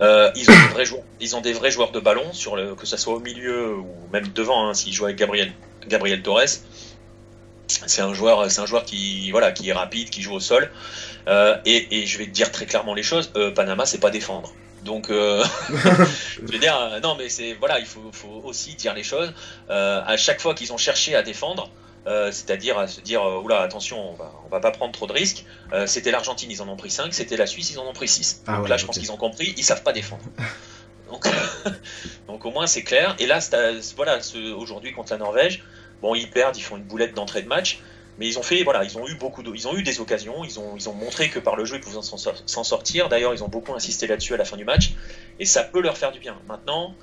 ils, 0.00 0.06
ont 0.48 0.52
des 0.52 0.72
vrais 0.72 0.84
joueurs, 0.84 1.02
ils 1.18 1.34
ont 1.34 1.40
des 1.40 1.52
vrais 1.52 1.72
joueurs 1.72 1.90
de 1.90 1.98
ballon, 1.98 2.32
sur 2.32 2.54
le, 2.54 2.76
que 2.76 2.86
ce 2.86 2.96
soit 2.96 3.14
au 3.14 3.18
milieu 3.18 3.74
ou 3.74 3.88
même 4.12 4.28
devant, 4.28 4.68
hein, 4.68 4.74
s'ils 4.74 4.92
jouent 4.92 5.06
avec 5.06 5.16
Gabriel, 5.16 5.50
Gabriel 5.88 6.22
Torres. 6.22 6.60
C'est 7.66 8.02
un 8.02 8.14
joueur, 8.14 8.48
c'est 8.48 8.60
un 8.60 8.66
joueur 8.66 8.84
qui, 8.84 9.32
voilà, 9.32 9.50
qui 9.50 9.68
est 9.68 9.72
rapide, 9.72 10.10
qui 10.10 10.22
joue 10.22 10.34
au 10.34 10.38
sol. 10.38 10.70
Et, 11.26 12.02
et, 12.02 12.06
je 12.06 12.18
vais 12.18 12.26
te 12.26 12.30
dire 12.30 12.52
très 12.52 12.66
clairement 12.66 12.94
les 12.94 13.02
choses. 13.02 13.32
Panama, 13.56 13.84
c'est 13.84 13.98
pas 13.98 14.10
défendre. 14.10 14.52
Donc, 14.86 15.10
euh, 15.10 15.44
je 15.68 16.52
veux 16.52 16.58
dire, 16.58 16.78
euh, 16.78 17.00
non, 17.00 17.16
mais 17.18 17.28
c'est 17.28 17.54
voilà, 17.54 17.80
il 17.80 17.86
faut, 17.86 18.10
faut, 18.12 18.40
aussi 18.44 18.74
dire 18.76 18.94
les 18.94 19.02
choses. 19.02 19.34
Euh, 19.68 20.00
à 20.06 20.16
chaque 20.16 20.40
fois 20.40 20.54
qu'ils 20.54 20.72
ont 20.72 20.78
cherché 20.78 21.14
à 21.14 21.22
défendre, 21.22 21.68
c'est-à-dire 22.06 22.78
à 22.78 22.86
se 22.86 23.00
dire, 23.00 23.20
oula, 23.42 23.62
attention, 23.62 24.12
on 24.12 24.14
va, 24.14 24.32
on 24.46 24.48
va 24.48 24.60
pas 24.60 24.70
prendre 24.70 24.92
trop 24.92 25.08
de 25.08 25.12
risques. 25.12 25.44
c'était 25.86 26.12
l'Argentine, 26.12 26.48
ils 26.48 26.62
en 26.62 26.68
ont 26.68 26.76
pris 26.76 26.90
5, 26.90 27.12
c'était 27.12 27.36
la 27.36 27.46
Suisse, 27.46 27.72
ils 27.72 27.80
en 27.80 27.84
ont 27.84 27.92
pris 27.92 28.06
6. 28.06 28.44
Ah 28.46 28.58
donc 28.58 28.68
là, 28.68 28.76
je 28.76 28.86
pense 28.86 28.96
qu'ils 28.96 29.10
ont 29.10 29.16
compris, 29.16 29.54
ils 29.56 29.64
savent 29.64 29.82
pas 29.82 29.92
défendre. 29.92 30.22
Donc, 31.10 31.24
donc 32.26 32.44
au 32.44 32.50
moins 32.50 32.66
c'est 32.66 32.82
clair. 32.82 33.14
Et 33.20 33.26
là, 33.26 33.38
voilà, 33.94 34.18
aujourd'hui 34.56 34.92
contre 34.92 35.12
la 35.12 35.18
Norvège, 35.18 35.62
bon, 36.02 36.16
ils 36.16 36.28
perdent, 36.28 36.56
ils 36.56 36.62
font 36.62 36.76
une 36.76 36.82
boulette 36.82 37.14
d'entrée 37.14 37.42
de 37.42 37.48
match. 37.48 37.78
Mais 38.18 38.26
ils 38.26 38.38
ont 38.38 38.42
fait, 38.42 38.62
voilà, 38.62 38.84
ils 38.84 38.96
ont 38.96 39.06
eu 39.06 39.14
beaucoup 39.14 39.42
de, 39.42 39.52
ils 39.54 39.68
ont 39.68 39.76
eu 39.76 39.82
des 39.82 40.00
occasions, 40.00 40.44
ils 40.44 40.58
ont, 40.58 40.74
ils 40.76 40.88
ont 40.88 40.94
montré 40.94 41.28
que 41.28 41.38
par 41.38 41.56
le 41.56 41.64
jeu 41.64 41.76
ils 41.76 41.80
pouvaient 41.80 42.00
s'en 42.02 42.64
sortir. 42.64 43.08
D'ailleurs, 43.08 43.34
ils 43.34 43.44
ont 43.44 43.48
beaucoup 43.48 43.74
insisté 43.74 44.06
là-dessus 44.06 44.34
à 44.34 44.36
la 44.36 44.44
fin 44.44 44.56
du 44.56 44.64
match, 44.64 44.94
et 45.38 45.44
ça 45.44 45.62
peut 45.62 45.80
leur 45.80 45.98
faire 45.98 46.12
du 46.12 46.18
bien. 46.18 46.36
Maintenant, 46.48 46.94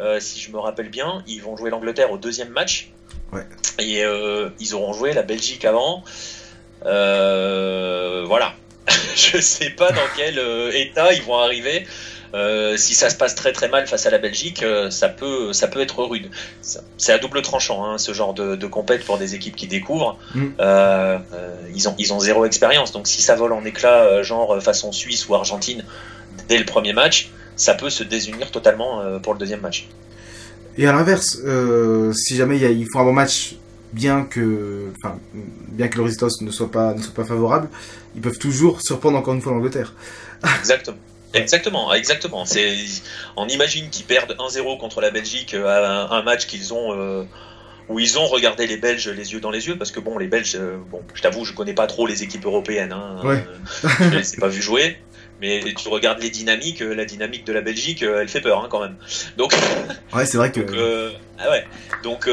euh, 0.00 0.18
si 0.18 0.40
je 0.40 0.50
me 0.50 0.58
rappelle 0.58 0.88
bien, 0.88 1.22
ils 1.26 1.40
vont 1.40 1.56
jouer 1.56 1.70
l'Angleterre 1.70 2.10
au 2.10 2.18
deuxième 2.18 2.48
match, 2.48 2.90
ouais. 3.32 3.46
et 3.78 4.04
euh, 4.04 4.50
ils 4.58 4.74
auront 4.74 4.92
joué 4.92 5.12
la 5.12 5.22
Belgique 5.22 5.64
avant. 5.64 6.02
Euh, 6.84 8.24
voilà, 8.26 8.54
je 9.14 9.40
sais 9.40 9.70
pas 9.70 9.92
dans 9.92 10.08
quel 10.16 10.38
état 10.74 11.12
ils 11.12 11.22
vont 11.22 11.38
arriver. 11.38 11.86
Euh, 12.34 12.76
si 12.76 12.94
ça 12.94 13.10
se 13.10 13.16
passe 13.16 13.34
très 13.34 13.52
très 13.52 13.68
mal 13.68 13.86
face 13.86 14.06
à 14.06 14.10
la 14.10 14.18
Belgique, 14.18 14.62
euh, 14.62 14.90
ça 14.90 15.08
peut 15.08 15.52
ça 15.52 15.68
peut 15.68 15.80
être 15.80 16.02
rude. 16.02 16.30
C'est 16.96 17.12
à 17.12 17.18
double 17.18 17.42
tranchant 17.42 17.84
hein, 17.84 17.98
ce 17.98 18.12
genre 18.12 18.34
de, 18.34 18.56
de 18.56 18.66
compète 18.66 19.04
pour 19.04 19.18
des 19.18 19.34
équipes 19.34 19.56
qui 19.56 19.66
découvrent. 19.66 20.18
Mm. 20.34 20.46
Euh, 20.60 21.18
ils 21.74 21.88
ont 21.88 21.94
ils 21.98 22.12
ont 22.12 22.20
zéro 22.20 22.44
expérience, 22.44 22.92
donc 22.92 23.06
si 23.06 23.22
ça 23.22 23.34
vole 23.36 23.52
en 23.52 23.64
éclat 23.64 24.22
genre 24.22 24.60
façon 24.62 24.92
Suisse 24.92 25.28
ou 25.28 25.34
Argentine 25.34 25.84
dès 26.48 26.58
le 26.58 26.64
premier 26.64 26.92
match, 26.92 27.30
ça 27.56 27.74
peut 27.74 27.90
se 27.90 28.04
désunir 28.04 28.50
totalement 28.50 29.02
pour 29.20 29.32
le 29.32 29.38
deuxième 29.38 29.60
match. 29.60 29.88
Et 30.78 30.86
à 30.86 30.92
l'inverse, 30.92 31.38
si 32.14 32.36
jamais 32.36 32.58
il, 32.58 32.80
il 32.80 32.86
faut 32.92 32.98
un 32.98 33.04
bon 33.04 33.12
match 33.12 33.56
bien 33.92 34.24
que, 34.24 34.92
enfin, 34.98 35.18
bien 35.68 35.88
que 35.88 35.96
le 35.96 36.02
résultat 36.02 36.26
ne 36.42 36.50
soit 36.50 36.70
pas, 36.70 36.94
ne 36.94 37.02
soit 37.02 37.14
pas 37.14 37.24
favorable, 37.24 37.68
ils 38.14 38.20
peuvent 38.20 38.38
toujours 38.38 38.82
surprendre 38.82 39.16
encore 39.16 39.34
une 39.34 39.40
fois 39.40 39.52
l'Angleterre. 39.52 39.94
Exactement. 40.58 40.98
Exactement, 41.36 41.92
exactement. 41.92 42.44
C'est, 42.44 42.74
on 43.36 43.46
imagine 43.48 43.90
qu'ils 43.90 44.06
perdent 44.06 44.36
1-0 44.38 44.78
contre 44.78 45.00
la 45.00 45.10
Belgique 45.10 45.54
euh, 45.54 45.66
à 45.66 46.14
un, 46.14 46.22
match 46.22 46.46
qu'ils 46.46 46.74
ont 46.74 46.92
euh, 46.92 47.24
où 47.88 48.00
ils 48.00 48.18
ont 48.18 48.26
regardé 48.26 48.66
les 48.66 48.76
Belges 48.76 49.08
les 49.08 49.32
yeux 49.32 49.40
dans 49.40 49.50
les 49.50 49.66
yeux 49.68 49.76
parce 49.76 49.90
que 49.90 50.00
bon, 50.00 50.18
les 50.18 50.26
Belges, 50.26 50.56
euh, 50.56 50.76
bon, 50.90 51.02
je 51.14 51.22
t'avoue, 51.22 51.44
je 51.44 51.52
connais 51.52 51.74
pas 51.74 51.86
trop 51.86 52.06
les 52.06 52.22
équipes 52.22 52.44
européennes. 52.44 52.92
Hein, 52.92 53.20
ouais. 53.24 53.44
je 54.00 54.16
les 54.16 54.34
ai 54.34 54.36
pas 54.38 54.48
vu 54.48 54.62
jouer. 54.62 54.98
Mais 55.38 55.60
tu 55.76 55.88
regardes 55.90 56.22
les 56.22 56.30
dynamiques, 56.30 56.80
la 56.80 57.04
dynamique 57.04 57.44
de 57.44 57.52
la 57.52 57.60
Belgique, 57.60 58.00
elle 58.00 58.26
fait 58.26 58.40
peur 58.40 58.64
hein, 58.64 58.68
quand 58.70 58.80
même. 58.80 58.96
Donc, 59.36 59.54
ouais, 60.14 60.24
c'est 60.24 60.38
vrai 60.38 60.50
que. 60.50 60.60
Donc, 60.60 60.74
ah 61.38 61.50
ouais. 61.50 61.66
Donc, 62.02 62.26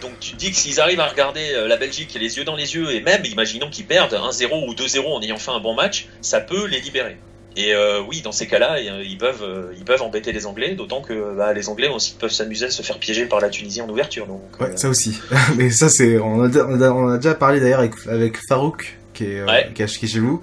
donc 0.00 0.18
tu 0.18 0.32
te 0.32 0.36
dis 0.36 0.50
que 0.50 0.56
s'ils 0.56 0.80
arrivent 0.80 0.98
à 0.98 1.06
regarder 1.06 1.52
la 1.68 1.76
Belgique 1.76 2.12
les 2.18 2.36
yeux 2.36 2.42
dans 2.42 2.56
les 2.56 2.74
yeux 2.74 2.90
et 2.90 3.00
même, 3.02 3.24
imaginons 3.24 3.70
qu'ils 3.70 3.86
perdent 3.86 4.14
1-0 4.14 4.68
ou 4.68 4.74
2-0 4.74 5.06
en 5.06 5.22
ayant 5.22 5.36
fait 5.36 5.52
un 5.52 5.60
bon 5.60 5.74
match, 5.74 6.08
ça 6.22 6.40
peut 6.40 6.66
les 6.66 6.80
libérer. 6.80 7.18
Et 7.56 7.72
euh, 7.72 8.02
oui, 8.02 8.20
dans 8.20 8.32
ces 8.32 8.46
cas-là, 8.46 8.80
ils 8.80 9.16
peuvent, 9.16 9.42
euh, 9.42 9.72
ils 9.76 9.84
peuvent 9.84 10.02
embêter 10.02 10.32
les 10.32 10.46
Anglais, 10.46 10.74
d'autant 10.74 11.00
que 11.00 11.36
bah, 11.36 11.52
les 11.52 11.68
Anglais 11.68 11.88
aussi 11.88 12.16
peuvent 12.18 12.32
s'amuser 12.32 12.66
à 12.66 12.70
se 12.70 12.82
faire 12.82 12.98
piéger 12.98 13.26
par 13.26 13.40
la 13.40 13.48
Tunisie 13.48 13.80
en 13.80 13.88
ouverture. 13.88 14.26
Donc, 14.26 14.40
ouais, 14.60 14.70
euh, 14.70 14.76
ça 14.76 14.88
aussi. 14.88 15.20
Mais 15.56 15.70
ça, 15.70 15.88
c'est, 15.88 16.18
on 16.18 16.42
a, 16.42 16.58
on 16.58 17.08
a, 17.08 17.16
déjà 17.16 17.34
parlé 17.34 17.60
d'ailleurs 17.60 17.78
avec, 17.78 17.94
avec 18.08 18.38
Farouk, 18.48 18.98
qui 19.12 19.24
est, 19.26 19.44
ouais. 19.44 19.70
qui, 19.72 19.82
est, 19.82 19.86
chez 19.86 20.18
vous. 20.18 20.42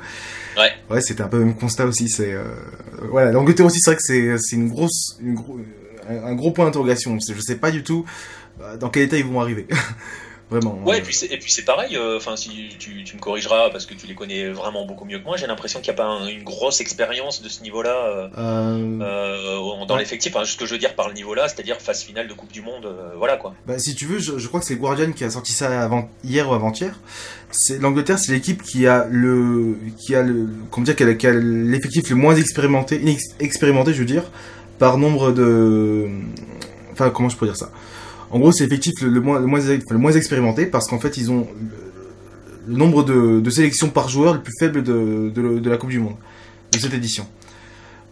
Ouais. 0.57 0.71
Ouais, 0.89 1.01
c'était 1.01 1.21
un 1.21 1.27
peu 1.27 1.39
le 1.39 1.45
même 1.45 1.57
constat 1.57 1.85
aussi. 1.85 2.07
C'est, 2.07 2.33
voilà, 3.09 3.31
l'Angleterre 3.31 3.65
aussi, 3.65 3.79
c'est 3.81 3.91
vrai 3.91 3.97
que 3.97 4.03
c'est, 4.03 4.37
c'est 4.37 4.55
une 4.55 4.69
grosse, 4.69 5.17
une 5.21 5.35
gros, 5.35 5.59
un 6.07 6.33
gros 6.33 6.51
point 6.51 6.65
d'interrogation. 6.65 7.17
Je 7.19 7.41
sais 7.41 7.55
pas 7.55 7.71
du 7.71 7.83
tout 7.83 8.05
dans 8.79 8.89
quel 8.89 9.03
état 9.03 9.17
ils 9.17 9.25
vont 9.25 9.41
arriver. 9.41 9.67
Vraiment. 10.51 10.77
Ouais, 10.85 10.97
et 10.97 11.01
puis 11.01 11.13
c'est, 11.13 11.27
et 11.27 11.37
puis 11.37 11.49
c'est 11.49 11.63
pareil, 11.63 11.95
euh, 11.95 12.17
enfin, 12.17 12.35
si 12.35 12.49
tu, 12.77 13.05
tu, 13.05 13.15
me 13.15 13.21
corrigeras 13.21 13.69
parce 13.69 13.85
que 13.85 13.93
tu 13.93 14.05
les 14.05 14.15
connais 14.15 14.49
vraiment 14.49 14.85
beaucoup 14.85 15.05
mieux 15.05 15.19
que 15.19 15.23
moi, 15.23 15.37
j'ai 15.37 15.47
l'impression 15.47 15.79
qu'il 15.79 15.93
n'y 15.93 15.97
a 15.97 16.03
pas 16.03 16.09
un, 16.09 16.27
une 16.27 16.43
grosse 16.43 16.81
expérience 16.81 17.41
de 17.41 17.47
ce 17.47 17.63
niveau-là 17.63 17.95
euh, 17.95 18.27
euh... 18.37 19.85
Dans 19.87 19.95
ouais. 19.95 20.01
l'effectif. 20.01 20.35
Enfin, 20.35 20.43
ce 20.43 20.57
que 20.57 20.65
je 20.65 20.73
veux 20.73 20.77
dire 20.77 20.93
par 20.93 21.07
le 21.07 21.13
niveau-là, 21.13 21.47
c'est-à-dire 21.47 21.79
phase 21.79 22.03
finale 22.03 22.27
de 22.27 22.33
Coupe 22.33 22.51
du 22.51 22.61
Monde, 22.61 22.93
voilà 23.17 23.37
quoi. 23.37 23.55
Bah, 23.65 23.79
si 23.79 23.95
tu 23.95 24.05
veux, 24.05 24.19
je, 24.19 24.37
je 24.37 24.47
crois 24.49 24.59
que 24.59 24.65
c'est 24.65 24.75
Guardian 24.75 25.13
qui 25.13 25.23
a 25.23 25.29
sorti 25.29 25.53
ça 25.53 25.81
avant, 25.81 26.09
hier 26.25 26.49
ou 26.49 26.53
avant-hier. 26.53 26.99
L'Angleterre, 27.79 28.19
c'est 28.19 28.33
l'équipe 28.33 28.61
qui 28.61 28.87
a 28.87 29.07
le, 29.09 29.77
qui 29.97 30.15
a 30.15 30.21
le, 30.21 30.49
comment 30.69 30.83
dire, 30.83 30.97
qui 30.97 31.03
a, 31.03 31.13
qui 31.13 31.27
a 31.27 31.31
l'effectif 31.31 32.09
le 32.09 32.17
moins 32.17 32.35
expérimenté, 32.35 33.01
expérimenté, 33.39 33.93
je 33.93 33.99
veux 33.99 34.05
dire, 34.05 34.23
par 34.79 34.97
nombre 34.97 35.31
de, 35.31 36.09
enfin, 36.91 37.09
comment 37.09 37.29
je 37.29 37.37
peux 37.37 37.45
dire 37.45 37.55
ça? 37.55 37.71
En 38.31 38.39
gros, 38.39 38.51
c'est 38.51 38.63
l'effectif 38.63 39.01
le, 39.01 39.09
le, 39.09 39.21
moins, 39.21 39.39
le, 39.39 39.45
moins, 39.45 39.59
le 39.61 39.97
moins 39.97 40.11
expérimenté 40.13 40.65
parce 40.65 40.87
qu'en 40.87 40.99
fait, 40.99 41.17
ils 41.17 41.31
ont 41.31 41.47
le, 41.59 42.73
le 42.73 42.77
nombre 42.77 43.03
de, 43.03 43.39
de, 43.39 43.49
sélections 43.49 43.89
par 43.89 44.09
joueur 44.09 44.33
le 44.33 44.41
plus 44.41 44.53
faible 44.59 44.83
de, 44.83 45.29
de, 45.33 45.59
de, 45.59 45.69
la 45.69 45.77
Coupe 45.77 45.89
du 45.89 45.99
Monde 45.99 46.15
de 46.71 46.79
cette 46.79 46.93
édition. 46.93 47.27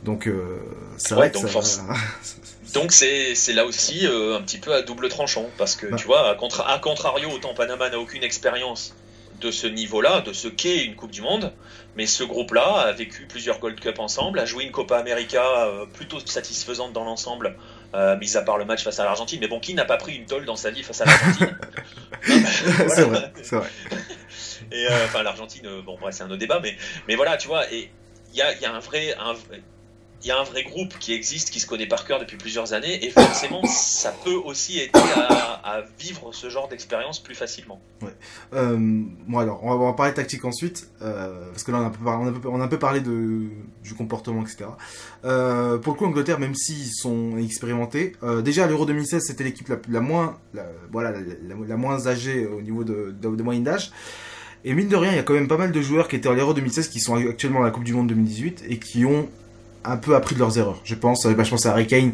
Donc, 0.03 0.27
euh, 0.27 0.57
c'est 0.97 1.13
ouais, 1.13 1.29
vrai 1.29 1.31
que 1.31 1.39
donc, 1.39 1.63
ça, 1.63 1.83
donc 2.73 2.91
c'est, 2.91 3.35
c'est 3.35 3.53
là 3.53 3.65
aussi 3.65 4.05
euh, 4.07 4.37
un 4.37 4.41
petit 4.41 4.57
peu 4.57 4.73
à 4.73 4.81
double 4.81 5.09
tranchant 5.09 5.45
parce 5.57 5.75
que 5.75 5.87
Bah. 5.87 5.97
tu 5.97 6.05
vois, 6.07 6.29
à, 6.29 6.35
contra- 6.35 6.69
à 6.69 6.79
contrario, 6.79 7.29
autant 7.31 7.53
Panama 7.53 7.89
n'a 7.89 7.99
aucune 7.99 8.23
expérience 8.23 8.95
de 9.41 9.51
ce 9.51 9.67
niveau-là, 9.67 10.21
de 10.21 10.33
ce 10.33 10.47
qu'est 10.49 10.83
une 10.83 10.95
Coupe 10.95 11.11
du 11.11 11.21
Monde, 11.21 11.53
mais 11.95 12.05
ce 12.05 12.23
groupe-là 12.23 12.81
a 12.87 12.91
vécu 12.91 13.25
plusieurs 13.27 13.59
Gold 13.59 13.79
Cup 13.79 13.99
ensemble, 13.99 14.39
a 14.39 14.45
joué 14.45 14.65
une 14.65 14.71
Copa 14.71 14.97
América 14.97 15.65
euh, 15.65 15.85
plutôt 15.93 16.19
satisfaisante 16.25 16.91
dans 16.93 17.05
l'ensemble, 17.05 17.55
euh, 17.93 18.17
mis 18.17 18.37
à 18.37 18.41
part 18.41 18.57
le 18.57 18.65
match 18.65 18.83
face 18.83 18.99
à 18.99 19.05
l'Argentine. 19.05 19.39
Mais 19.39 19.47
bon, 19.47 19.59
qui 19.59 19.73
n'a 19.73 19.85
pas 19.85 19.97
pris 19.97 20.15
une 20.15 20.25
tôle 20.25 20.45
dans 20.45 20.55
sa 20.55 20.71
vie 20.71 20.83
face 20.83 21.01
à 21.01 21.05
l'Argentine 21.05 21.57
C'est 22.23 23.03
vrai, 23.03 23.33
c'est 23.41 23.55
vrai. 23.55 23.69
Et 24.71 24.87
euh, 24.87 25.05
enfin, 25.05 25.23
l'Argentine, 25.23 25.65
euh, 25.65 25.81
bon, 25.81 25.97
bref, 25.99 26.15
c'est 26.15 26.23
un 26.23 26.27
autre 26.27 26.37
débat, 26.37 26.59
mais, 26.61 26.75
mais 27.07 27.15
voilà, 27.15 27.37
tu 27.37 27.47
vois, 27.47 27.71
et 27.73 27.89
il 28.31 28.37
y 28.37 28.41
a, 28.41 28.53
y 28.59 28.65
a 28.65 28.73
un 28.73 28.79
vrai. 28.79 29.15
Un, 29.19 29.33
il 30.21 30.27
y 30.27 30.31
a 30.31 30.39
un 30.39 30.43
vrai 30.43 30.63
groupe 30.63 30.97
qui 30.99 31.13
existe, 31.13 31.49
qui 31.49 31.59
se 31.59 31.67
connaît 31.67 31.87
par 31.87 32.05
cœur 32.05 32.19
depuis 32.19 32.37
plusieurs 32.37 32.73
années, 32.73 33.05
et 33.05 33.09
forcément, 33.09 33.65
ça 33.67 34.13
peut 34.23 34.33
aussi 34.33 34.79
aider 34.79 34.91
à, 35.15 35.77
à 35.77 35.81
vivre 35.99 36.33
ce 36.33 36.49
genre 36.49 36.67
d'expérience 36.67 37.19
plus 37.19 37.35
facilement. 37.35 37.79
Ouais. 38.01 38.09
Euh, 38.53 38.77
bon 39.27 39.37
alors, 39.39 39.63
on 39.63 39.69
va, 39.69 39.75
on 39.75 39.87
va 39.87 39.93
parler 39.93 40.13
tactique 40.13 40.45
ensuite, 40.45 40.89
euh, 41.01 41.49
parce 41.51 41.63
que 41.63 41.71
là 41.71 41.79
on 41.79 41.83
a 41.83 41.85
un 41.85 41.89
peu, 41.89 42.05
on 42.05 42.25
a 42.25 42.29
un 42.29 42.33
peu, 42.33 42.49
on 42.49 42.61
a 42.61 42.63
un 42.63 42.67
peu 42.67 42.79
parlé 42.79 42.99
de, 42.99 43.43
du 43.83 43.93
comportement, 43.93 44.41
etc. 44.41 44.65
Euh, 45.25 45.77
pour 45.77 45.93
le 45.93 45.97
coup, 45.97 46.05
l'Angleterre, 46.05 46.39
même 46.39 46.55
s'ils 46.55 46.91
sont 46.91 47.37
expérimentés, 47.37 48.13
déjà 48.43 48.65
à 48.65 48.67
l'Euro 48.67 48.85
2016, 48.85 49.23
c'était 49.25 49.43
l'équipe 49.43 49.69
la, 49.69 49.77
la 49.89 50.01
moins, 50.01 50.37
la, 50.53 50.65
voilà, 50.91 51.13
la 51.67 51.77
moins 51.77 52.07
âgée 52.07 52.45
au 52.45 52.61
niveau 52.61 52.83
de, 52.83 53.15
de, 53.19 53.35
de 53.35 53.43
moyenne 53.43 53.63
d'âge. 53.63 53.91
Et 54.65 54.73
mine 54.73 54.89
de 54.89 54.95
rien, 54.97 55.11
il 55.11 55.15
y 55.15 55.19
a 55.19 55.23
quand 55.23 55.33
même 55.33 55.47
pas 55.47 55.57
mal 55.57 55.71
de 55.71 55.81
joueurs 55.81 56.09
qui 56.09 56.17
étaient 56.17 56.27
à 56.27 56.33
l'Euro 56.33 56.53
2016 56.53 56.89
qui 56.89 56.99
sont 56.99 57.15
actuellement 57.15 57.61
à 57.61 57.65
la 57.65 57.71
Coupe 57.71 57.85
du 57.85 57.93
Monde 57.93 58.07
2018 58.07 58.65
et 58.67 58.77
qui 58.77 59.05
ont 59.05 59.29
un 59.85 59.97
peu 59.97 60.15
appris 60.15 60.35
de 60.35 60.39
leurs 60.39 60.57
erreurs. 60.57 60.79
Je 60.83 60.95
pense, 60.95 61.25
euh, 61.25 61.33
bah, 61.33 61.43
je 61.43 61.49
pense 61.51 61.65
à 61.65 61.71
Harry 61.71 61.87
Kane. 61.87 62.13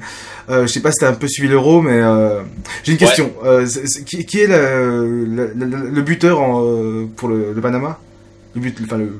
Euh, 0.49 0.63
je 0.67 0.67
sais 0.71 0.81
pas 0.81 0.91
si 0.91 0.99
t'as 0.99 1.09
un 1.09 1.13
peu 1.13 1.27
suivi 1.27 1.47
l'Euro, 1.49 1.81
mais 1.81 1.99
euh, 1.99 2.41
j'ai 2.83 2.91
une 2.93 2.97
question. 2.97 3.33
Euh, 3.43 3.67
qui, 4.05 4.25
qui 4.25 4.41
est 4.41 4.47
le, 4.47 5.25
le, 5.25 5.51
le- 5.55 5.89
le 5.89 6.01
buteur 6.01 6.41
en, 6.41 7.07
pour 7.15 7.27
le, 7.29 7.53
Panama? 7.61 7.99
Le 8.53 8.61
but, 8.61 8.77
enfin 8.83 8.97
le. 8.97 9.17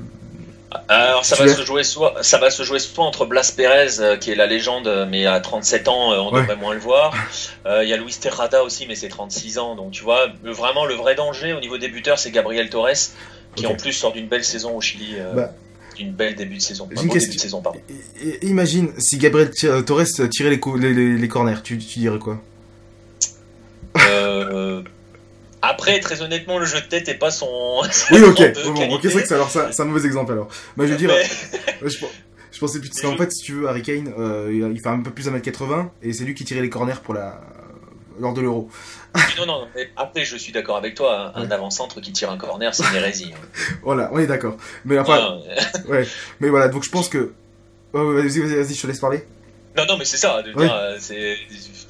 Alors 0.90 1.24
ça 1.24 1.38
va, 1.38 1.48
se 1.48 1.62
jouer 1.64 1.84
soit, 1.86 2.16
ça 2.22 2.38
va 2.38 2.52
se 2.52 2.62
jouer 2.64 2.80
soit 2.80 3.06
entre 3.06 3.26
Blas 3.26 3.54
Pérez, 3.56 4.18
qui 4.20 4.32
est 4.32 4.36
la 4.36 4.46
légende, 4.46 5.08
mais 5.10 5.26
à 5.26 5.40
37 5.40 5.88
ans, 5.88 6.12
on 6.12 6.34
Ouais. 6.34 6.42
devrait 6.42 6.58
moins 6.58 6.74
le 6.74 6.82
voir. 6.82 7.14
Il 7.66 7.88
y 7.88 7.94
a 7.94 7.98
Luis 7.98 8.14
Terrada 8.20 8.62
aussi, 8.62 8.86
mais 8.86 8.96
c'est 8.96 9.08
36 9.08 9.58
ans. 9.58 9.76
Donc 9.76 9.92
tu 9.92 10.04
vois, 10.04 10.28
vraiment 10.44 10.86
le 10.86 10.96
vrai 10.96 11.16
danger 11.16 11.54
au 11.54 11.62
niveau 11.62 11.78
des 11.78 11.88
buteurs, 11.88 12.20
c'est 12.20 12.30
Gabriel 12.32 12.70
Torres, 12.70 12.90
qui 13.56 13.66
en 13.68 13.76
plus 13.76 13.94
sort 13.94 14.12
d'une 14.12 14.28
belle 14.28 14.44
saison 14.44 14.76
au 14.76 14.82
Chili, 14.82 15.16
Bah. 15.34 15.52
D'une 15.96 16.12
belle 16.14 16.36
début 16.36 16.58
de 16.58 16.62
saison. 16.62 16.88
Une 16.92 16.96
question. 17.10 17.20
début 17.20 17.36
de 17.36 17.42
saison, 17.42 17.62
pardon. 17.62 17.80
Et- 18.22 18.28
et- 18.30 18.46
Imagine 18.48 18.90
si 18.98 19.18
Gabriel 19.18 19.50
Ti- 19.52 19.68
Torres 19.86 20.04
tirait 20.32 20.50
les, 20.50 20.60
co- 20.60 20.78
les, 20.78 20.94
les, 20.94 21.18
les 21.18 21.28
corners, 21.28 21.62
tu, 21.64 21.78
tu 21.78 22.00
dirais 22.00 22.20
quoi? 22.20 22.42
Euh, 24.10 24.82
après, 25.62 26.00
très 26.00 26.22
honnêtement, 26.22 26.60
le 26.60 26.66
jeu 26.66 26.80
de 26.82 26.86
tête 26.86 27.08
est 27.10 27.16
pas 27.18 27.32
son. 27.32 27.48
Oui, 28.12 28.20
ok. 28.22 28.42
Bon, 28.66 28.96
ok, 28.96 29.00
c'est 29.04 29.10
vrai 29.10 29.22
que 29.24 29.28
c'est 29.28 29.34
alors 29.36 29.50
ça, 29.50 29.72
c'est 29.72 29.82
un 29.82 29.86
mauvais 29.86 30.06
exemple 30.06 30.32
alors. 30.34 30.48
Mais 30.78 30.86
je 30.88 30.92
veux 30.92 30.98
dire, 30.98 31.10
Mais- 31.10 31.70
je, 31.90 31.98
je 32.52 32.60
pensais 32.60 32.80
plus. 32.80 32.90
Parce 32.90 33.02
qu'en 33.02 33.18
fait, 33.18 33.32
si 33.32 33.44
tu 33.44 33.54
veux, 33.54 33.68
Harry 33.70 33.82
Kane, 33.82 34.14
euh, 34.20 34.70
il 34.74 34.80
fait 34.80 34.90
un 34.90 35.00
peu 35.02 35.12
plus 35.12 35.28
1m80 35.28 35.88
et 36.04 36.14
c'est 36.14 36.24
lui 36.26 36.34
qui 36.36 36.44
tirait 36.44 36.62
les 36.62 36.70
corners 36.70 37.00
pour 37.04 37.14
la 37.14 37.42
lors 38.20 38.34
de 38.34 38.42
l'Euro. 38.42 38.70
Non, 39.38 39.46
non, 39.46 39.68
mais 39.76 39.90
après, 39.96 40.26
je 40.26 40.36
suis 40.38 40.52
d'accord 40.52 40.78
avec 40.78 40.96
toi. 40.96 41.32
Un, 41.36 41.42
un 41.42 41.46
Ouais. 41.46 41.54
avant-centre 41.54 42.02
qui 42.02 42.12
tire 42.12 42.30
un 42.32 42.38
corner, 42.38 42.74
c'est 42.74 42.84
une 42.90 42.96
hérésie. 42.96 43.32
hein. 43.34 43.74
Voilà, 43.84 44.10
on 44.14 44.20
est 44.20 44.28
d'accord. 44.28 44.58
Mais 44.84 44.98
enfin, 45.00 45.40
Ouais, 45.88 46.00
ouais. 46.00 46.08
Mais 46.40 46.50
voilà, 46.50 46.68
donc 46.68 46.84
je 46.84 46.90
pense 46.90 47.10
que. 47.10 47.34
Vas-y, 47.94 48.40
vas-y, 48.40 48.74
je 48.74 48.82
te 48.82 48.88
laisse 48.88 49.00
parler. 49.00 49.24
Non, 49.78 49.86
non, 49.88 49.98
mais 49.98 50.06
c'est 50.06 50.18
ça. 50.18 50.42
De 50.42 50.52
dire, 50.52 50.74
euh, 50.74 50.96
c'est 51.00 51.36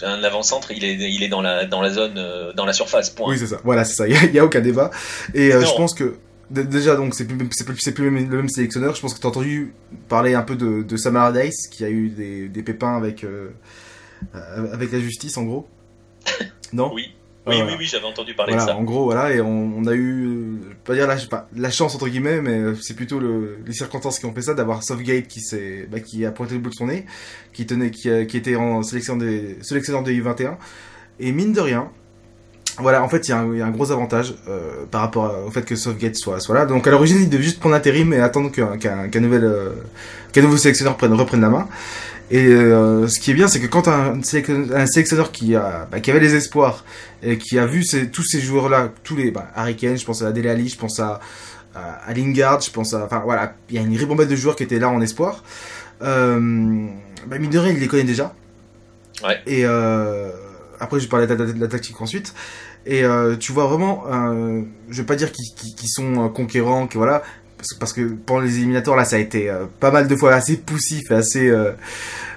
un 0.04 0.24
avant-centre, 0.24 0.72
il 0.72 0.84
est, 0.84 0.96
il 0.96 1.24
est 1.24 1.30
dans 1.30 1.42
la, 1.42 1.66
dans 1.66 1.82
la 1.82 1.92
zone, 1.92 2.18
euh, 2.18 2.54
dans 2.54 2.66
la 2.66 2.74
surface. 2.74 3.10
Point. 3.10 3.30
Oui, 3.30 3.38
c'est 3.40 3.48
ça. 3.48 3.60
Voilà, 3.64 3.86
c'est 3.86 3.96
ça. 3.96 4.08
Il 4.08 4.34
y 4.34 4.40
a, 4.40 4.46
aucun 4.46 4.62
débat. 4.62 4.92
Et 5.34 5.54
euh, 5.54 5.64
je 5.66 5.74
pense 5.76 5.94
que 5.94 6.16
déjà 6.52 6.96
donc 6.96 7.16
c'est 7.16 7.26
plus 7.26 7.38
c'est 7.52 7.66
plus, 7.66 7.78
c'est 7.80 7.94
plus 7.94 8.06
le 8.06 8.12
même, 8.12 8.30
le 8.30 8.38
même 8.38 8.50
sélectionneur. 8.50 8.96
Je 8.96 9.02
pense 9.02 9.14
que 9.14 9.20
tu 9.20 9.26
as 9.26 9.30
entendu 9.30 9.74
parler 10.10 10.34
un 10.34 10.42
peu 10.44 10.56
de, 10.56 10.84
de 10.84 11.70
qui 11.70 11.86
a 11.86 11.90
eu 11.90 12.10
des, 12.10 12.48
des 12.50 12.64
pépins 12.64 12.96
avec 12.98 13.24
euh, 13.24 13.50
avec 14.74 14.92
la 14.92 15.00
justice 15.00 15.38
en 15.38 15.44
gros. 15.44 15.68
Non? 16.74 16.92
Oui, 16.94 17.14
Ah, 17.46 17.52
oui, 17.52 17.56
voilà. 17.58 17.72
oui, 17.72 17.78
oui, 17.80 17.86
j'avais 17.86 18.06
entendu 18.06 18.34
parler 18.34 18.54
Voilà, 18.54 18.66
de 18.66 18.70
ça. 18.72 18.78
en 18.78 18.84
gros, 18.84 19.06
voilà, 19.06 19.32
et 19.34 19.40
on, 19.40 19.74
on 19.78 19.86
a 19.86 19.94
eu, 19.94 20.26
euh, 20.26 20.74
pas 20.84 20.94
dire 20.96 21.08
la, 21.08 21.16
pas, 21.30 21.48
la 21.56 21.70
chance 21.72 21.96
entre 21.96 22.08
guillemets, 22.08 22.42
mais 22.42 22.58
euh, 22.58 22.76
c'est 22.76 22.96
plutôt 22.96 23.20
le, 23.20 23.60
les 23.66 23.74
circonstances 23.74 24.20
qui 24.20 24.26
ont 24.26 24.34
fait 24.34 24.42
ça, 24.42 24.54
d'avoir 24.56 24.84
Southgate 24.84 25.28
qui 25.28 25.42
s'est, 25.42 25.88
bah, 25.90 26.00
qui 26.00 26.26
a 26.26 26.32
pointé 26.32 26.56
le 26.56 26.60
bout 26.60 26.70
de 26.72 26.76
son 26.76 26.88
nez, 26.88 27.06
qui 27.54 27.66
tenait, 27.66 27.92
qui, 27.92 28.10
qui 28.28 28.38
était 28.38 28.56
en 28.56 28.82
sélection 28.84 29.16
des, 29.16 29.58
sélectionneur 29.62 30.04
des 30.04 30.20
U21, 30.20 30.56
et 31.20 31.32
mine 31.32 31.54
de 31.54 31.62
rien, 31.62 31.90
voilà, 32.78 33.02
en 33.04 33.08
fait, 33.08 33.28
il 33.28 33.32
y, 33.32 33.34
a 33.34 33.38
un 33.40 33.72
gros 33.72 33.92
avantage 33.94 34.36
euh, 34.50 34.86
par 34.92 35.00
rapport 35.00 35.34
au 35.48 35.52
fait 35.52 35.64
que 35.64 35.78
Southgate 35.78 36.18
soit, 36.18 36.42
soit 36.42 36.56
là. 36.56 36.66
Donc 36.66 36.86
à 36.88 36.92
l'origine, 36.92 37.20
il 37.22 37.30
devait 37.30 37.44
juste 37.44 37.62
prendre 37.62 37.76
intérim 37.76 38.12
et 38.12 38.20
attendre 38.20 38.52
qu'un 38.52 39.20
nouvel, 39.22 39.50
qu'un 40.34 40.42
nouveau 40.42 40.58
sélectionneur 40.58 40.98
prenne, 40.98 41.14
reprenne 41.14 41.40
la 41.40 41.50
main. 41.50 41.70
Et 42.32 42.48
ce 42.48 43.20
qui 43.20 43.32
est 43.32 43.34
bien, 43.36 43.48
c'est 43.48 43.60
que 43.60 43.68
quand 43.68 43.88
un, 43.88 44.20
un 44.20 44.86
sélectionneur 44.88 45.32
qui, 45.32 45.56
a, 45.56 45.88
bah, 45.92 46.00
qui 46.00 46.10
avait 46.10 46.20
les 46.20 46.34
espoirs 46.34 46.84
et 47.22 47.38
qui 47.38 47.60
a 47.60 47.66
vu 47.66 47.84
ces, 47.84 48.10
tous 48.10 48.24
ces 48.24 48.42
joueurs-là, 48.42 48.92
tous 49.04 49.16
les 49.16 49.32
bah, 49.32 49.48
Harry 49.56 49.76
Kane, 49.76 49.98
je 49.98 50.06
pense 50.06 50.22
à 50.24 50.32
Dele 50.32 50.48
Alli, 50.48 50.70
je 50.70 50.78
pense 50.78 51.00
à, 51.00 51.20
à, 51.76 52.14
Lingard, 52.14 52.62
je 52.62 52.72
pense 52.72 52.94
à, 52.94 53.06
enfin 53.06 53.22
voilà, 53.24 53.54
il 53.70 53.76
y 53.76 53.78
a 53.78 53.82
une 53.82 53.96
ribambelle 53.96 54.28
de 54.28 54.36
joueurs 54.36 54.56
qui 54.56 54.64
étaient 54.64 54.80
là 54.80 54.90
en 54.90 55.02
espoir. 55.02 55.44
Euh, 56.02 56.88
bah, 57.28 57.38
mine 57.38 57.50
de 57.50 57.60
rien, 57.60 57.74
il 57.74 57.80
les 57.80 57.88
connaît 57.88 58.04
déjà. 58.04 58.34
Ouais. 59.24 59.42
Et 59.46 59.62
euh, 59.66 60.32
après, 60.80 61.00
je 61.00 61.06
vais 61.06 61.10
parler 61.10 61.28
de 61.28 61.60
la, 61.60 61.68
tactique 61.68 62.00
ensuite. 62.02 62.34
Et 62.86 63.04
euh, 63.04 63.36
tu 63.36 63.52
vois 63.52 63.66
vraiment, 63.66 64.04
euh, 64.12 64.62
je 64.90 65.02
vais 65.02 65.06
pas 65.06 65.16
dire 65.16 65.32
qu'ils 65.32 65.90
sont 65.90 66.30
conquérants, 66.30 66.88
que 66.88 66.98
voilà, 66.98 67.24
parce, 67.80 67.94
que 67.94 68.02
pendant 68.02 68.42
les 68.42 68.58
éliminatoires 68.58 68.98
là, 68.98 69.06
ça 69.06 69.16
a 69.16 69.20
été 69.20 69.54
pas 69.80 69.92
mal 69.92 70.08
de 70.08 70.16
fois 70.16 70.34
assez 70.34 70.58
poussif 70.58 71.12
et 71.12 71.16
assez 71.16 71.52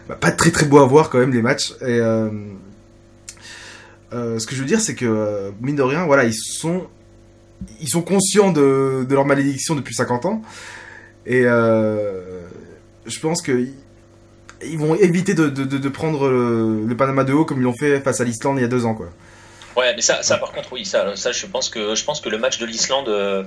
bah, 0.08 0.16
pas 0.16 0.30
très 0.30 0.50
très 0.50 0.66
beau 0.66 0.78
à 0.78 0.86
voir 0.86 1.10
quand 1.10 1.18
même 1.18 1.32
les 1.32 1.42
matchs. 1.42 1.72
Et 1.82 1.98
ce 4.12 4.46
que 4.46 4.54
je 4.54 4.60
veux 4.60 4.66
dire, 4.66 4.80
c'est 4.80 4.94
que 4.94 5.52
mine 5.60 5.76
de 5.76 5.82
rien, 5.82 6.06
voilà, 6.06 6.24
ils 6.24 6.34
sont 6.34 6.86
ils 7.80 7.88
sont 7.88 8.02
conscients 8.02 8.52
de, 8.52 9.04
de 9.08 9.14
leur 9.14 9.24
malédiction 9.24 9.74
depuis 9.74 9.94
50 9.94 10.26
ans. 10.26 10.42
Et 11.26 11.42
je 11.42 13.20
pense 13.20 13.42
que 13.42 13.66
ils 14.62 14.78
vont 14.78 14.94
éviter 14.94 15.34
de, 15.34 15.48
de, 15.48 15.64
de 15.64 15.88
prendre 15.88 16.28
le, 16.28 16.94
Panama 16.96 17.24
de 17.24 17.32
haut 17.32 17.44
comme 17.44 17.58
ils 17.58 17.64
l'ont 17.64 17.76
fait 17.76 18.00
face 18.00 18.20
à 18.20 18.24
l'Islande 18.24 18.58
il 18.58 18.62
y 18.62 18.64
a 18.64 18.68
deux 18.68 18.84
ans, 18.84 18.94
quoi. 18.94 19.08
Ouais, 19.76 19.94
mais 19.94 20.02
ça, 20.02 20.22
ça 20.22 20.38
par 20.38 20.50
contre, 20.50 20.72
oui, 20.72 20.84
ça, 20.84 21.14
ça, 21.14 21.30
je 21.30 21.46
pense 21.46 21.68
que 21.68 21.94
je 21.94 22.04
pense 22.04 22.20
que 22.20 22.28
le 22.28 22.38
match 22.38 22.58
de 22.58 22.66
l'Islande 22.66 23.08
euh, 23.08 23.44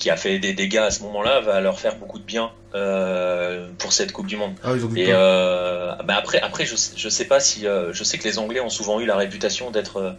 qui 0.00 0.10
a 0.10 0.16
fait 0.16 0.40
des 0.40 0.52
dégâts 0.52 0.78
à 0.78 0.90
ce 0.90 1.04
moment-là 1.04 1.40
va 1.40 1.60
leur 1.60 1.78
faire 1.78 1.96
beaucoup 1.96 2.18
de 2.18 2.24
bien 2.24 2.50
euh, 2.74 3.68
pour 3.78 3.92
cette 3.92 4.10
Coupe 4.10 4.26
du 4.26 4.36
Monde. 4.36 4.54
Ah, 4.64 4.72
et 4.96 5.08
euh, 5.10 5.94
bah 6.04 6.16
après, 6.16 6.40
après, 6.40 6.64
je, 6.66 6.74
je 6.96 7.08
sais 7.08 7.26
pas 7.26 7.38
si, 7.38 7.66
je 7.92 8.04
sais 8.04 8.18
que 8.18 8.24
les 8.24 8.38
Anglais 8.38 8.60
ont 8.60 8.70
souvent 8.70 8.98
eu 8.98 9.06
la 9.06 9.16
réputation 9.16 9.70
d'être, 9.70 10.16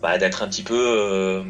bah, 0.00 0.16
d'être 0.16 0.42
un 0.42 0.48
petit 0.48 0.62
peu 0.62 1.44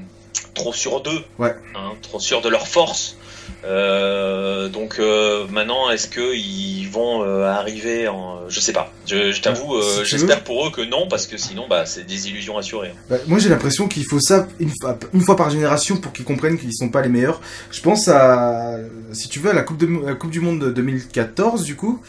trop 0.57 0.73
sur 0.73 1.01
d'eux, 1.01 1.23
ouais. 1.39 1.55
hein, 1.77 1.93
trop 2.03 2.19
sûr 2.19 2.41
de 2.41 2.49
leur 2.49 2.67
force. 2.67 3.17
Euh, 3.65 4.69
donc 4.69 4.97
euh, 4.99 5.47
maintenant, 5.49 5.91
est-ce 5.91 6.09
qu'ils 6.09 6.89
vont 6.89 7.23
euh, 7.23 7.45
arriver 7.45 8.09
en... 8.09 8.49
Je 8.49 8.61
sais 8.61 8.73
pas. 8.73 8.93
Je, 9.07 9.41
t'avoue, 9.41 9.81
j'espère 10.05 10.43
pour 10.43 10.67
eux 10.67 10.71
que 10.71 10.83
non, 10.83 11.07
parce 11.09 11.27
que 11.27 11.37
sinon, 11.37 11.67
bah, 11.69 11.87
c'est 11.87 12.05
des 12.05 12.29
illusions 12.29 12.59
assurées. 12.59 12.93
Hein. 12.95 13.01
Bah, 13.11 13.17
moi, 13.27 13.39
j'ai 13.39 13.49
l'impression 13.49 13.89
qu'il 13.89 14.05
faut 14.05 14.21
ça 14.21 14.49
une 14.59 14.73
fois, 14.81 14.99
une 15.13 15.21
fois 15.21 15.37
par 15.37 15.51
génération 15.51 15.97
pour 15.97 16.13
qu'ils 16.13 16.25
comprennent 16.25 16.59
qu'ils 16.59 16.75
sont 16.75 16.89
pas 16.89 17.03
les 17.03 17.09
meilleurs. 17.09 17.41
Je 17.71 17.81
pense 17.81 18.09
à, 18.09 18.79
si 19.13 19.29
tu 19.29 19.39
veux, 19.39 19.51
à 19.51 19.55
la 19.55 19.63
Coupe, 19.63 19.79
de, 19.79 20.07
la 20.07 20.15
coupe 20.15 20.31
du 20.31 20.41
Monde 20.41 20.61
de 20.61 20.71
2014, 20.71 21.63
du 21.63 21.77
coup. 21.77 22.01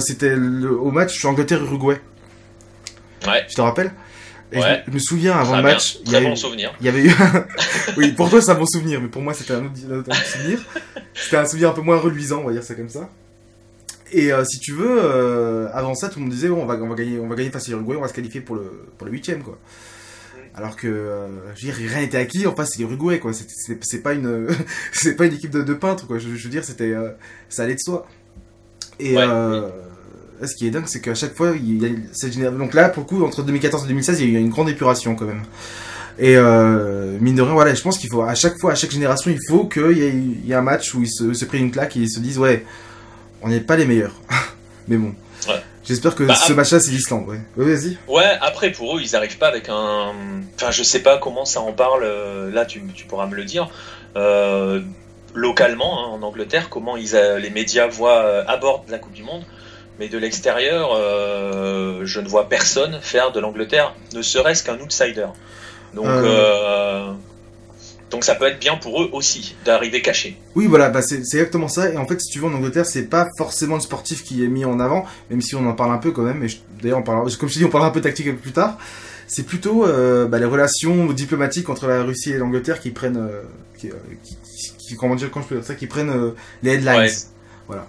C'était 0.00 0.34
au 0.34 0.90
match 0.90 1.24
Angleterre-Uruguay. 1.24 2.00
Ouais. 3.26 3.44
Je 3.48 3.54
te 3.54 3.60
rappelle 3.60 3.92
je, 4.52 4.90
me 4.90 4.98
souviens 4.98 5.36
avant 5.36 5.56
le 5.56 5.62
match. 5.62 5.98
il 6.04 6.12
y 6.12 6.16
avait, 6.16 6.26
bon 6.26 6.36
souvenir. 6.36 6.72
Il 6.80 6.86
y 6.86 6.88
avait 6.88 7.04
eu. 7.04 7.12
oui, 7.96 8.12
pour 8.12 8.30
toi 8.30 8.40
c'est 8.40 8.50
un 8.50 8.56
bon 8.56 8.66
souvenir, 8.66 9.00
mais 9.00 9.08
pour 9.08 9.22
moi 9.22 9.34
c'était 9.34 9.54
un 9.54 9.66
autre, 9.66 9.76
souvenir. 10.24 10.58
C'était 11.14 11.36
un 11.36 11.46
souvenir 11.46 11.70
un 11.70 11.72
peu 11.72 11.82
moins 11.82 11.98
reluisant, 11.98 12.40
on 12.40 12.46
va 12.46 12.52
dire 12.52 12.62
ça 12.62 12.74
comme 12.74 12.88
ça. 12.88 13.08
Et 14.12 14.32
euh, 14.32 14.44
si 14.44 14.58
tu 14.58 14.72
veux, 14.72 14.98
euh, 15.02 15.68
avant 15.72 15.94
ça, 15.94 16.08
tout 16.08 16.18
le 16.18 16.24
monde 16.24 16.34
disait 16.34 16.48
bon, 16.48 16.62
on 16.62 16.66
va, 16.66 16.74
on 16.74 16.88
va 16.88 16.94
gagner, 16.94 17.18
on 17.20 17.28
va 17.28 17.36
gagner 17.36 17.50
face 17.50 17.68
à 17.68 17.70
l'Uruguay, 17.70 17.96
on 17.96 18.00
va 18.00 18.08
se 18.08 18.14
qualifier 18.14 18.40
pour 18.40 18.56
le 18.56 18.88
pour 18.98 19.06
le 19.06 19.12
huitième 19.12 19.42
quoi. 19.42 19.58
Alors 20.56 20.74
que 20.74 20.88
euh, 20.88 21.28
je 21.54 21.66
veux 21.66 21.72
dire, 21.72 21.90
rien 21.90 22.00
n'était 22.00 22.18
acquis. 22.18 22.46
En 22.46 22.54
face, 22.54 22.70
c'est 22.72 22.80
l'Uruguay 22.80 23.20
quoi. 23.20 23.32
C'est 23.32 24.02
pas 24.02 24.14
une 24.14 24.48
c'est 24.92 25.14
pas 25.14 25.26
une 25.26 25.34
équipe 25.34 25.50
de, 25.50 25.62
de 25.62 25.74
peintres 25.74 26.06
quoi. 26.06 26.18
Je, 26.18 26.28
veux 26.28 26.50
dire, 26.50 26.64
c'était 26.64 26.92
ça 27.48 27.62
allait 27.62 27.74
de 27.74 27.80
soi. 27.80 28.06
Et 28.98 29.16
ce 30.46 30.54
qui 30.54 30.66
est 30.66 30.70
dingue, 30.70 30.86
c'est 30.86 31.00
qu'à 31.00 31.14
chaque 31.14 31.34
fois, 31.34 31.52
il 31.56 31.82
y 31.82 31.86
a 31.86 31.90
cette 32.12 32.32
génération. 32.32 32.58
Donc 32.58 32.74
là, 32.74 32.88
pour 32.88 33.02
le 33.02 33.08
coup, 33.08 33.24
entre 33.24 33.42
2014 33.42 33.84
et 33.84 33.88
2016, 33.88 34.20
il 34.20 34.30
y 34.30 34.36
a 34.36 34.38
eu 34.38 34.42
une 34.42 34.50
grande 34.50 34.68
épuration 34.68 35.14
quand 35.14 35.26
même. 35.26 35.42
Et 36.18 36.36
euh, 36.36 37.16
mine 37.20 37.34
de 37.34 37.42
rien, 37.42 37.54
voilà, 37.54 37.74
je 37.74 37.82
pense 37.82 37.96
qu'il 37.98 38.10
faut 38.10 38.22
à 38.22 38.34
chaque 38.34 38.58
fois, 38.58 38.72
à 38.72 38.74
chaque 38.74 38.90
génération, 38.90 39.30
il 39.30 39.38
faut 39.48 39.64
qu'il 39.64 39.96
y, 39.96 40.48
y, 40.48 40.52
ait 40.52 40.54
un 40.54 40.62
match 40.62 40.94
où 40.94 41.02
ils 41.02 41.10
se, 41.10 41.32
se 41.32 41.44
prennent 41.44 41.64
une 41.64 41.70
claque 41.70 41.96
et 41.96 42.00
ils 42.00 42.10
se 42.10 42.20
disent 42.20 42.38
ouais, 42.38 42.64
on 43.42 43.48
n'est 43.48 43.60
pas 43.60 43.76
les 43.76 43.86
meilleurs. 43.86 44.14
Mais 44.88 44.96
bon. 44.96 45.14
J'espère 45.82 46.14
que 46.14 46.24
bah, 46.24 46.34
ce 46.34 46.52
match-là, 46.52 46.78
c'est 46.78 46.90
l'Islande. 46.90 47.26
Ouais, 47.26 47.40
vas-y. 47.56 47.96
Ouais, 48.06 48.36
après, 48.42 48.70
pour 48.70 48.96
eux, 48.96 49.00
ils 49.02 49.12
n'arrivent 49.12 49.38
pas 49.38 49.48
avec 49.48 49.68
un. 49.68 50.12
Enfin, 50.54 50.70
je 50.70 50.82
sais 50.82 51.00
pas 51.00 51.18
comment 51.18 51.44
ça 51.44 51.60
en 51.60 51.72
parle. 51.72 52.04
Euh, 52.04 52.50
là, 52.52 52.66
tu, 52.66 52.82
tu 52.94 53.06
pourras 53.06 53.26
me 53.26 53.34
le 53.34 53.44
dire. 53.44 53.68
Euh, 54.14 54.82
localement, 55.34 55.98
hein, 55.98 56.10
en 56.12 56.22
Angleterre, 56.22 56.68
comment 56.68 56.96
ils, 56.96 57.12
les 57.14 57.50
médias 57.50 57.86
voient, 57.86 58.44
abordent 58.46 58.88
la 58.88 58.98
Coupe 58.98 59.14
du 59.14 59.22
Monde 59.22 59.42
mais 60.00 60.08
de 60.08 60.16
l'extérieur, 60.16 60.92
euh, 60.94 62.00
je 62.04 62.20
ne 62.20 62.26
vois 62.26 62.48
personne 62.48 62.98
faire 63.02 63.32
de 63.32 63.38
l'Angleterre, 63.38 63.94
ne 64.14 64.22
serait-ce 64.22 64.64
qu'un 64.64 64.80
outsider. 64.80 65.26
Donc, 65.94 66.06
euh. 66.06 66.24
Euh, 66.24 67.12
donc 68.10 68.24
ça 68.24 68.34
peut 68.34 68.46
être 68.46 68.58
bien 68.58 68.76
pour 68.76 69.02
eux 69.02 69.10
aussi 69.12 69.54
d'arriver 69.64 70.00
caché. 70.00 70.38
Oui, 70.56 70.66
voilà, 70.66 70.88
bah 70.88 71.02
c'est 71.02 71.18
exactement 71.18 71.68
ça. 71.68 71.90
Et 71.90 71.98
en 71.98 72.06
fait, 72.06 72.18
si 72.18 72.30
tu 72.30 72.38
veux, 72.38 72.46
en 72.46 72.54
Angleterre, 72.54 72.86
c'est 72.86 73.10
pas 73.10 73.28
forcément 73.36 73.74
le 73.74 73.82
sportif 73.82 74.24
qui 74.24 74.42
est 74.42 74.48
mis 74.48 74.64
en 74.64 74.80
avant, 74.80 75.04
même 75.28 75.42
si 75.42 75.54
on 75.54 75.68
en 75.68 75.74
parle 75.74 75.92
un 75.92 75.98
peu 75.98 76.12
quand 76.12 76.22
même. 76.22 76.44
D'ailleurs, 76.82 77.04
comme 77.04 77.28
je 77.28 77.36
te 77.36 77.58
dis, 77.58 77.64
on 77.66 77.68
parlera 77.68 77.90
un 77.90 77.92
peu 77.92 78.00
tactique 78.00 78.26
un 78.26 78.32
peu 78.32 78.38
plus 78.38 78.52
tard. 78.52 78.78
C'est 79.28 79.44
plutôt 79.44 79.86
bah, 80.28 80.38
les 80.38 80.46
relations 80.46 81.12
diplomatiques 81.12 81.68
entre 81.68 81.86
la 81.86 82.02
Russie 82.02 82.32
et 82.32 82.38
l'Angleterre 82.38 82.80
qui 82.80 82.90
prennent, 82.90 83.28
qui, 83.78 83.90
comment 84.96 85.14
dire, 85.14 85.30
quand 85.30 85.42
je 85.42 85.46
peux 85.46 85.54
dire 85.56 85.64
ça, 85.64 85.74
qui 85.74 85.86
prennent 85.86 86.32
les 86.62 86.72
headlines. 86.72 87.10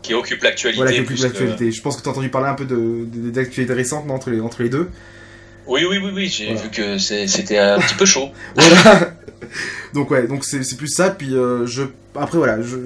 Qui 0.01 0.13
occupe 0.13 0.43
l'actualité. 0.43 0.81
Voilà, 0.81 0.91
qui 0.93 1.01
occupe 1.01 1.19
l'actualité. 1.19 1.71
Je 1.71 1.81
pense 1.81 1.97
que 1.97 2.01
tu 2.01 2.09
as 2.09 2.11
entendu 2.11 2.29
parler 2.29 2.49
un 2.49 2.53
peu 2.53 2.65
d'actualité 2.65 3.65
de, 3.65 3.73
récente 3.73 4.09
entre, 4.09 4.29
les, 4.29 4.41
entre 4.41 4.63
les 4.63 4.69
deux. 4.69 4.89
Oui, 5.67 5.85
oui, 5.89 5.99
oui, 6.03 6.11
oui. 6.13 6.27
J'ai 6.27 6.53
vu 6.53 6.69
que 6.69 6.97
c'était 6.97 7.57
un 7.57 7.79
petit 7.79 7.95
peu 7.95 8.05
chaud. 8.05 8.29
voilà. 8.55 9.13
donc 9.93 10.11
ouais, 10.11 10.27
donc 10.27 10.43
c'est 10.43 10.77
plus 10.77 10.87
ça. 10.87 11.11
Puis 11.11 11.35
euh, 11.35 11.65
je, 11.65 11.83
après 12.15 12.37
voilà, 12.37 12.61
je, 12.61 12.77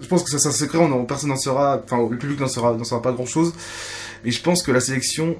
je 0.00 0.06
pense 0.08 0.22
que 0.22 0.30
ça 0.30 0.38
c'est 0.38 0.48
un 0.48 0.52
secret. 0.52 0.78
On, 0.78 1.04
personne 1.04 1.30
n'en 1.30 1.36
saura, 1.36 1.82
enfin 1.84 2.06
le 2.10 2.16
public 2.16 2.40
n'en 2.40 2.48
saura, 2.48 2.76
saura 2.84 3.02
pas 3.02 3.12
grand 3.12 3.26
chose. 3.26 3.52
Mais 4.24 4.30
je 4.30 4.42
pense 4.42 4.62
que 4.62 4.72
la 4.72 4.80
sélection 4.80 5.36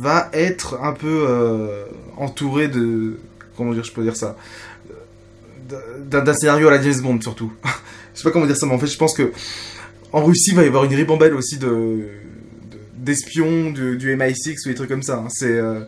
va 0.00 0.28
être 0.32 0.78
un 0.82 0.92
peu 0.92 1.26
euh, 1.28 1.84
entourée 2.16 2.68
de, 2.68 3.18
comment 3.56 3.72
dire, 3.72 3.84
je 3.84 3.92
peux 3.92 4.02
dire 4.02 4.16
ça, 4.16 4.36
d'un 5.98 6.34
scénario 6.34 6.68
à 6.68 6.72
la 6.72 6.82
James 6.82 7.00
Bond 7.00 7.20
surtout 7.20 7.52
je 8.14 8.18
sais 8.18 8.24
pas 8.24 8.30
comment 8.30 8.46
dire 8.46 8.56
ça, 8.56 8.66
mais 8.66 8.74
en 8.74 8.78
fait, 8.78 8.86
je 8.86 8.98
pense 8.98 9.14
que 9.14 9.32
en 10.12 10.24
Russie, 10.24 10.50
il 10.50 10.56
va 10.56 10.64
y 10.64 10.66
avoir 10.66 10.84
une 10.84 10.94
ribambelle 10.94 11.34
aussi 11.34 11.58
de 11.58 12.08
d'espions 12.96 13.70
du, 13.70 14.16
MI6 14.16 14.66
ou 14.66 14.68
des 14.68 14.74
trucs 14.74 14.90
comme 14.90 15.02
ça. 15.02 15.16
Hein. 15.16 15.28
C'est 15.30 15.50
euh, 15.50 15.80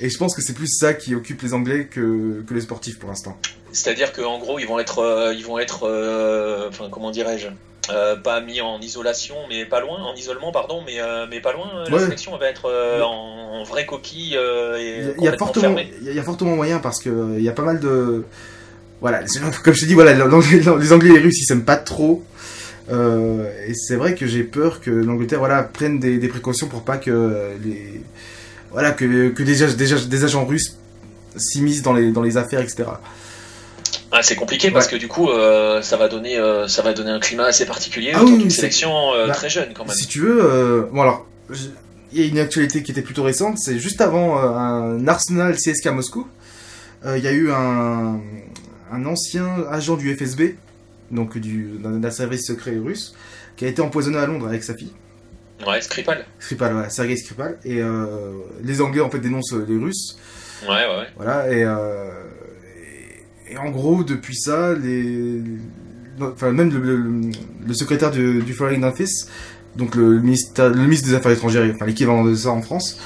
et 0.00 0.08
je 0.08 0.18
pense 0.18 0.34
que 0.34 0.42
c'est 0.42 0.54
plus 0.54 0.68
ça 0.68 0.94
qui 0.94 1.14
occupe 1.14 1.42
les 1.42 1.54
Anglais 1.54 1.86
que, 1.86 2.42
que 2.46 2.54
les 2.54 2.60
sportifs 2.60 2.98
pour 2.98 3.08
l'instant. 3.08 3.36
C'est-à-dire 3.72 4.12
qu'en 4.12 4.38
gros, 4.38 4.58
ils 4.58 4.66
vont 4.66 4.78
être, 4.78 5.00
euh, 5.00 5.34
ils 5.34 5.44
vont 5.44 5.58
être, 5.58 5.84
euh, 5.84 6.68
enfin, 6.68 6.88
comment 6.90 7.10
dirais-je, 7.10 7.48
pas 8.22 8.40
mis 8.40 8.60
en 8.60 8.80
isolation, 8.80 9.36
mais 9.48 9.64
pas 9.64 9.80
loin, 9.80 10.02
en 10.02 10.14
isolement, 10.14 10.52
pardon, 10.52 10.82
mais, 10.84 10.98
mais 11.30 11.40
pas 11.40 11.52
loin. 11.52 11.84
La 11.88 11.98
sélection 11.98 12.36
va 12.36 12.48
être 12.48 12.70
en, 13.02 13.64
vraie 13.64 13.86
coquille 13.86 14.38
il 14.38 15.24
y, 15.24 15.28
a 15.28 15.36
fortement, 15.36 15.76
il 16.00 16.12
y, 16.14 16.18
a 16.18 16.22
fortement 16.22 16.54
moyen 16.54 16.78
parce 16.78 17.00
que 17.00 17.34
il 17.36 17.42
y 17.42 17.48
a 17.48 17.52
pas 17.52 17.64
mal 17.64 17.80
de 17.80 18.24
voilà, 19.00 19.20
comme 19.62 19.74
je 19.74 19.80
te 19.80 19.86
dis, 19.86 19.94
voilà, 19.94 20.12
les 20.14 20.92
Anglais 20.92 21.10
et 21.10 21.12
les 21.12 21.18
Russes 21.20 21.40
ils 21.40 21.46
s'aiment 21.46 21.64
pas 21.64 21.76
trop. 21.76 22.24
Euh, 22.90 23.50
et 23.66 23.74
c'est 23.74 23.96
vrai 23.96 24.14
que 24.14 24.26
j'ai 24.26 24.44
peur 24.44 24.80
que 24.80 24.90
l'Angleterre 24.90 25.40
voilà 25.40 25.62
prenne 25.62 25.98
des, 25.98 26.26
précautions 26.28 26.68
pour 26.68 26.82
pas 26.82 26.96
que 26.96 27.52
les 27.62 28.00
voilà 28.70 28.92
que, 28.92 29.28
que 29.28 29.42
des, 29.42 30.06
des, 30.06 30.24
agents 30.24 30.46
russes 30.46 30.76
s'immiscent 31.36 31.82
dans 31.82 31.92
les 31.92 32.12
dans 32.12 32.22
les 32.22 32.38
affaires 32.38 32.60
etc. 32.60 32.84
Ah, 34.10 34.22
c'est 34.22 34.36
compliqué 34.36 34.70
parce 34.70 34.86
que 34.86 34.96
du 34.96 35.06
coup 35.06 35.28
euh, 35.28 35.82
ça 35.82 35.98
va 35.98 36.08
donner 36.08 36.38
euh, 36.38 36.66
ça 36.66 36.80
va 36.80 36.94
donner 36.94 37.10
un 37.10 37.20
climat 37.20 37.44
assez 37.44 37.66
particulier 37.66 38.12
ah, 38.14 38.24
oui, 38.24 38.40
une 38.42 38.50
sélection 38.50 39.12
bah, 39.26 39.34
très 39.34 39.50
jeune 39.50 39.74
quand 39.74 39.84
même. 39.84 39.94
Si 39.94 40.06
tu 40.06 40.20
veux 40.20 40.88
bon 40.90 41.02
alors 41.02 41.26
il 41.50 42.20
y 42.20 42.24
a 42.24 42.26
une 42.26 42.38
actualité 42.38 42.82
qui 42.82 42.92
était 42.92 43.02
plutôt 43.02 43.22
récente 43.22 43.58
c'est 43.58 43.78
juste 43.78 44.00
avant 44.00 44.38
un 44.38 45.06
Arsenal 45.06 45.56
CSK 45.56 45.88
Moscou 45.88 46.26
il 47.04 47.22
y 47.22 47.28
a 47.28 47.32
eu 47.32 47.50
un 47.50 48.18
un 48.92 49.06
ancien 49.06 49.64
agent 49.70 49.96
du 49.96 50.14
FSB, 50.14 50.56
donc 51.10 51.38
du, 51.38 51.78
d'un 51.78 52.10
service 52.10 52.46
secret 52.46 52.76
russe, 52.76 53.14
qui 53.56 53.64
a 53.64 53.68
été 53.68 53.82
empoisonné 53.82 54.18
à 54.18 54.26
Londres 54.26 54.46
avec 54.46 54.62
sa 54.62 54.74
fille. 54.74 54.92
Ouais, 55.66 55.80
Skripal. 55.80 56.24
Skripal, 56.38 56.72
voilà, 56.72 56.88
Sergei 56.88 57.16
Skripal. 57.16 57.58
Et 57.64 57.80
euh, 57.80 58.32
les 58.62 58.80
Anglais 58.80 59.00
en 59.00 59.10
fait 59.10 59.18
dénoncent 59.18 59.54
les 59.54 59.76
Russes. 59.76 60.16
Ouais, 60.62 60.68
ouais, 60.68 61.06
Voilà, 61.16 61.50
et, 61.50 61.64
euh, 61.64 62.10
et, 63.48 63.56
en 63.58 63.70
gros, 63.70 64.04
depuis 64.04 64.36
ça, 64.36 64.74
les. 64.74 65.42
Enfin, 66.20 66.50
même 66.50 66.70
le, 66.70 67.74
secrétaire 67.74 68.10
du, 68.10 68.42
du, 68.42 68.52
Foreign 68.52 68.82
Office, 68.84 69.28
donc 69.76 69.94
le 69.94 70.20
ministre, 70.20 70.64
le 70.66 70.82
ministre 70.82 71.08
des 71.08 71.14
Affaires 71.14 71.30
étrangères, 71.30 71.70
enfin 71.72 71.86
l'équivalent 71.86 72.24
de 72.24 72.34
ça 72.34 72.50
en 72.50 72.60
France, 72.60 73.00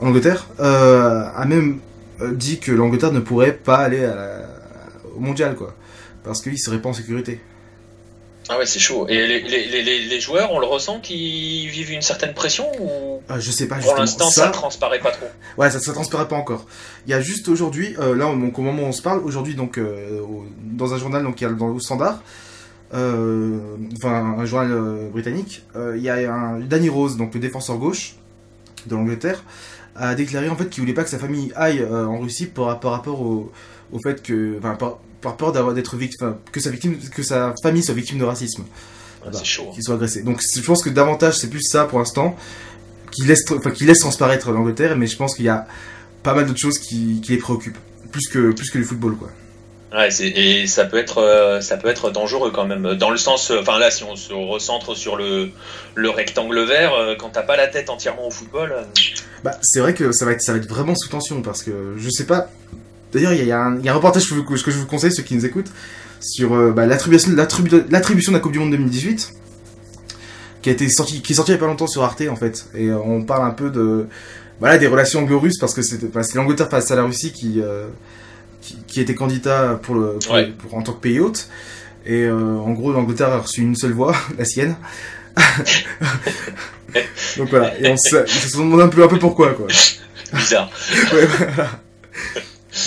en 0.00 0.08
Angleterre, 0.08 0.46
euh, 0.60 1.24
a 1.34 1.46
même 1.46 1.80
dit 2.32 2.58
que 2.58 2.72
l'Angleterre 2.72 3.12
ne 3.12 3.20
pourrait 3.20 3.54
pas 3.54 3.78
aller 3.78 4.04
au 4.04 4.57
mondial, 5.18 5.54
quoi. 5.54 5.74
Parce 6.24 6.42
qu'ils 6.42 6.58
seraient 6.58 6.80
pas 6.80 6.90
en 6.90 6.94
sécurité. 6.94 7.40
Ah 8.50 8.56
ouais, 8.56 8.66
c'est 8.66 8.78
chaud. 8.78 9.06
Et 9.08 9.26
les, 9.26 10.20
joueurs, 10.20 10.52
on 10.52 10.58
le 10.58 10.66
ressent 10.66 11.00
qu'ils 11.00 11.68
vivent 11.68 11.92
une 11.92 12.02
certaine 12.02 12.32
pression 12.32 12.66
ou 12.80 13.20
euh, 13.30 13.38
Je 13.38 13.50
sais 13.50 13.68
pas. 13.68 13.76
Pour 13.76 13.94
l'instant, 13.94 14.30
ça... 14.30 14.48
transparaît 14.48 15.00
pas 15.00 15.10
trop. 15.10 15.26
Ouais, 15.58 15.70
ça, 15.70 15.78
ça 15.80 15.92
transparaît 15.92 16.28
pas 16.28 16.36
encore. 16.36 16.64
Il 17.06 17.10
y 17.10 17.14
a 17.14 17.20
juste 17.20 17.48
aujourd'hui, 17.48 17.94
euh, 17.98 18.16
là, 18.16 18.26
au 18.26 18.34
moment 18.34 18.82
où 18.82 18.86
on 18.86 18.92
se 18.92 19.02
parle, 19.02 19.20
aujourd'hui, 19.20 19.54
donc, 19.54 19.76
euh, 19.76 20.22
dans 20.62 20.94
un 20.94 20.98
journal, 20.98 21.22
donc, 21.22 21.40
il 21.40 21.44
y 21.44 21.46
a 21.46 21.50
dans 21.50 21.68
le 21.68 21.78
Standard, 21.78 22.22
enfin, 22.90 24.36
un 24.38 24.44
journal 24.46 25.10
britannique, 25.12 25.62
il 25.94 26.00
y 26.00 26.08
a 26.08 26.32
un 26.32 26.58
Danny 26.60 26.88
Rose, 26.88 27.18
donc 27.18 27.34
le 27.34 27.40
défenseur 27.40 27.76
gauche 27.76 28.14
de 28.86 28.94
l'Angleterre, 28.94 29.44
a 29.94 30.14
déclaré 30.14 30.48
en 30.48 30.56
fait 30.56 30.70
qu'il 30.70 30.80
voulait 30.80 30.94
pas 30.94 31.04
que 31.04 31.10
sa 31.10 31.18
famille 31.18 31.52
aille 31.54 31.84
en 31.84 32.18
Russie 32.18 32.46
par, 32.46 32.80
par 32.80 32.92
rapport 32.92 33.20
au, 33.20 33.52
au 33.92 33.98
fait 33.98 34.22
que, 34.22 34.56
enfin, 34.58 34.74
par 34.74 35.00
peur 35.20 35.52
d'avoir 35.52 35.74
d'être 35.74 35.96
victime, 35.96 36.36
que 36.52 36.60
sa 36.60 36.70
victime, 36.70 36.98
que 36.98 37.22
sa 37.22 37.54
famille 37.62 37.82
soit 37.82 37.94
victime 37.94 38.18
de 38.18 38.24
racisme. 38.24 38.64
c'est 39.32 39.44
chaud. 39.44 39.66
Hein. 39.68 39.74
Qu'il 39.74 39.82
soit 39.82 39.94
agressé. 39.94 40.22
Donc 40.22 40.40
je 40.40 40.60
pense 40.62 40.82
que 40.82 40.90
davantage 40.90 41.34
c'est 41.34 41.50
plus 41.50 41.62
ça 41.62 41.84
pour 41.84 41.98
l'instant, 41.98 42.36
qui 43.10 43.24
laisse, 43.24 43.44
enfin, 43.50 43.70
qui 43.70 43.84
laisse 43.84 44.00
transparaître 44.00 44.50
l'Angleterre, 44.50 44.96
mais 44.96 45.06
je 45.06 45.16
pense 45.16 45.34
qu'il 45.34 45.44
y 45.44 45.50
a 45.50 45.66
pas 46.22 46.34
mal 46.34 46.46
d'autres 46.46 46.60
choses 46.60 46.78
qui, 46.78 47.20
qui, 47.22 47.32
les 47.32 47.38
préoccupent, 47.38 47.78
plus 48.12 48.28
que 48.28 48.52
plus 48.52 48.70
que 48.70 48.78
le 48.78 48.84
football 48.84 49.16
quoi. 49.16 49.28
Ouais, 49.92 50.10
et 50.20 50.66
ça 50.66 50.84
peut 50.84 50.98
être 50.98 51.22
euh, 51.22 51.62
ça 51.62 51.78
peut 51.78 51.88
être 51.88 52.10
dangereux 52.10 52.50
quand 52.50 52.66
même 52.66 52.94
dans 52.96 53.08
le 53.08 53.16
sens 53.16 53.50
euh, 53.50 53.60
enfin 53.62 53.78
là 53.78 53.90
si 53.90 54.04
on 54.04 54.16
se 54.16 54.34
recentre 54.34 54.94
sur 54.94 55.16
le, 55.16 55.48
le 55.94 56.10
rectangle 56.10 56.62
vert 56.66 56.92
euh, 56.92 57.14
quand 57.18 57.30
t'as 57.30 57.42
pas 57.42 57.56
la 57.56 57.68
tête 57.68 57.88
entièrement 57.88 58.26
au 58.26 58.30
football 58.30 58.74
bah 59.42 59.52
c'est 59.62 59.80
vrai 59.80 59.94
que 59.94 60.12
ça 60.12 60.26
va 60.26 60.32
être 60.32 60.42
ça 60.42 60.52
va 60.52 60.58
être 60.58 60.68
vraiment 60.68 60.94
sous 60.94 61.08
tension 61.08 61.40
parce 61.40 61.62
que 61.62 61.94
je 61.96 62.10
sais 62.10 62.26
pas 62.26 62.50
D'ailleurs, 63.12 63.32
il 63.32 63.44
y, 63.44 63.52
a 63.52 63.64
un 63.64 63.92
reportage 63.92 64.28
que, 64.28 64.34
je 64.70 64.76
vous 64.76 64.86
conseille, 64.86 65.12
ceux 65.12 65.22
qui 65.22 65.34
nous 65.34 65.46
écoutent, 65.46 65.70
sur 66.20 66.54
euh, 66.54 66.72
bah, 66.72 66.86
l'attribution 66.86 67.32
de 67.32 67.36
la 67.36 68.40
Coupe 68.40 68.52
du 68.52 68.58
Monde 68.58 68.70
2018, 68.70 69.34
qui 70.62 70.68
a 70.68 70.72
été 70.72 70.88
sorti, 70.88 71.22
qui 71.22 71.32
est 71.32 71.36
sorti 71.36 71.52
il 71.52 71.54
y 71.54 71.56
a 71.56 71.60
pas 71.60 71.66
longtemps 71.66 71.86
sur 71.86 72.02
Arte 72.02 72.22
en 72.30 72.36
fait. 72.36 72.66
Et 72.74 72.88
euh, 72.88 72.98
on 72.98 73.22
parle 73.22 73.46
un 73.46 73.52
peu 73.52 73.70
de, 73.70 74.06
voilà, 74.60 74.76
des 74.78 74.86
relations 74.86 75.20
anglo-russes 75.20 75.58
parce 75.58 75.74
que 75.74 75.82
c'est 75.82 76.00
l'Angleterre 76.34 76.68
face 76.68 76.90
à 76.90 76.96
la 76.96 77.04
Russie 77.04 77.32
qui, 77.32 77.60
euh, 77.62 77.86
qui, 78.86 79.00
était 79.00 79.14
candidat 79.14 79.80
pour 79.82 79.94
le, 79.94 80.18
pour, 80.58 80.74
en 80.74 80.82
tant 80.82 80.92
que 80.92 81.00
pays 81.00 81.20
hôte. 81.20 81.48
Et 82.04 82.28
en 82.30 82.72
gros, 82.72 82.92
l'Angleterre 82.92 83.30
a 83.30 83.38
reçu 83.38 83.60
une 83.60 83.76
seule 83.76 83.92
voix, 83.92 84.14
la 84.38 84.44
sienne. 84.44 84.76
Donc 87.36 87.50
voilà, 87.50 87.78
et 87.78 87.90
on 87.90 87.96
se, 87.96 88.26
se 88.26 88.56
demande 88.56 88.80
un 88.80 88.88
peu, 88.88 89.04
un 89.04 89.08
peu 89.08 89.18
pourquoi 89.18 89.52
quoi. 89.54 89.66
Bizarre. 90.32 90.70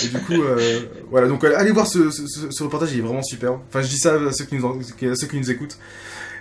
Et 0.04 0.08
du 0.08 0.18
coup, 0.18 0.42
euh, 0.42 0.80
voilà, 1.10 1.28
donc 1.28 1.44
allez 1.44 1.70
voir 1.70 1.86
ce, 1.86 2.10
ce, 2.10 2.62
reportage, 2.62 2.92
il 2.92 2.98
est 2.98 3.02
vraiment 3.02 3.22
super. 3.22 3.54
Enfin, 3.68 3.82
je 3.82 3.88
dis 3.88 3.98
ça 3.98 4.14
à 4.14 4.32
ceux 4.32 4.44
qui 4.44 4.56
nous, 4.56 4.82
ceux 4.82 5.26
qui 5.26 5.38
nous 5.38 5.50
écoutent. 5.50 5.76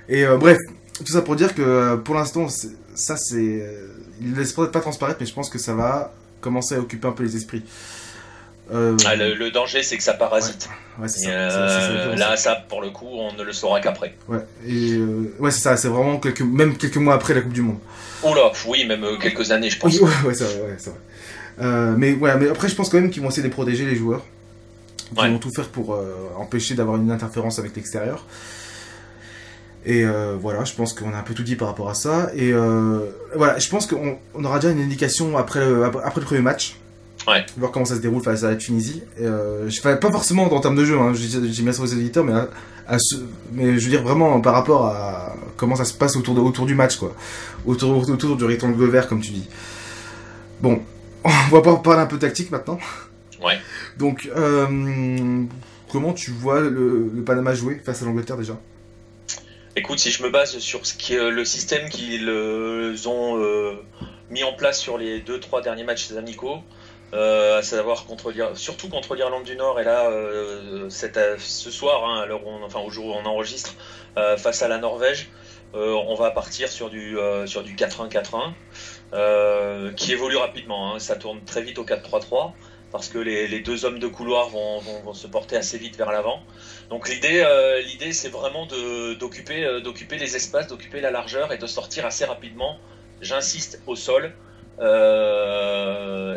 Et 0.09 0.25
euh, 0.25 0.37
bref, 0.37 0.57
tout 0.93 1.11
ça 1.11 1.21
pour 1.21 1.35
dire 1.35 1.53
que 1.55 1.61
euh, 1.61 1.97
pour 1.97 2.15
l'instant, 2.15 2.47
ça 2.95 3.17
c'est. 3.17 3.65
Il 4.21 4.35
laisse 4.35 4.53
peut-être 4.53 4.71
pas 4.71 4.81
transparaître, 4.81 5.17
mais 5.19 5.25
je 5.25 5.33
pense 5.33 5.49
que 5.49 5.57
ça 5.57 5.73
va 5.73 6.13
commencer 6.41 6.75
à 6.75 6.79
occuper 6.79 7.07
un 7.07 7.11
peu 7.11 7.23
les 7.23 7.35
esprits. 7.35 7.63
Ah, 8.73 9.15
le, 9.15 9.49
danger, 9.49 9.83
c'est 9.83 9.97
que 9.97 10.03
ça 10.03 10.13
parasite. 10.13 10.69
Ouais, 10.97 11.09
ça, 11.09 11.29
là, 12.15 12.37
ça, 12.37 12.55
pour 12.55 12.81
le 12.81 12.89
coup, 12.89 13.09
on 13.09 13.33
ne 13.33 13.43
le 13.43 13.51
saura 13.51 13.81
qu'après. 13.81 14.15
Ouais, 14.29 14.45
et 14.65 14.97
ouais, 15.39 15.51
c'est 15.51 15.59
ça, 15.59 15.75
c'est 15.75 15.89
vraiment 15.89 16.19
quelques, 16.19 16.41
même 16.41 16.77
quelques 16.77 16.97
mois 16.97 17.15
après 17.15 17.33
la 17.33 17.41
Coupe 17.41 17.51
du 17.51 17.63
Monde. 17.63 17.79
Oh 18.23 18.33
là, 18.33 18.49
oui, 18.67 18.85
même 18.85 19.05
quelques 19.19 19.51
années, 19.51 19.69
je 19.69 19.77
pense. 19.77 19.99
Oui, 19.99 20.09
ouais, 20.25 20.33
c'est 20.33 20.43
vrai, 20.45 20.75
c'est 20.77 20.91
vrai. 20.91 20.99
Euh, 21.61 21.93
mais 21.97 22.13
ouais, 22.13 22.35
mais 22.37 22.49
après, 22.49 22.67
je 22.67 22.75
pense 22.75 22.89
quand 22.89 22.99
même 22.99 23.09
qu'ils 23.09 23.21
vont 23.21 23.29
essayer 23.29 23.47
de 23.47 23.53
protéger 23.53 23.85
les 23.85 23.95
joueurs. 23.95 24.25
Ils 25.17 25.31
vont 25.31 25.39
tout 25.39 25.51
faire 25.51 25.67
pour 25.67 25.93
euh, 25.93 26.13
empêcher 26.37 26.73
d'avoir 26.73 26.97
une 26.97 27.11
interférence 27.11 27.59
avec 27.59 27.75
l'extérieur. 27.75 28.25
Et 29.85 30.05
euh, 30.05 30.37
voilà, 30.39 30.63
je 30.63 30.73
pense 30.73 30.93
qu'on 30.93 31.13
a 31.13 31.17
un 31.17 31.23
peu 31.23 31.33
tout 31.33 31.43
dit 31.43 31.55
par 31.55 31.67
rapport 31.67 31.89
à 31.89 31.93
ça. 31.93 32.31
Et 32.35 32.53
voilà, 33.35 33.59
je 33.59 33.69
pense 33.69 33.87
qu'on 33.87 34.17
aura 34.43 34.59
déjà 34.59 34.71
une 34.71 34.81
indication 34.81 35.37
après 35.37 35.59
le, 35.59 35.85
après 35.85 36.21
le 36.21 36.25
premier 36.25 36.41
match. 36.41 36.77
Ouais. 37.27 37.45
Voir 37.57 37.71
comment 37.71 37.85
ça 37.85 37.95
se 37.95 37.99
déroule 37.99 38.23
face 38.23 38.43
à 38.43 38.49
la 38.49 38.55
Tunisie. 38.55 39.03
je 39.17 39.79
fais 39.81 39.97
pas 39.97 40.11
forcément 40.11 40.51
en 40.51 40.59
termes 40.59 40.75
de 40.75 40.85
jeu, 40.85 40.97
hein, 40.97 41.13
j'ai 41.13 41.63
bien 41.63 41.71
ça 41.73 41.83
aux 41.83 41.85
éditeurs, 41.85 42.23
mais, 42.23 42.33
mais 43.51 43.77
je 43.77 43.83
veux 43.83 43.91
dire 43.91 44.01
vraiment 44.01 44.39
par 44.41 44.53
rapport 44.53 44.87
à 44.87 45.35
comment 45.57 45.75
ça 45.75 45.85
se 45.85 45.93
passe 45.93 46.15
autour, 46.15 46.33
de, 46.33 46.39
autour 46.39 46.65
du 46.65 46.73
match, 46.73 46.95
quoi. 46.95 47.13
Autour, 47.65 48.09
autour 48.09 48.37
du 48.37 48.45
rectangle 48.45 48.85
vert, 48.85 49.07
comme 49.07 49.21
tu 49.21 49.31
dis. 49.31 49.47
Bon, 50.61 50.81
on 51.23 51.55
va 51.55 51.61
pas 51.61 51.75
parler 51.77 52.01
un 52.01 52.07
peu 52.07 52.17
tactique 52.17 52.51
maintenant. 52.51 52.79
Ouais. 53.41 53.59
Donc, 53.97 54.29
euh, 54.35 55.45
comment 55.91 56.13
tu 56.13 56.31
vois 56.31 56.59
le, 56.59 57.23
Panama 57.25 57.53
jouer 57.53 57.81
face 57.83 58.01
à 58.01 58.05
l'Angleterre 58.05 58.37
déjà? 58.37 58.57
Écoute, 59.75 59.99
si 59.99 60.11
je 60.11 60.21
me 60.23 60.29
base 60.29 60.57
sur 60.59 60.85
ce 60.85 60.93
qui 60.93 61.15
est 61.15 61.29
le 61.29 61.45
système 61.45 61.89
qu'ils 61.89 62.27
euh, 62.27 62.95
ont 63.05 63.41
euh, 63.41 63.73
mis 64.29 64.43
en 64.43 64.53
place 64.53 64.79
sur 64.79 64.97
les 64.97 65.21
2-3 65.21 65.63
derniers 65.63 65.83
matchs 65.83 66.11
amicaux, 66.11 66.57
à 67.13 67.61
savoir 67.61 68.05
contre 68.05 68.33
surtout 68.55 68.87
contre 68.87 69.15
l'Irlande 69.15 69.43
du 69.43 69.57
Nord 69.57 69.81
et 69.81 69.83
là 69.83 70.09
ce 70.89 71.69
soir, 71.69 72.05
hein, 72.05 72.21
alors 72.21 72.47
enfin 72.63 72.79
au 72.79 72.89
jour 72.89 73.07
où 73.07 73.11
on 73.11 73.25
enregistre, 73.25 73.75
face 74.37 74.61
à 74.61 74.69
la 74.69 74.77
Norvège, 74.77 75.29
on 75.73 76.15
va 76.15 76.31
partir 76.31 76.69
sur 76.69 76.89
du 76.89 77.17
sur 77.47 77.63
du 77.63 77.75
4-1-4-1. 77.75 78.53
Euh, 79.13 79.91
qui 79.93 80.13
évolue 80.13 80.37
rapidement. 80.37 80.93
Hein. 80.93 80.99
Ça 80.99 81.15
tourne 81.15 81.41
très 81.43 81.61
vite 81.61 81.77
au 81.79 81.83
4-3-3 81.83 82.53
parce 82.91 83.07
que 83.07 83.17
les, 83.17 83.59
deux 83.61 83.85
hommes 83.85 83.99
de 83.99 84.07
couloir 84.07 84.49
vont, 84.49 85.13
se 85.13 85.27
porter 85.27 85.55
assez 85.55 85.77
vite 85.77 85.97
vers 85.97 86.11
l'avant. 86.11 86.41
Donc 86.89 87.07
l'idée, 87.07 87.41
euh, 87.45 87.81
l'idée, 87.81 88.11
c'est 88.11 88.29
vraiment 88.29 88.67
d'occuper, 89.17 89.63
euh, 89.63 89.79
d'occuper 89.79 90.17
les 90.17 90.35
espaces, 90.35 90.67
d'occuper 90.67 90.99
la 90.99 91.09
largeur 91.09 91.53
et 91.53 91.57
de 91.57 91.67
sortir 91.67 92.05
assez 92.05 92.25
rapidement. 92.25 92.77
J'insiste 93.21 93.81
au 93.87 93.95
sol. 93.95 94.33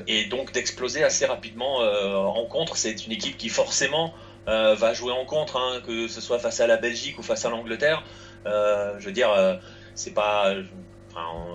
et 0.06 0.24
donc 0.26 0.52
d'exploser 0.52 1.02
assez 1.02 1.26
rapidement 1.26 1.78
en 1.78 2.44
contre. 2.46 2.76
C'est 2.76 3.06
une 3.06 3.12
équipe 3.12 3.36
qui 3.36 3.48
forcément 3.48 4.14
va 4.46 4.92
jouer 4.94 5.12
en 5.12 5.24
contre, 5.24 5.56
hein, 5.56 5.80
que 5.86 6.08
ce 6.08 6.20
soit 6.20 6.38
face 6.38 6.60
à 6.60 6.66
la 6.66 6.76
Belgique 6.76 7.18
ou 7.18 7.22
face 7.22 7.44
à 7.46 7.50
l'Angleterre. 7.50 8.04
je 8.44 9.04
veux 9.04 9.12
dire, 9.12 9.60
c'est 9.94 10.12
pas, 10.12 10.54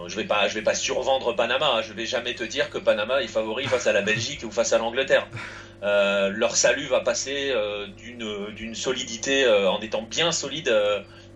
je 0.08 0.16
vais 0.16 0.26
pas, 0.26 0.48
je 0.48 0.56
vais 0.56 0.62
pas 0.62 0.76
survendre 0.76 1.34
Panama. 1.34 1.82
Je 1.82 1.94
vais 1.94 2.06
jamais 2.06 2.34
te 2.34 2.44
dire 2.44 2.70
que 2.70 2.78
Panama 2.78 3.22
est 3.22 3.28
favori 3.28 3.66
face 3.66 3.88
à 3.88 3.94
la 3.94 4.02
Belgique 4.02 4.44
ou 4.44 4.52
face 4.52 4.74
à 4.74 4.78
l'Angleterre. 4.78 5.28
Euh, 5.82 6.30
leur 6.30 6.58
salut 6.58 6.88
va 6.88 7.00
passer 7.00 7.52
euh, 7.54 7.88
d'une 7.96 8.76
solidité 8.76 9.46
euh, 9.46 9.70
en 9.70 9.80
étant 9.80 10.02
bien 10.02 10.32
solide 10.32 10.74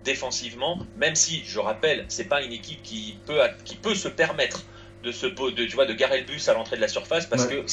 défensivement, 0.04 0.78
même 0.98 1.14
si, 1.14 1.42
je 1.46 1.58
rappelle, 1.58 2.04
c'est 2.08 2.28
pas 2.28 2.42
une 2.42 2.52
équipe 2.52 2.82
qui 2.82 3.16
peut, 3.24 3.40
qui 3.64 3.74
peut 3.74 3.94
se 3.94 4.08
permettre 4.08 4.64
de 5.02 5.10
se 5.12 5.26
de, 5.26 5.64
tu 5.64 5.74
vois, 5.74 5.86
de 5.86 5.94
garer 5.94 6.20
le 6.20 6.26
bus 6.26 6.46
à 6.50 6.52
l'entrée 6.52 6.76
de 6.76 6.82
la 6.82 6.88
surface 6.88 7.24
parce 7.26 7.46
que 7.46 7.64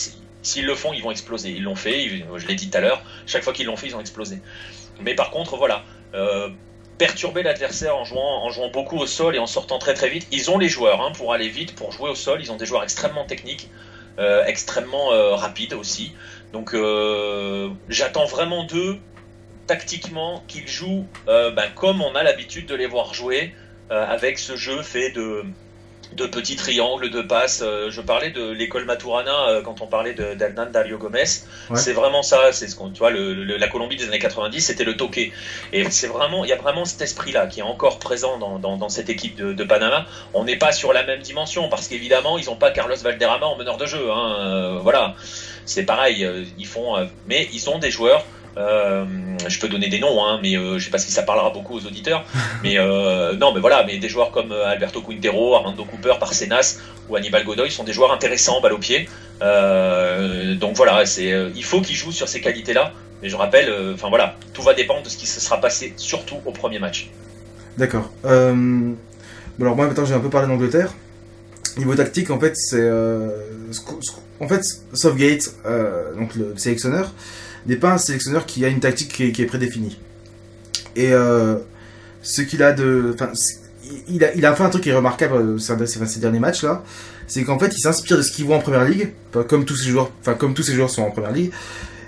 s'ils 0.42 0.66
le 0.66 0.76
font, 0.76 0.94
ils 0.94 1.04
vont 1.04 1.12
exploser. 1.12 1.50
Ils 1.50 1.64
l'ont 1.64 1.76
fait, 1.76 2.08
je 2.10 2.48
l'ai 2.48 2.56
dit 2.56 2.70
tout 2.70 2.78
à 2.78 2.82
l'heure, 2.82 3.04
chaque 3.26 3.44
fois 3.44 3.52
qu'ils 3.52 3.66
l'ont 3.66 3.76
fait, 3.76 3.88
ils 3.88 3.96
ont 3.98 4.00
explosé. 4.00 4.40
Mais 5.02 5.14
par 5.14 5.30
contre, 5.32 5.58
voilà, 5.58 5.84
perturber 7.02 7.42
l'adversaire 7.42 7.98
en 7.98 8.04
jouant, 8.04 8.70
beaucoup 8.72 9.00
au 9.00 9.08
sol 9.08 9.36
et 9.36 9.40
en 9.40 9.48
sortant 9.48 9.80
très 9.80 9.96
très 9.96 10.08
vite. 10.08 10.28
Ils 10.32 10.52
ont 10.52 10.60
les 10.60 10.70
joueurs 10.70 11.02
hein, 11.02 11.12
pour 11.18 11.34
aller 11.34 11.50
vite, 11.50 11.74
pour 11.74 11.92
jouer 11.92 12.12
au 12.12 12.14
sol. 12.14 12.38
Ils 12.42 12.52
ont 12.52 12.58
des 12.58 12.68
joueurs 12.68 12.84
extrêmement 12.84 13.26
techniques, 13.26 13.72
euh, 14.20 14.46
extrêmement 14.46 15.12
euh, 15.12 15.34
rapides 15.34 15.74
aussi. 15.74 16.14
Donc 16.54 16.76
euh, 16.76 17.70
j'attends 17.90 18.26
vraiment 18.26 18.66
d'eux, 18.66 19.00
tactiquement, 19.66 20.44
qu'ils 20.48 20.68
jouent 20.68 21.08
ben, 21.26 21.72
comme 21.74 22.04
on 22.04 22.14
a 22.14 22.22
l'habitude 22.22 22.68
de 22.68 22.76
les 22.76 22.86
voir 22.86 23.16
jouer, 23.16 23.56
avec 23.90 24.38
ce 24.38 24.56
jeu 24.56 24.84
fait 24.84 25.10
de 25.10 25.44
de 26.14 26.26
petits 26.26 26.56
triangles, 26.56 27.10
de 27.10 27.22
passes. 27.22 27.62
Euh, 27.64 27.90
je 27.90 28.02
parlais 28.02 28.32
de 28.32 28.52
l'école 28.52 28.86
Maturana 28.86 29.50
euh, 29.50 29.62
quand 29.62 29.82
on 29.82 29.88
parlait 29.88 30.14
d'Alnan 30.14 30.68
Dario 30.72 30.98
Gomez. 30.98 31.24
C'est 31.76 31.94
vraiment 31.94 32.24
ça. 32.24 32.52
C'est 32.52 32.68
ce 32.68 32.76
qu'on, 32.76 32.90
tu 32.90 33.00
vois, 33.00 33.12
la 33.12 33.68
Colombie 33.68 33.96
des 33.96 34.08
années 34.08 34.20
90, 34.20 34.62
c'était 34.62 34.84
le 34.84 34.98
toqué. 34.98 35.32
Et 35.74 35.90
c'est 35.90 36.08
vraiment, 36.08 36.44
il 36.44 36.50
y 36.50 36.54
a 36.54 36.58
vraiment 36.58 36.86
cet 36.86 37.02
esprit-là 37.02 37.48
qui 37.48 37.60
est 37.60 37.64
encore 37.64 38.00
présent 38.00 38.38
dans, 38.38 38.90
cette 38.90 39.10
équipe 39.10 39.36
de, 39.36 39.64
Panama. 39.64 40.06
On 40.34 40.44
n'est 40.44 40.58
pas 40.58 40.72
sur 40.72 40.92
la 40.92 41.06
même 41.06 41.22
dimension 41.22 41.70
parce 41.70 41.88
qu'évidemment, 41.88 42.38
ils 42.38 42.46
n'ont 42.46 42.56
pas 42.56 42.72
Carlos 42.72 42.96
Valderrama 42.96 43.46
en 43.46 43.56
meneur 43.56 43.78
de 43.78 43.86
jeu. 43.86 44.12
Hein. 44.12 44.36
Euh, 44.40 44.80
voilà, 44.82 45.16
c'est 45.66 45.84
pareil. 45.84 46.28
Ils 46.58 46.66
font, 46.66 46.96
mais 47.28 47.48
ils 47.54 47.70
ont 47.70 47.80
des 47.80 47.92
joueurs 47.92 48.26
euh, 48.58 49.06
je 49.48 49.60
peux 49.60 49.68
donner 49.68 49.90
des 49.90 50.00
noms, 50.00 50.24
hein, 50.26 50.40
mais 50.42 50.58
euh, 50.58 50.78
je 50.78 50.86
sais 50.86 50.92
pas 50.92 50.98
si 50.98 51.12
ça 51.12 51.24
parlera 51.24 51.50
beaucoup 51.52 51.76
aux 51.76 51.86
auditeurs. 51.86 52.26
mais 52.64 52.78
euh, 52.78 53.36
non, 53.36 53.54
mais 53.54 53.60
voilà, 53.60 53.84
mais 53.86 53.98
des 53.98 54.10
joueurs 54.10 54.32
comme 54.32 54.52
Alberto 54.52 55.02
Quintero, 55.02 55.56
Armando 55.56 55.84
Cooper, 55.86 56.14
Parcenas 56.20 56.80
ou 57.10 57.16
Hannibal 57.16 57.44
Godoy 57.44 57.72
sont 57.72 57.84
des 57.84 57.94
joueurs 57.94 58.12
intéressants 58.12 58.62
balle 58.62 58.74
au 58.74 58.78
pied. 58.78 59.10
donc 59.42 60.76
voilà, 60.76 61.06
c'est 61.06 61.32
il 61.56 61.64
faut 61.64 61.82
qu'ils 61.82 61.96
jouent 61.96 62.12
sur 62.12 62.28
ces 62.28 62.42
qualités-là. 62.42 62.94
Mais 63.22 63.30
je 63.30 63.36
rappelle, 63.36 63.72
enfin 63.94 64.10
voilà, 64.10 64.36
tout 64.52 64.64
va 64.64 64.74
dépendre 64.74 65.04
de 65.04 65.10
ce 65.10 65.16
qui 65.16 65.28
se 65.28 65.40
sera 65.40 65.62
passé, 65.62 65.94
surtout 65.96 66.42
au 66.46 66.52
premier 66.52 66.80
match. 66.80 67.10
D'accord. 67.78 68.10
alors 68.26 69.76
moi 69.76 69.86
maintenant 69.86 70.06
j'ai 70.06 70.16
un 70.16 70.20
peu 70.20 70.30
parlé 70.30 70.48
d'Angleterre. 70.48 70.92
Niveau 71.78 71.96
tactique, 71.96 72.30
en 72.32 72.40
fait, 72.40 72.54
c'est. 72.56 72.82
euh, 72.82 73.30
en 74.40 74.48
fait, 74.48 74.62
Southgate, 74.94 75.54
euh, 75.66 76.14
donc 76.16 76.36
le 76.36 76.54
sélectionneur, 76.58 77.14
n'est 77.68 77.76
pas 77.76 77.94
un 77.94 77.98
sélectionneur 77.98 78.46
qui 78.46 78.66
a 78.66 78.68
une 78.68 78.80
tactique 78.80 79.14
qui 79.14 79.24
est, 79.26 79.32
qui 79.32 79.42
est 79.42 79.46
prédéfinie. 79.46 80.00
Et 80.96 81.14
euh, 81.14 81.58
ce 82.22 82.42
qu'il 82.42 82.64
a 82.64 82.72
de. 82.72 83.16
Il 84.08 84.24
a, 84.24 84.34
il 84.36 84.46
a 84.46 84.56
fait 84.56 84.64
un 84.64 84.70
truc 84.70 84.84
qui 84.84 84.90
est 84.90 84.96
remarquable 84.96 85.36
euh, 85.36 85.58
ces, 85.58 86.20
derniers 86.20 86.40
matchs 86.40 86.64
là, 86.64 86.84
c'est 87.28 87.44
qu'en 87.44 87.60
fait 87.60 87.74
il 87.76 87.82
s'inspire 87.82 88.16
de 88.16 88.22
ce 88.22 88.32
qu'il 88.32 88.46
voit 88.46 88.56
en 88.56 88.60
première 88.60 88.86
ligue, 88.86 89.12
comme 89.50 89.66
tous 89.66 89.76
ces 89.76 89.90
joueurs, 89.90 90.12
enfin 90.22 90.34
comme 90.36 90.54
tous 90.54 90.64
ces 90.64 90.74
joueurs 90.74 90.90
sont 90.90 91.02
en 91.02 91.12
première 91.12 91.32
ligue, 91.32 91.52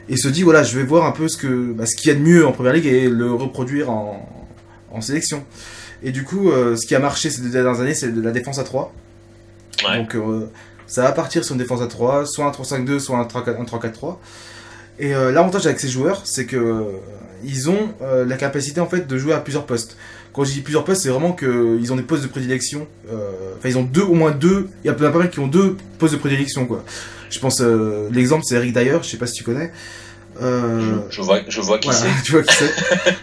et 0.07 0.15
se 0.15 0.27
dit 0.29 0.43
voilà 0.43 0.63
je 0.63 0.77
vais 0.77 0.85
voir 0.85 1.05
un 1.05 1.11
peu 1.11 1.27
ce 1.27 1.35
que, 1.35 1.73
bah, 1.73 1.85
ce 1.85 1.95
qu'il 1.95 2.09
y 2.09 2.11
a 2.11 2.17
de 2.17 2.23
mieux 2.23 2.45
en 2.45 2.51
première 2.51 2.73
ligue 2.73 2.85
et 2.85 3.09
le 3.09 3.33
reproduire 3.33 3.89
en, 3.89 4.29
en 4.91 5.01
sélection. 5.01 5.43
Et 6.03 6.11
du 6.11 6.23
coup, 6.23 6.51
euh, 6.51 6.75
ce 6.75 6.85
qui 6.85 6.95
a 6.95 6.99
marché 6.99 7.29
ces 7.29 7.41
deux 7.41 7.49
dernières 7.49 7.79
années, 7.79 7.93
c'est 7.93 8.09
de 8.09 8.21
la 8.21 8.31
défense 8.31 8.59
à 8.59 8.63
3. 8.63 8.93
Ouais. 9.85 9.97
Donc 9.97 10.15
euh, 10.15 10.49
ça 10.85 11.03
va 11.03 11.11
partir 11.13 11.43
sur 11.43 11.53
une 11.53 11.59
défense 11.59 11.81
à 11.81 11.87
3, 11.87 12.25
soit 12.25 12.45
un 12.45 12.51
3-5-2, 12.51 12.99
soit 12.99 13.17
un 13.17 13.23
3-4 13.23 13.61
un 13.61 13.63
3-4-3. 13.63 14.17
Et 14.99 15.13
euh, 15.15 15.31
l'avantage 15.31 15.65
avec 15.65 15.79
ces 15.79 15.89
joueurs, 15.89 16.21
c'est 16.25 16.45
que 16.45 16.55
euh, 16.55 16.83
ils 17.43 17.69
ont 17.69 17.93
euh, 18.01 18.25
la 18.25 18.37
capacité 18.37 18.79
en 18.79 18.87
fait 18.87 19.07
de 19.07 19.17
jouer 19.17 19.33
à 19.33 19.39
plusieurs 19.39 19.65
postes. 19.65 19.97
Quand 20.33 20.43
je 20.43 20.51
dis 20.51 20.61
plusieurs 20.61 20.83
postes, 20.83 21.03
c'est 21.03 21.09
vraiment 21.09 21.33
que 21.33 21.77
ils 21.79 21.91
ont 21.93 21.95
des 21.95 22.01
postes 22.03 22.23
de 22.23 22.27
prédilection. 22.27 22.87
Enfin, 23.07 23.69
ils 23.69 23.77
ont 23.77 23.83
deux, 23.83 24.01
au 24.01 24.13
moins 24.13 24.31
deux. 24.31 24.67
Il 24.83 24.87
y 24.87 24.89
a 24.89 24.93
pas 24.93 25.09
mal 25.11 25.29
qui 25.29 25.39
ont 25.39 25.47
deux 25.47 25.77
postes 25.99 26.13
de 26.15 26.19
prédilection 26.19 26.65
quoi. 26.65 26.83
Je 27.29 27.39
pense 27.39 27.61
l'exemple 28.11 28.43
c'est 28.47 28.55
Eric 28.55 28.73
Dyer, 28.73 28.97
je 29.03 29.07
sais 29.09 29.17
pas 29.17 29.27
si 29.27 29.33
tu 29.33 29.43
connais. 29.43 29.71
Euh, 30.41 30.99
Je 31.11 31.21
vois, 31.21 31.41
je 31.47 31.61
vois 31.61 31.77
qui 31.77 31.89
voilà, 31.89 32.01
c'est. 32.17 32.23
tu 32.23 32.31
vois 32.31 32.41
qui 32.41 32.55
c'est. 32.55 32.71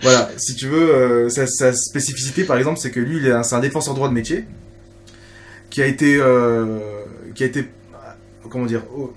voilà, 0.02 0.30
si 0.36 0.54
tu 0.54 0.68
veux, 0.68 0.94
euh, 0.94 1.28
sa, 1.28 1.48
sa 1.48 1.72
spécificité 1.72 2.44
par 2.44 2.56
exemple, 2.56 2.78
c'est 2.78 2.92
que 2.92 3.00
lui, 3.00 3.20
c'est 3.42 3.54
un 3.56 3.60
défenseur 3.60 3.94
droit 3.94 4.08
de 4.08 4.14
métier 4.14 4.44
qui 5.70 5.82
a 5.82 5.86
été, 5.86 6.16
euh, 6.20 6.78
qui 7.34 7.42
a 7.42 7.46
été, 7.46 7.64
comment 8.48 8.66
dire, 8.66 8.82
oh, 8.96 9.12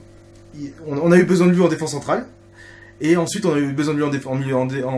il- 0.59 0.71
on, 0.87 0.97
on 0.97 1.11
a 1.11 1.17
eu 1.17 1.23
besoin 1.23 1.45
de 1.47 1.51
lui 1.51 1.61
en 1.61 1.67
défense 1.67 1.91
centrale 1.91 2.25
et 3.03 3.15
ensuite 3.17 3.45
on 3.45 3.53
a 3.53 3.59
eu 3.59 3.71
besoin 3.73 3.93
de 3.93 3.99
lui 3.99 4.05
en, 4.05 4.11
déf- 4.11 4.27
en 4.27 4.35
milieu 4.35 4.55
en, 4.55 4.65
dé- 4.65 4.83
en, 4.83 4.91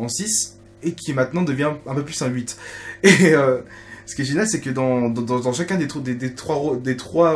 en 0.00 0.08
6 0.08 0.58
et 0.84 0.92
qui 0.92 1.12
maintenant 1.12 1.42
devient 1.42 1.70
un 1.88 1.94
peu 1.94 2.04
plus 2.04 2.22
un 2.22 2.28
8. 2.28 2.56
Et 3.02 3.34
euh, 3.34 3.58
ce 4.06 4.14
qui 4.14 4.22
est 4.22 4.24
génial, 4.24 4.46
c'est 4.48 4.60
que 4.60 4.70
dans, 4.70 5.10
chacun 5.52 5.76
des, 5.76 5.88
tro- 5.88 6.00
des, 6.00 6.14
des 6.14 6.34
trois, 6.34 6.76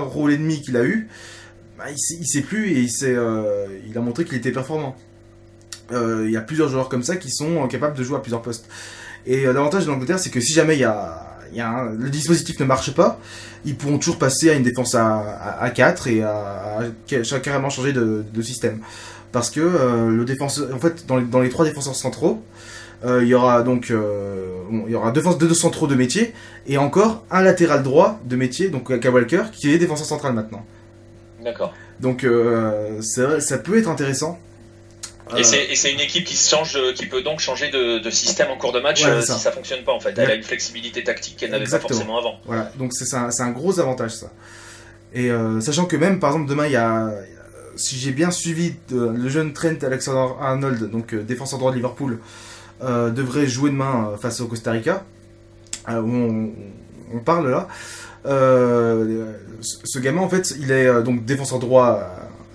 rôles 0.00 0.32
ennemis 0.32 0.62
qu'il 0.62 0.76
a 0.76 0.84
eu, 0.84 1.08
bah, 1.76 1.84
il, 1.90 1.98
sait, 1.98 2.14
il 2.20 2.26
sait 2.26 2.42
plus 2.42 2.70
et 2.70 2.86
euh, 3.16 3.66
il 3.88 3.98
a 3.98 4.00
montré 4.00 4.24
qu'il 4.24 4.36
était 4.38 4.52
performant. 4.52 4.94
Euh, 5.90 6.22
Il 6.26 6.32
y 6.32 6.36
a 6.36 6.40
plusieurs 6.40 6.68
joueurs 6.68 6.88
comme 6.88 7.02
ça 7.02 7.16
qui 7.16 7.30
sont 7.30 7.66
capables 7.68 7.96
de 7.98 8.02
jouer 8.04 8.16
à 8.16 8.20
plusieurs 8.20 8.42
postes. 8.42 8.68
Et 9.26 9.44
l'avantage 9.44 9.86
de 9.86 9.90
l'Angleterre, 9.90 10.18
c'est 10.20 10.30
que 10.30 10.40
si 10.40 10.52
jamais 10.52 10.76
le 10.78 12.08
dispositif 12.10 12.58
ne 12.60 12.64
marche 12.64 12.92
pas, 12.94 13.20
ils 13.64 13.76
pourront 13.76 13.98
toujours 13.98 14.18
passer 14.18 14.50
à 14.50 14.54
une 14.54 14.62
défense 14.62 14.94
à, 14.94 15.18
à, 15.18 15.62
à 15.64 15.70
4 15.70 16.08
et 16.08 16.22
à, 16.22 16.30
à 16.78 16.82
ca- 17.08 17.40
carrément 17.40 17.70
changer 17.70 17.92
de 17.92 18.42
système. 18.42 18.80
Parce 19.32 19.50
que 19.50 19.60
euh, 19.60 20.08
le 20.10 20.24
défenseur, 20.24 20.74
en 20.74 20.78
fait, 20.78 21.06
dans 21.06 21.16
les, 21.16 21.24
dans 21.24 21.40
les 21.40 21.48
trois 21.48 21.64
défenseurs 21.64 21.96
centraux, 21.96 22.42
euh, 23.04 23.22
il 23.22 23.28
y 23.28 23.34
aura 23.34 23.62
donc 23.62 23.90
euh, 23.90 24.46
bon, 24.70 24.84
il 24.86 24.92
y 24.92 24.94
aura 24.94 25.10
deux, 25.10 25.22
deux 25.40 25.54
centraux 25.54 25.86
de 25.86 25.94
métier 25.94 26.34
et 26.66 26.76
encore 26.78 27.24
un 27.30 27.42
latéral 27.42 27.82
droit 27.82 28.20
de 28.24 28.36
métier, 28.36 28.68
donc 28.68 28.96
Kyle 29.00 29.10
Walker, 29.10 29.44
qui 29.52 29.72
est 29.72 29.78
défenseur 29.78 30.06
central 30.06 30.34
maintenant. 30.34 30.64
D'accord. 31.42 31.72
Donc 31.98 32.26
ça 33.00 33.58
peut 33.58 33.78
être 33.78 33.88
intéressant. 33.88 34.38
Et 35.36 35.44
c'est 35.44 35.92
une 35.92 36.00
équipe 36.00 36.24
qui 36.24 36.36
change, 36.36 36.78
qui 36.94 37.06
peut 37.06 37.22
donc 37.22 37.40
changer 37.40 37.70
de, 37.70 37.98
de 38.00 38.10
système 38.10 38.50
en 38.50 38.56
cours 38.58 38.72
de 38.72 38.80
match 38.80 39.02
Ouais, 39.04 39.22
ça. 39.22 39.34
si 39.34 39.40
ça 39.40 39.50
fonctionne 39.50 39.82
pas 39.82 39.92
en 39.92 40.00
fait. 40.00 40.10
Elle 40.16 40.26
Ouais. 40.26 40.32
a 40.32 40.34
une 40.34 40.42
flexibilité 40.42 41.02
tactique 41.02 41.38
qu'elle 41.38 41.50
n'avait 41.50 41.64
pas 41.64 41.80
forcément 41.80 42.18
avant. 42.18 42.34
Voilà, 42.44 42.70
donc 42.78 42.92
c'est 42.92 43.14
un, 43.14 43.50
gros 43.50 43.80
avantage 43.80 44.10
ça. 44.12 44.30
Et 45.14 45.30
euh, 45.30 45.60
sachant 45.60 45.86
que 45.86 45.96
même, 45.96 46.20
par 46.20 46.30
exemple, 46.32 46.48
demain, 46.48 46.66
il 46.66 46.72
y 46.72 46.76
a, 46.76 47.10
si 47.76 47.96
j'ai 47.96 48.12
bien 48.12 48.30
suivi, 48.30 48.74
euh, 48.92 49.12
le 49.12 49.28
jeune 49.28 49.52
Trent 49.52 49.82
Alexander-Arnold, 49.82 50.90
donc 50.90 51.14
euh, 51.14 51.22
défenseur 51.22 51.58
droit 51.58 51.70
de 51.70 51.76
Liverpool, 51.76 52.18
euh, 52.82 53.10
devrait 53.10 53.46
jouer 53.46 53.70
demain 53.70 54.12
face 54.20 54.40
au 54.40 54.46
Costa 54.46 54.72
Rica, 54.72 55.04
on, 55.88 56.50
parle 57.24 57.50
là. 57.50 57.68
Ce 58.24 59.98
gamin, 59.98 60.20
en 60.20 60.28
fait, 60.28 60.54
il 60.58 60.70
est 60.70 61.02
donc 61.02 61.24
défenseur 61.24 61.58
droit 61.58 62.08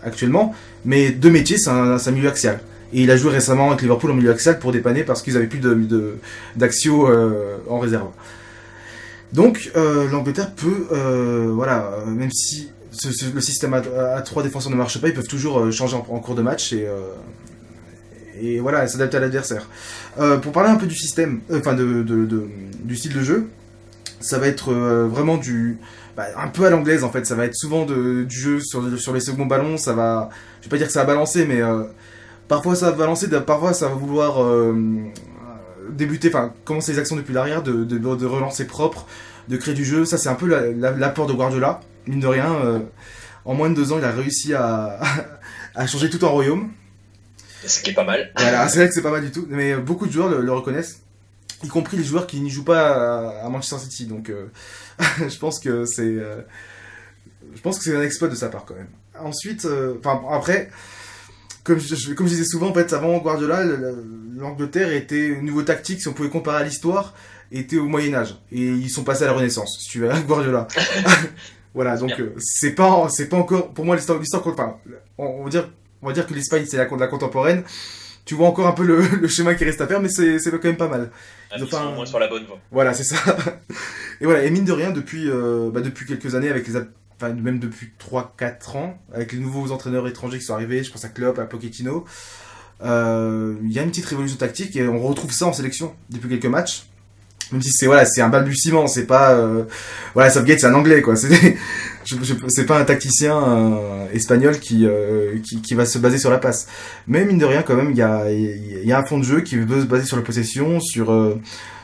actuellement, 0.03 0.55
mais 0.85 1.11
de 1.11 1.29
métier, 1.29 1.57
c'est 1.57 1.69
un, 1.69 1.97
milieu 2.11 2.29
axial. 2.29 2.59
Et 2.93 3.01
il 3.03 3.11
a 3.11 3.17
joué 3.17 3.31
récemment 3.31 3.69
avec 3.69 3.81
Liverpool 3.81 4.11
en 4.11 4.13
milieu 4.15 4.31
axial 4.31 4.59
pour 4.59 4.71
dépanner 4.71 5.03
parce 5.03 5.21
qu'ils 5.21 5.35
avaient 5.35 5.47
plus 5.47 5.59
de, 5.59 5.73
de- 5.73 6.17
d'axio 6.55 7.09
euh, 7.09 7.57
en 7.69 7.79
réserve. 7.79 8.07
Donc 9.33 9.71
euh, 9.75 10.09
l'Angleterre 10.09 10.53
peut, 10.55 10.87
voilà, 11.53 12.03
même 12.07 12.31
si 12.31 12.71
le 13.05 13.41
système 13.41 13.73
à, 13.73 14.21
trois 14.21 14.43
défenseurs 14.43 14.71
ne 14.71 14.77
marche 14.77 14.99
pas, 14.99 15.07
ils 15.07 15.13
peuvent 15.13 15.27
toujours 15.27 15.59
euh, 15.59 15.71
changer 15.71 15.95
en, 15.95 16.01
cours 16.01 16.35
de 16.35 16.41
match 16.41 16.73
et, 16.73 16.87
euh, 16.87 17.01
et 18.39 18.59
voilà, 18.59 18.87
s'adapter 18.87 19.17
à 19.17 19.19
l'adversaire. 19.19 19.67
Euh, 20.19 20.37
pour 20.37 20.51
parler 20.51 20.69
un 20.69 20.75
peu 20.75 20.87
du 20.87 20.95
système, 20.95 21.41
enfin 21.51 21.73
du 21.75 22.95
style 22.95 23.13
de 23.13 23.21
jeu, 23.21 23.47
ça 24.19 24.39
va 24.39 24.47
être 24.47 24.73
vraiment 24.73 25.37
du, 25.37 25.77
bah, 26.15 26.25
un 26.37 26.47
peu 26.47 26.65
à 26.65 26.69
l'anglaise 26.69 27.03
en 27.03 27.11
fait. 27.11 27.25
Ça 27.25 27.35
va 27.35 27.45
être 27.45 27.55
souvent 27.55 27.85
du 27.85 28.25
jeu 28.29 28.59
sur, 28.59 28.81
les 29.13 29.19
seconds 29.19 29.45
ballons. 29.45 29.77
Ça 29.77 29.93
va, 29.93 30.29
je 30.61 30.65
vais 30.65 30.69
pas 30.71 30.77
dire 30.77 30.87
que 30.87 30.93
ça 30.93 31.01
va 31.01 31.05
balancer, 31.05 31.45
mais 31.45 31.61
parfois 32.47 32.75
ça 32.75 32.91
va 32.91 32.97
balancer, 32.97 33.27
parfois 33.45 33.73
ça 33.73 33.89
va 33.89 33.95
vouloir 33.95 34.43
débuter, 35.91 36.29
enfin 36.29 36.53
commencer 36.65 36.93
les 36.93 36.99
actions 36.99 37.15
depuis 37.15 37.33
l'arrière, 37.33 37.61
de, 37.63 38.25
relancer 38.25 38.65
propre, 38.65 39.07
de 39.49 39.57
créer 39.57 39.73
du 39.75 39.85
jeu. 39.85 40.05
Ça 40.05 40.17
c'est 40.17 40.29
un 40.29 40.35
peu 40.35 40.47
la- 40.47 40.71
la- 40.71 40.91
l'apport 40.91 41.27
de 41.27 41.33
Guardiola. 41.33 41.81
Mine 42.07 42.19
de 42.19 42.27
rien, 42.27 42.53
euh, 42.55 42.79
en 43.45 43.53
moins 43.53 43.69
de 43.69 43.75
deux 43.75 43.91
ans, 43.91 43.97
il 43.99 44.03
a 44.05 44.11
réussi 44.11 44.53
à, 44.53 44.99
à 45.75 45.87
changer 45.87 46.09
tout 46.09 46.25
un 46.25 46.29
royaume. 46.29 46.71
Ce 47.65 47.81
qui 47.81 47.89
est 47.89 47.93
pas 47.93 48.03
mal. 48.05 48.31
Voilà, 48.37 48.67
c'est 48.69 48.79
vrai 48.79 48.87
que 48.87 48.93
c'est 48.93 49.01
pas 49.01 49.11
mal 49.11 49.23
du 49.25 49.31
tout, 49.31 49.45
mais 49.49 49.75
beaucoup 49.75 50.07
de 50.07 50.11
joueurs 50.11 50.29
le, 50.29 50.41
le 50.41 50.51
reconnaissent, 50.53 51.01
y 51.63 51.67
compris 51.67 51.97
les 51.97 52.03
joueurs 52.03 52.27
qui 52.27 52.39
n'y 52.39 52.49
jouent 52.49 52.63
pas 52.63 52.89
à, 53.41 53.45
à 53.45 53.49
Manchester 53.49 53.77
City. 53.79 54.05
Donc, 54.05 54.29
euh, 54.29 54.45
je 55.27 55.37
pense 55.37 55.59
que 55.59 55.85
c'est, 55.85 56.01
euh, 56.03 56.41
je 57.55 57.61
pense 57.61 57.77
que 57.77 57.83
c'est 57.83 57.95
un 57.97 58.01
exploit 58.03 58.27
de 58.29 58.35
sa 58.35 58.49
part 58.49 58.63
quand 58.65 58.75
même. 58.75 58.87
Ensuite, 59.19 59.67
enfin 59.99 60.21
après, 60.31 60.69
comme 61.63 61.79
je, 61.79 61.95
je- 61.95 62.13
comme 62.13 62.27
je 62.27 62.33
disais 62.33 62.45
souvent, 62.45 62.69
en 62.69 62.73
fait, 62.73 62.93
avant 62.93 63.17
Guardiola, 63.17 63.63
le- 63.63 63.75
le- 63.75 64.05
l'Angleterre 64.37 64.93
était 64.93 65.31
au 65.37 65.41
niveau 65.41 65.63
tactique, 65.63 65.99
si 65.99 66.07
on 66.07 66.13
pouvait 66.13 66.29
comparer 66.29 66.61
à 66.61 66.63
l'histoire, 66.63 67.15
était 67.51 67.77
au 67.77 67.87
Moyen 67.87 68.13
Âge 68.13 68.35
et 68.51 68.61
ils 68.61 68.89
sont 68.89 69.03
passés 69.03 69.23
à 69.23 69.27
la 69.27 69.33
Renaissance. 69.33 69.79
Si 69.81 69.89
tu 69.89 69.99
veux, 70.01 70.09
Guardiola. 70.27 70.67
Voilà, 71.77 71.95
donc 71.95 72.19
euh, 72.19 72.33
c'est 72.39 72.71
pas, 72.73 73.07
c'est 73.09 73.29
pas 73.29 73.37
encore 73.37 73.71
pour 73.71 73.85
moi 73.85 73.95
l'histoire, 73.95 74.17
l'histoire, 74.17 74.41
enfin, 74.47 74.77
on, 75.19 75.25
on 75.25 75.43
va 75.43 75.49
dire 75.51 75.69
on 76.01 76.07
va 76.07 76.13
dire 76.13 76.25
que 76.25 76.33
l'Espagne 76.33 76.65
c'est 76.67 76.77
la, 76.77 76.87
la 76.87 77.07
contemporaine. 77.07 77.63
Tu 78.25 78.33
vois 78.33 78.47
encore 78.47 78.65
un 78.65 78.71
peu 78.71 78.83
le, 78.83 78.99
le 79.21 79.27
schéma 79.27 79.53
qui 79.53 79.63
reste 79.63 79.79
à 79.79 79.85
faire, 79.87 80.01
mais 80.01 80.09
c'est 80.09 80.39
c'est 80.39 80.49
quand 80.49 80.63
même 80.63 80.75
pas 80.75 80.87
mal. 80.87 81.11
Ils 81.55 81.63
Enfin, 81.63 81.77
sont 81.83 81.87
au 81.89 81.91
moins 81.93 82.05
sur 82.07 82.17
la 82.17 82.27
bonne 82.27 82.45
voie. 82.45 82.57
Voilà, 82.71 82.93
c'est 82.95 83.03
ça. 83.03 83.15
Et 84.21 84.25
voilà, 84.25 84.43
et 84.43 84.49
mine 84.49 84.65
de 84.65 84.71
rien, 84.71 84.89
depuis, 84.89 85.29
euh, 85.29 85.69
bah, 85.71 85.81
depuis 85.81 86.07
quelques 86.07 86.33
années, 86.33 86.49
avec 86.49 86.67
les, 86.67 86.75
enfin, 86.75 87.33
même 87.33 87.59
depuis 87.59 87.91
3-4 87.99 88.75
ans, 88.75 88.97
avec 89.13 89.31
les 89.31 89.37
nouveaux 89.37 89.71
entraîneurs 89.71 90.07
étrangers 90.07 90.39
qui 90.39 90.45
sont 90.45 90.55
arrivés, 90.55 90.83
je 90.83 90.91
pense 90.91 91.05
à 91.05 91.09
Klopp, 91.09 91.37
à 91.37 91.45
Pochettino, 91.45 92.03
euh, 92.83 93.53
il 93.63 93.71
y 93.71 93.77
a 93.77 93.83
une 93.83 93.89
petite 93.91 94.07
révolution 94.07 94.37
tactique 94.37 94.75
et 94.75 94.87
on 94.87 94.99
retrouve 94.99 95.31
ça 95.31 95.45
en 95.45 95.53
sélection 95.53 95.95
depuis 96.09 96.29
quelques 96.29 96.47
matchs. 96.47 96.87
Même 97.51 97.61
si 97.61 97.71
c'est 97.71 97.85
voilà, 97.85 98.05
c'est 98.05 98.21
un 98.21 98.29
balbutiement, 98.29 98.87
c'est 98.87 99.05
pas 99.05 99.31
euh, 99.31 99.63
voilà, 100.13 100.29
Southgate 100.29 100.59
c'est 100.59 100.67
un 100.67 100.73
anglais 100.73 101.01
quoi. 101.01 101.15
C'est 101.15 101.29
c'est 102.47 102.65
pas 102.65 102.79
un 102.79 102.85
tacticien 102.85 103.37
euh, 103.37 104.07
espagnol 104.13 104.59
qui, 104.59 104.85
euh, 104.85 105.39
qui 105.43 105.61
qui 105.61 105.73
va 105.73 105.85
se 105.85 105.97
baser 105.97 106.17
sur 106.17 106.29
la 106.29 106.37
passe. 106.37 106.67
Mais 107.05 107.25
mine 107.25 107.37
de 107.37 107.45
rien 107.45 107.63
quand 107.63 107.75
même, 107.75 107.91
il 107.91 107.97
y 107.97 108.01
a 108.01 108.31
il 108.31 108.85
y 108.85 108.93
a 108.93 108.99
un 108.99 109.03
fond 109.03 109.17
de 109.17 109.23
jeu 109.23 109.41
qui 109.41 109.57
veut 109.57 109.81
se 109.81 109.85
baser 109.85 110.05
sur 110.05 110.15
la 110.15 110.23
possession, 110.23 110.79
sur 110.79 111.11
euh, 111.11 111.35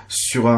sur 0.08 0.50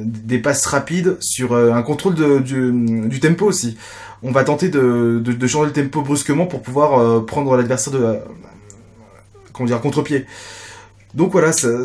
des 0.00 0.38
passes 0.38 0.64
rapides, 0.66 1.16
sur 1.20 1.54
un 1.54 1.82
contrôle 1.82 2.14
du, 2.42 3.20
tempo 3.20 3.44
aussi. 3.44 3.76
On 4.22 4.32
va 4.32 4.44
tenter 4.44 4.68
de, 4.68 5.20
de, 5.20 5.46
changer 5.46 5.66
le 5.66 5.72
tempo 5.72 6.00
brusquement 6.00 6.46
pour 6.46 6.62
pouvoir 6.62 7.26
prendre 7.26 7.54
l'adversaire 7.56 7.92
de 7.92 8.16
comment 9.52 9.66
dire 9.66 9.80
contre-pied. 9.80 10.24
Donc 11.14 11.32
voilà, 11.32 11.52
ça- 11.52 11.84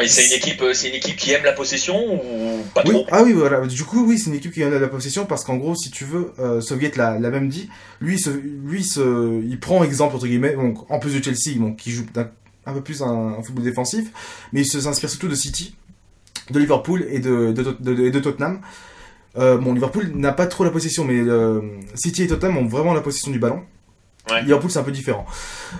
Et 0.00 0.08
c'est 0.08 0.26
une 0.26 0.32
équipe, 0.34 0.60
euh, 0.62 0.74
c'est 0.74 0.88
une 0.88 0.94
équipe 0.94 1.16
qui 1.16 1.32
aime 1.32 1.44
la 1.44 1.52
possession 1.52 2.14
ou 2.14 2.62
pas 2.74 2.82
oui, 2.84 2.90
trop? 2.92 3.06
Ah 3.10 3.22
oui, 3.22 3.32
voilà. 3.32 3.66
Du 3.66 3.84
coup, 3.84 4.06
oui, 4.06 4.18
c'est 4.18 4.30
une 4.30 4.36
équipe 4.36 4.52
qui 4.52 4.62
a 4.62 4.68
la 4.68 4.88
possession 4.88 5.24
parce 5.26 5.42
qu'en 5.44 5.56
gros, 5.56 5.74
si 5.74 5.90
tu 5.90 6.04
veux, 6.04 6.32
euh, 6.38 6.60
Soviet 6.60 6.92
l'a 6.96 7.18
l'a 7.18 7.30
même 7.30 7.48
dit. 7.48 7.68
Lui, 8.00 8.18
se, 8.18 8.30
lui, 8.30 8.84
se, 8.84 9.42
il 9.42 9.58
prend 9.58 9.82
exemple 9.84 10.16
entre 10.16 10.26
guillemets. 10.26 10.54
Donc, 10.54 10.90
en 10.90 10.98
plus 10.98 11.14
de 11.18 11.22
Chelsea, 11.24 11.58
donc 11.58 11.76
qui 11.76 11.90
joue 11.92 12.04
d'un- 12.12 12.30
un 12.66 12.72
peu 12.74 12.80
plus 12.82 13.00
un, 13.02 13.36
un 13.38 13.42
football 13.42 13.64
défensif, 13.64 14.08
mais 14.52 14.62
il 14.62 14.66
se- 14.66 14.80
s'inspire 14.80 15.08
surtout 15.08 15.28
de 15.28 15.34
City, 15.34 15.76
de 16.50 16.58
Liverpool 16.58 17.06
et 17.08 17.18
de, 17.20 17.52
de, 17.52 17.62
de, 17.80 18.10
de 18.10 18.20
Tottenham. 18.20 18.60
Euh, 19.38 19.56
bon, 19.58 19.72
Liverpool 19.74 20.10
n'a 20.14 20.32
pas 20.32 20.46
trop 20.46 20.64
la 20.64 20.70
possession, 20.70 21.04
mais 21.04 21.18
euh, 21.20 21.60
City 21.94 22.22
et 22.22 22.26
Tottenham 22.26 22.56
ont 22.58 22.66
vraiment 22.66 22.92
la 22.94 23.02
possession 23.02 23.30
du 23.30 23.38
ballon. 23.38 23.62
Ouais. 24.30 24.42
Liverpool, 24.42 24.70
c'est 24.70 24.78
un 24.78 24.82
peu 24.82 24.92
différent. 24.92 25.24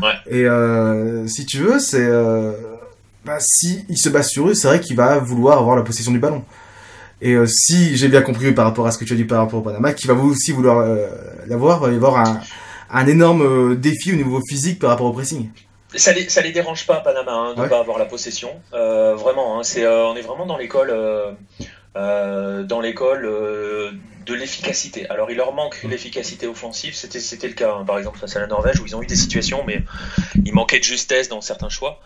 Ouais. 0.03 0.13
Et 0.31 0.45
euh, 0.45 1.27
si 1.27 1.45
tu 1.47 1.59
veux, 1.59 1.79
c'est 1.81 2.05
euh, 2.07 2.53
bah, 3.27 3.39
si 3.41 3.85
il 3.89 3.99
se 3.99 4.09
base 4.09 4.29
sur 4.29 4.49
eux, 4.49 4.55
c'est 4.55 4.69
vrai 4.69 4.81
qu'il 4.81 4.97
va 4.97 5.19
vouloir 5.19 5.59
avoir 5.59 5.75
la 5.75 5.83
possession 5.83 6.13
du 6.13 6.21
ballon. 6.21 6.45
Et 7.21 7.33
euh, 7.33 7.47
si 7.47 7.97
j'ai 7.97 8.09
bien 8.09 8.23
compris 8.23 8.53
par 8.53 8.65
rapport 8.65 8.87
à 8.87 8.93
ce 8.93 8.99
que 8.99 9.05
tu 9.05 9.15
as 9.15 9.17
dit 9.17 9.25
par 9.25 9.39
rapport 9.39 9.59
au 9.59 9.63
Panama, 9.63 9.93
qui 9.93 10.07
va 10.07 10.15
aussi 10.15 10.53
vouloir 10.53 10.79
euh, 10.79 11.09
l'avoir, 11.49 11.81
va 11.81 11.91
y 11.91 11.97
avoir 11.97 12.17
un, 12.19 12.41
un 12.91 13.07
énorme 13.07 13.75
défi 13.75 14.13
au 14.13 14.17
niveau 14.17 14.41
physique 14.49 14.79
par 14.79 14.91
rapport 14.91 15.07
au 15.07 15.13
pressing. 15.13 15.49
Ça 15.95 16.13
les, 16.13 16.29
ça 16.29 16.41
les 16.41 16.53
dérange 16.53 16.87
pas, 16.87 17.01
Panama, 17.01 17.33
hein, 17.33 17.55
de 17.55 17.63
ne 17.63 17.69
pas 17.69 17.81
avoir 17.81 17.99
la 17.99 18.05
possession. 18.05 18.51
vraiment, 18.73 19.59
hein, 19.59 19.63
c'est, 19.65 19.87
on 19.87 20.15
est 20.15 20.23
vraiment 20.23 20.47
dans 20.47 20.59
l'école, 20.59 20.93
dans 21.95 22.81
l'école 22.81 23.99
de 24.27 24.35
l'efficacité. 24.35 25.09
Alors 25.09 25.31
il 25.31 25.37
leur 25.37 25.53
manque 25.53 25.83
l'efficacité 25.85 26.49
offensive, 26.49 26.95
c'était 26.95 27.21
c'était 27.21 27.47
le 27.47 27.55
cas 27.55 27.73
hein, 27.73 27.85
par 27.85 27.97
exemple 27.97 28.19
face 28.19 28.35
à 28.35 28.41
la 28.41 28.49
Norvège 28.49 28.81
où 28.81 28.87
ils 28.87 28.97
ont 28.97 29.03
eu 29.03 29.07
des 29.07 29.17
situations 29.17 29.63
mais 29.65 29.83
il 30.45 30.53
manquait 30.53 30.81
de 30.81 30.85
justesse 30.85 31.29
dans 31.29 31.41
certains 31.41 31.69
choix. 31.69 32.01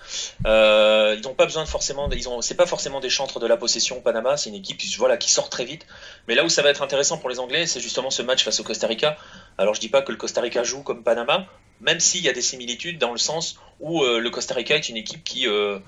Euh, 0.47 1.16
ils 1.16 1.23
n'ont 1.23 1.35
pas 1.35 1.47
besoin 1.47 1.64
de 1.64 1.68
forcément, 1.68 2.11
ils 2.11 2.29
ont 2.29 2.43
c'est 2.43 2.57
pas 2.57 2.66
forcément 2.66 3.01
des 3.01 3.09
chantres 3.09 3.41
de 3.41 3.47
la 3.47 3.57
possession 3.57 4.01
Panama, 4.03 4.37
c'est 4.37 4.51
une 4.51 4.57
équipe 4.57 4.77
qui 4.77 4.95
voilà 4.97 5.16
qui 5.16 5.33
sort 5.33 5.49
très 5.49 5.64
vite. 5.64 5.87
Mais 6.29 6.35
là 6.35 6.45
où 6.45 6.51
ça 6.51 6.61
va 6.62 6.68
être 6.68 6.83
intéressant 6.83 7.16
pour 7.16 7.31
les 7.31 7.41
Anglais, 7.41 7.66
c'est 7.66 7.81
justement 7.81 8.11
ce 8.11 8.23
match 8.23 8.45
face 8.45 8.61
au 8.61 8.64
Costa 8.64 8.87
Rica. 8.87 9.16
Alors 9.57 9.75
je 9.75 9.81
dis 9.81 9.89
pas 9.89 10.03
que 10.03 10.12
le 10.12 10.18
Costa 10.18 10.43
Rica 10.43 10.62
joue 10.62 10.83
comme 10.83 11.03
Panama, 11.03 11.47
même 11.81 12.01
s'il 12.01 12.23
y 12.23 12.29
a 12.29 12.33
des 12.35 12.43
similitudes 12.43 12.99
dans 12.99 13.12
le 13.12 13.18
sens 13.18 13.59
où 13.81 14.03
euh, 14.03 14.18
le 14.18 14.29
Costa 14.29 14.55
Rica 14.55 14.77
est 14.77 14.91
une 14.91 14.99
équipe 14.99 15.25
qui 15.25 15.49
euh, 15.49 15.79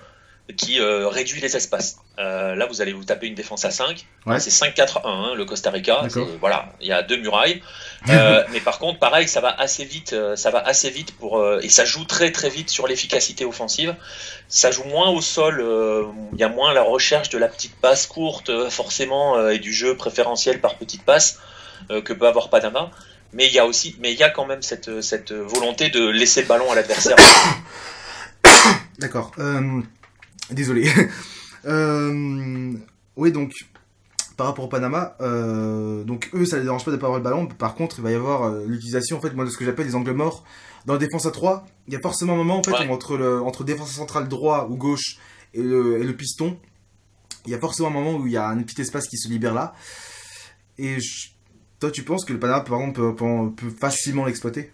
qui 0.57 0.80
euh, 0.80 1.09
réduit 1.09 1.40
les 1.40 1.57
espaces. 1.57 1.99
Euh, 2.18 2.55
là, 2.55 2.66
vous 2.66 2.82
allez 2.82 2.93
vous 2.93 3.05
taper 3.05 3.26
une 3.26 3.34
défense 3.34 3.64
à 3.64 3.70
5. 3.70 4.07
C'est 4.38 4.51
5-4-1, 4.51 5.01
hein, 5.05 5.34
le 5.36 5.45
Costa 5.45 5.70
Rica. 5.70 6.03
Voilà, 6.40 6.72
il 6.80 6.88
y 6.88 6.93
a 6.93 7.03
deux 7.03 7.16
murailles. 7.16 7.62
Euh, 8.09 8.43
mais 8.53 8.61
par 8.61 8.78
contre, 8.78 8.99
pareil, 8.99 9.28
ça 9.28 9.40
va 9.40 9.51
assez 9.51 9.84
vite. 9.84 10.14
ça 10.34 10.51
va 10.51 10.59
assez 10.59 10.90
vite 10.90 11.16
pour 11.16 11.43
et 11.61 11.68
ça 11.68 11.84
joue 11.84 12.05
très 12.05 12.32
très 12.32 12.49
vite 12.49 12.70
sur 12.70 12.86
l'efficacité 12.86 13.45
offensive. 13.45 13.95
Ça 14.49 14.70
joue 14.70 14.84
moins 14.84 15.11
au 15.11 15.20
sol. 15.20 15.64
Il 16.32 16.38
y 16.38 16.45
a 16.45 16.49
moins 16.49 16.72
la 16.72 16.82
recherche 16.82 17.28
de 17.28 17.38
la 17.38 17.49
petite 17.49 17.76
passe 17.76 18.07
courte, 18.07 18.68
forcément, 18.68 19.49
et 19.49 19.59
du 19.59 19.72
jeu 19.72 19.97
préférentiel 19.97 20.61
par 20.61 20.76
petite 20.76 21.05
passe 21.05 21.38
que 21.88 22.12
peut 22.12 22.26
avoir 22.26 22.51
Panama. 22.51 22.90
Mais 23.32 23.47
il 23.47 23.53
y 23.55 23.59
a 23.59 23.64
aussi, 23.64 23.97
mais 24.01 24.12
il 24.12 24.18
y 24.18 24.22
a 24.22 24.28
quand 24.28 24.45
même 24.45 24.61
cette, 24.61 25.01
cette 25.01 25.32
volonté 25.32 25.88
de 25.88 26.07
laisser 26.07 26.43
le 26.43 26.49
ballon 26.49 26.70
à 26.70 26.74
l'adversaire. 26.74 27.16
D'accord. 28.99 29.32
Désolé. 30.51 30.88
euh, 31.66 32.72
oui, 33.16 33.32
donc, 33.32 33.53
par 34.36 34.47
rapport 34.47 34.64
au 34.64 34.68
Panama, 34.68 35.16
euh, 35.20 36.05
donc 36.05 36.30
eux, 36.34 36.45
ça 36.45 36.59
les 36.59 36.64
dérange 36.64 36.84
pas 36.84 36.90
de 36.90 36.97
pas 36.97 37.07
avoir 37.07 37.18
le 37.18 37.24
ballon. 37.24 37.47
Par 37.47 37.74
contre, 37.74 37.99
il 37.99 38.03
va 38.03 38.11
y 38.11 38.14
avoir 38.14 38.45
euh, 38.45 38.64
l'utilisation, 38.66 39.18
en 39.18 39.20
fait, 39.20 39.32
moi, 39.34 39.45
de 39.45 39.51
ce 39.51 39.57
que 39.57 39.64
j'appelle 39.64 39.86
les 39.86 39.95
angles 39.95 40.12
morts. 40.12 40.45
Dans 40.86 40.95
la 40.95 40.99
défense 40.99 41.26
à 41.26 41.30
3, 41.30 41.64
il 41.86 41.95
y 41.95 41.97
a 41.97 42.01
forcément 42.01 42.32
un 42.32 42.36
moment, 42.36 42.59
en 42.59 42.62
fait, 42.62 42.88
entre, 42.88 43.16
le, 43.16 43.40
entre 43.40 43.62
défense 43.62 43.93
centrale 43.93 44.28
droit 44.28 44.66
ou 44.68 44.76
gauche 44.76 45.18
et 45.55 45.62
le, 45.62 46.12
piston, 46.16 46.59
il 47.47 47.53
y 47.53 47.55
a 47.55 47.59
forcément 47.59 47.88
un 47.88 47.93
moment 47.93 48.14
où 48.16 48.26
il 48.26 48.32
y 48.32 48.36
a 48.36 48.49
un 48.49 48.62
petit 48.62 48.80
espace 48.80 49.07
qui 49.07 49.16
se 49.16 49.28
libère 49.28 49.55
là. 49.55 49.74
Et 50.78 50.97
toi, 51.78 51.90
tu 51.90 52.03
penses 52.03 52.24
que 52.24 52.32
le 52.32 52.40
Panama, 52.40 52.61
par 52.62 52.80
exemple, 52.80 53.14
peut 53.55 53.70
facilement 53.70 54.24
l'exploiter? 54.24 54.72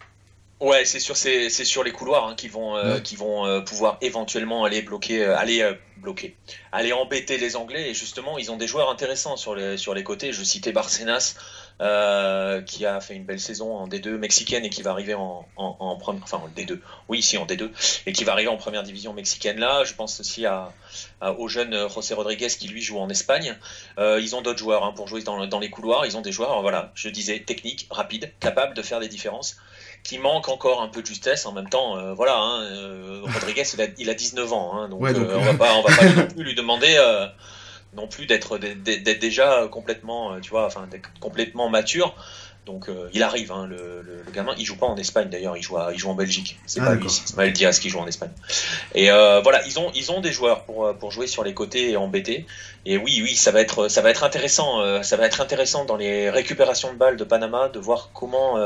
Ouais, 0.60 0.84
c'est 0.84 0.98
sur 0.98 1.16
c'est 1.16 1.48
sur 1.50 1.84
les 1.84 1.92
couloirs 1.92 2.26
hein, 2.26 2.34
qui 2.34 2.48
vont 2.48 2.76
euh, 2.76 2.98
qui 2.98 3.14
vont 3.14 3.46
euh, 3.46 3.60
pouvoir 3.60 3.96
éventuellement 4.00 4.64
aller 4.64 4.82
bloquer 4.82 5.22
euh, 5.22 5.36
aller 5.36 5.64
bloquer 5.98 6.36
aller 6.72 6.92
embêter 6.92 7.38
les 7.38 7.54
Anglais 7.54 7.90
et 7.90 7.94
justement 7.94 8.38
ils 8.38 8.50
ont 8.50 8.56
des 8.56 8.66
joueurs 8.66 8.90
intéressants 8.90 9.36
sur 9.36 9.54
les 9.54 9.76
sur 9.76 9.94
les 9.94 10.02
côtés. 10.02 10.32
Je 10.32 10.42
citais 10.42 10.72
Barcenas 10.72 11.36
qui 11.78 12.86
a 12.86 13.00
fait 13.00 13.14
une 13.14 13.24
belle 13.24 13.40
saison 13.40 13.76
en 13.76 13.88
D2 13.88 14.16
mexicaine 14.16 14.64
et 14.64 14.70
qui 14.70 14.82
va 14.82 14.90
arriver 14.90 15.14
en 15.14 15.46
en, 15.56 15.76
en 15.78 15.96
première 15.96 16.22
enfin 16.24 16.38
en 16.38 16.48
D2 16.48 16.78
oui 17.08 17.18
ici 17.18 17.38
en 17.38 17.46
D2 17.46 17.70
et 18.06 18.12
qui 18.12 18.24
va 18.24 18.32
arriver 18.32 18.48
en 18.48 18.56
première 18.56 18.82
division 18.82 19.12
mexicaine 19.12 19.58
là. 19.60 19.84
Je 19.84 19.94
pense 19.94 20.18
aussi 20.20 20.44
à, 20.46 20.72
au 21.38 21.48
jeune 21.48 21.88
José 21.88 22.14
Rodriguez 22.14 22.48
qui 22.48 22.68
lui 22.68 22.82
joue 22.82 22.98
en 22.98 23.08
Espagne. 23.08 23.56
ils 23.98 24.34
ont 24.34 24.42
d'autres 24.42 24.58
joueurs 24.58 24.84
hein, 24.84 24.92
pour 24.94 25.08
jouer 25.08 25.22
dans, 25.22 25.46
dans 25.46 25.60
les 25.60 25.70
couloirs. 25.70 26.06
Ils 26.06 26.16
ont 26.16 26.22
des 26.22 26.32
joueurs 26.32 26.62
voilà 26.62 26.90
je 26.94 27.08
disais 27.08 27.40
techniques 27.40 27.86
rapides 27.90 28.32
capables 28.40 28.74
de 28.74 28.82
faire 28.82 29.00
des 29.00 29.08
différences 29.08 29.56
qui 30.02 30.18
manque 30.18 30.48
encore 30.48 30.82
un 30.82 30.88
peu 30.88 31.02
de 31.02 31.06
justesse. 31.06 31.46
En 31.46 31.52
même 31.52 31.68
temps, 31.68 31.96
euh, 31.96 32.14
voilà, 32.14 32.36
hein, 32.36 32.62
euh, 32.62 33.20
Rodriguez, 33.24 33.64
il 33.74 33.82
a, 33.82 33.86
il 33.98 34.10
a, 34.10 34.14
19 34.14 34.52
ans, 34.52 34.72
hein, 34.74 34.88
donc, 34.88 35.02
euh, 35.04 35.36
on 35.36 35.44
va 35.44 35.54
pas, 35.54 35.74
on 35.74 35.82
va 35.82 35.96
pas 35.96 36.04
non 36.16 36.26
plus 36.26 36.44
lui 36.44 36.54
demander 36.54 36.96
non 37.98 38.08
plus 38.08 38.26
d'être 38.26 38.58
déjà 38.58 39.68
complètement, 39.70 40.40
tu 40.40 40.50
vois, 40.50 40.66
enfin, 40.66 40.88
complètement 41.20 41.68
mature. 41.68 42.14
Donc 42.64 42.90
il 43.14 43.22
arrive, 43.22 43.50
hein, 43.50 43.66
le, 43.66 44.02
le, 44.02 44.30
gamin. 44.30 44.54
Il 44.58 44.66
joue 44.66 44.76
pas 44.76 44.86
en 44.86 44.96
Espagne 44.96 45.30
d'ailleurs, 45.30 45.56
il 45.56 45.62
joue, 45.62 45.78
il 45.90 45.98
joue 45.98 46.10
en 46.10 46.14
Belgique. 46.14 46.58
C'est 46.66 46.80
ah, 46.80 46.86
pas 46.86 46.94
lui, 46.94 47.08
c'est 47.08 47.24
Ismaël 47.24 47.52
Diaz 47.52 47.78
qui 47.78 47.88
joue 47.88 47.98
en 47.98 48.06
Espagne. 48.06 48.30
Et 48.94 49.08
voilà, 49.08 49.66
ils 49.66 49.78
ont, 49.78 49.90
ils 49.94 50.12
ont 50.12 50.20
des 50.20 50.32
joueurs 50.32 50.64
pour, 50.64 50.94
pour 50.98 51.10
jouer 51.10 51.26
sur 51.26 51.44
les 51.44 51.54
côtés 51.54 51.90
et 51.90 51.96
embêter. 51.96 52.46
Et 52.84 52.98
oui, 52.98 53.20
oui, 53.22 53.36
ça 53.36 53.52
va 53.52 53.62
être, 53.62 53.88
ça 53.88 54.02
va 54.02 54.10
être 54.10 54.22
intéressant. 54.22 55.02
ça 55.02 55.16
va 55.16 55.26
être 55.26 55.40
intéressant 55.40 55.86
dans 55.86 55.96
les 55.96 56.28
récupérations 56.28 56.92
de 56.92 56.98
balles 56.98 57.16
de 57.16 57.24
Panama 57.24 57.68
de 57.68 57.78
voir 57.78 58.10
comment 58.12 58.58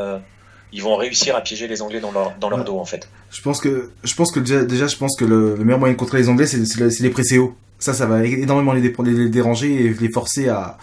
ils 0.72 0.82
vont 0.82 0.96
réussir 0.96 1.36
à 1.36 1.40
piéger 1.40 1.68
les 1.68 1.82
Anglais 1.82 2.00
dans 2.00 2.12
leur, 2.12 2.34
dans 2.38 2.48
leur 2.48 2.64
dos 2.64 2.78
en 2.78 2.84
fait. 2.84 3.08
Je 3.30 3.42
pense 3.42 3.60
que, 3.60 3.90
je 4.02 4.14
pense 4.14 4.32
que 4.32 4.40
déjà, 4.40 4.86
je 4.86 4.96
pense 4.96 5.16
que 5.16 5.24
le, 5.24 5.56
meilleur 5.56 5.78
moyen 5.78 5.94
de 5.94 5.98
contrer 5.98 6.18
les 6.18 6.28
Anglais, 6.28 6.46
c'est 6.46 7.00
les 7.00 7.10
presser 7.10 7.38
haut. 7.38 7.54
Ça, 7.78 7.92
ça 7.92 8.06
va 8.06 8.24
énormément 8.24 8.72
les, 8.72 8.80
les, 8.80 9.28
déranger 9.28 9.72
et 9.72 9.94
les 9.94 10.08
forcer 10.08 10.48
à. 10.48 10.78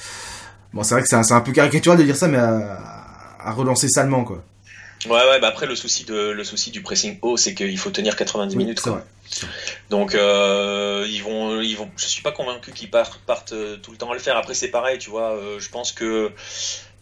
Bon, 0.74 0.84
c'est 0.84 0.94
vrai 0.94 1.02
que 1.02 1.08
c'est 1.08 1.16
un, 1.16 1.42
peu 1.42 1.52
caricatural 1.52 1.98
de 1.98 2.04
dire 2.04 2.16
ça, 2.16 2.28
mais 2.28 2.38
à, 2.38 3.52
relancer 3.54 3.88
salement 3.88 4.24
quoi. 4.24 4.44
Ouais, 5.06 5.12
ouais, 5.12 5.40
bah 5.40 5.48
après 5.48 5.66
le 5.66 5.76
souci 5.76 6.04
de 6.04 6.32
le 6.32 6.44
souci 6.44 6.72
du 6.72 6.82
pressing 6.82 7.18
haut, 7.22 7.38
c'est 7.38 7.56
qu'il 7.56 7.78
faut 7.78 7.90
tenir 7.90 8.18
90 8.18 8.58
minutes. 8.58 8.82
Quoi. 8.82 9.02
Donc 9.90 10.14
euh, 10.14 11.08
ils 11.10 11.24
vont, 11.24 11.62
ils 11.62 11.76
vont. 11.76 11.90
Je 11.96 12.06
suis 12.06 12.22
pas 12.22 12.34
convaincu 12.34 12.74
qu'ils 12.74 12.90
partent, 12.90 13.18
partent 13.22 13.54
euh, 13.54 13.78
tout 13.78 13.92
le 13.92 13.98
temps 13.98 14.12
à 14.12 14.14
le 14.14 14.20
faire. 14.20 14.36
Après 14.36 14.54
c'est 14.54 14.68
pareil, 14.68 14.98
tu 14.98 15.10
vois. 15.10 15.32
Euh, 15.32 15.58
je 15.60 15.70
pense 15.70 15.94
que 15.94 16.32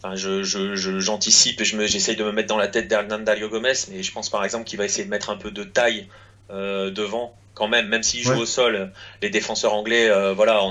Enfin, 0.08 0.16
je, 0.16 1.00
j'anticipe 1.00 1.60
et 1.62 1.66
je 1.66 1.76
me, 1.76 1.86
j'essaye 1.86 2.16
de 2.16 2.24
me 2.24 2.32
mettre 2.32 2.48
dans 2.48 2.58
la 2.58 2.68
tête 2.68 2.88
d'Hernando 2.88 3.34
Gomez, 3.50 3.74
mais 3.90 4.04
je 4.04 4.12
pense 4.12 4.30
par 4.30 4.44
exemple 4.44 4.64
qu'il 4.64 4.78
va 4.78 4.86
essayer 4.86 5.04
de 5.04 5.10
mettre 5.10 5.30
un 5.30 5.38
peu 5.38 5.52
de 5.52 5.64
taille 5.64 6.08
euh, 6.50 6.90
devant 6.92 7.36
quand 7.54 7.68
même, 7.68 7.88
même 7.88 8.04
s'il 8.04 8.22
joue 8.22 8.40
au 8.40 8.46
sol. 8.46 8.92
Les 9.22 9.30
défenseurs 9.30 9.74
anglais, 9.74 10.10
euh, 10.10 10.34
voilà, 10.34 10.62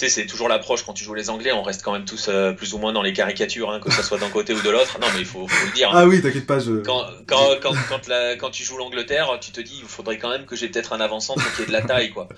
sais, 0.00 0.08
c'est 0.08 0.26
toujours 0.26 0.48
l'approche 0.48 0.82
quand 0.82 0.92
tu 0.92 1.04
joues 1.04 1.14
les 1.14 1.30
Anglais, 1.30 1.52
on 1.52 1.62
reste 1.62 1.82
quand 1.82 1.92
même 1.92 2.04
tous 2.04 2.28
euh, 2.28 2.52
plus 2.52 2.74
ou 2.74 2.78
moins 2.78 2.92
dans 2.92 3.02
les 3.02 3.12
caricatures, 3.12 3.70
hein, 3.70 3.80
que 3.80 3.90
ce 3.90 4.02
soit 4.02 4.18
d'un 4.18 4.28
côté 4.28 4.52
ou 4.52 4.60
de 4.60 4.68
l'autre. 4.68 4.98
Non, 5.00 5.06
mais 5.14 5.20
il 5.20 5.24
faut, 5.24 5.48
faut, 5.48 5.66
le 5.66 5.72
dire. 5.72 5.88
Hein. 5.90 6.02
Ah 6.02 6.06
oui, 6.06 6.20
t'inquiète 6.20 6.46
pas. 6.46 6.58
Je... 6.58 6.82
Quand, 6.82 7.06
quand, 7.26 7.58
quand, 7.62 7.72
quand, 7.88 8.06
la, 8.06 8.36
quand, 8.36 8.50
tu 8.50 8.62
joues 8.62 8.76
l'Angleterre, 8.76 9.38
tu 9.40 9.52
te 9.52 9.60
dis, 9.60 9.78
il 9.80 9.88
faudrait 9.88 10.18
quand 10.18 10.28
même 10.28 10.44
que 10.44 10.54
j'ai 10.54 10.68
peut-être 10.68 10.92
un 10.92 11.00
avant-centre 11.00 11.42
qui 11.56 11.62
ait 11.62 11.66
de 11.66 11.72
la 11.72 11.82
taille, 11.82 12.10
quoi. 12.10 12.28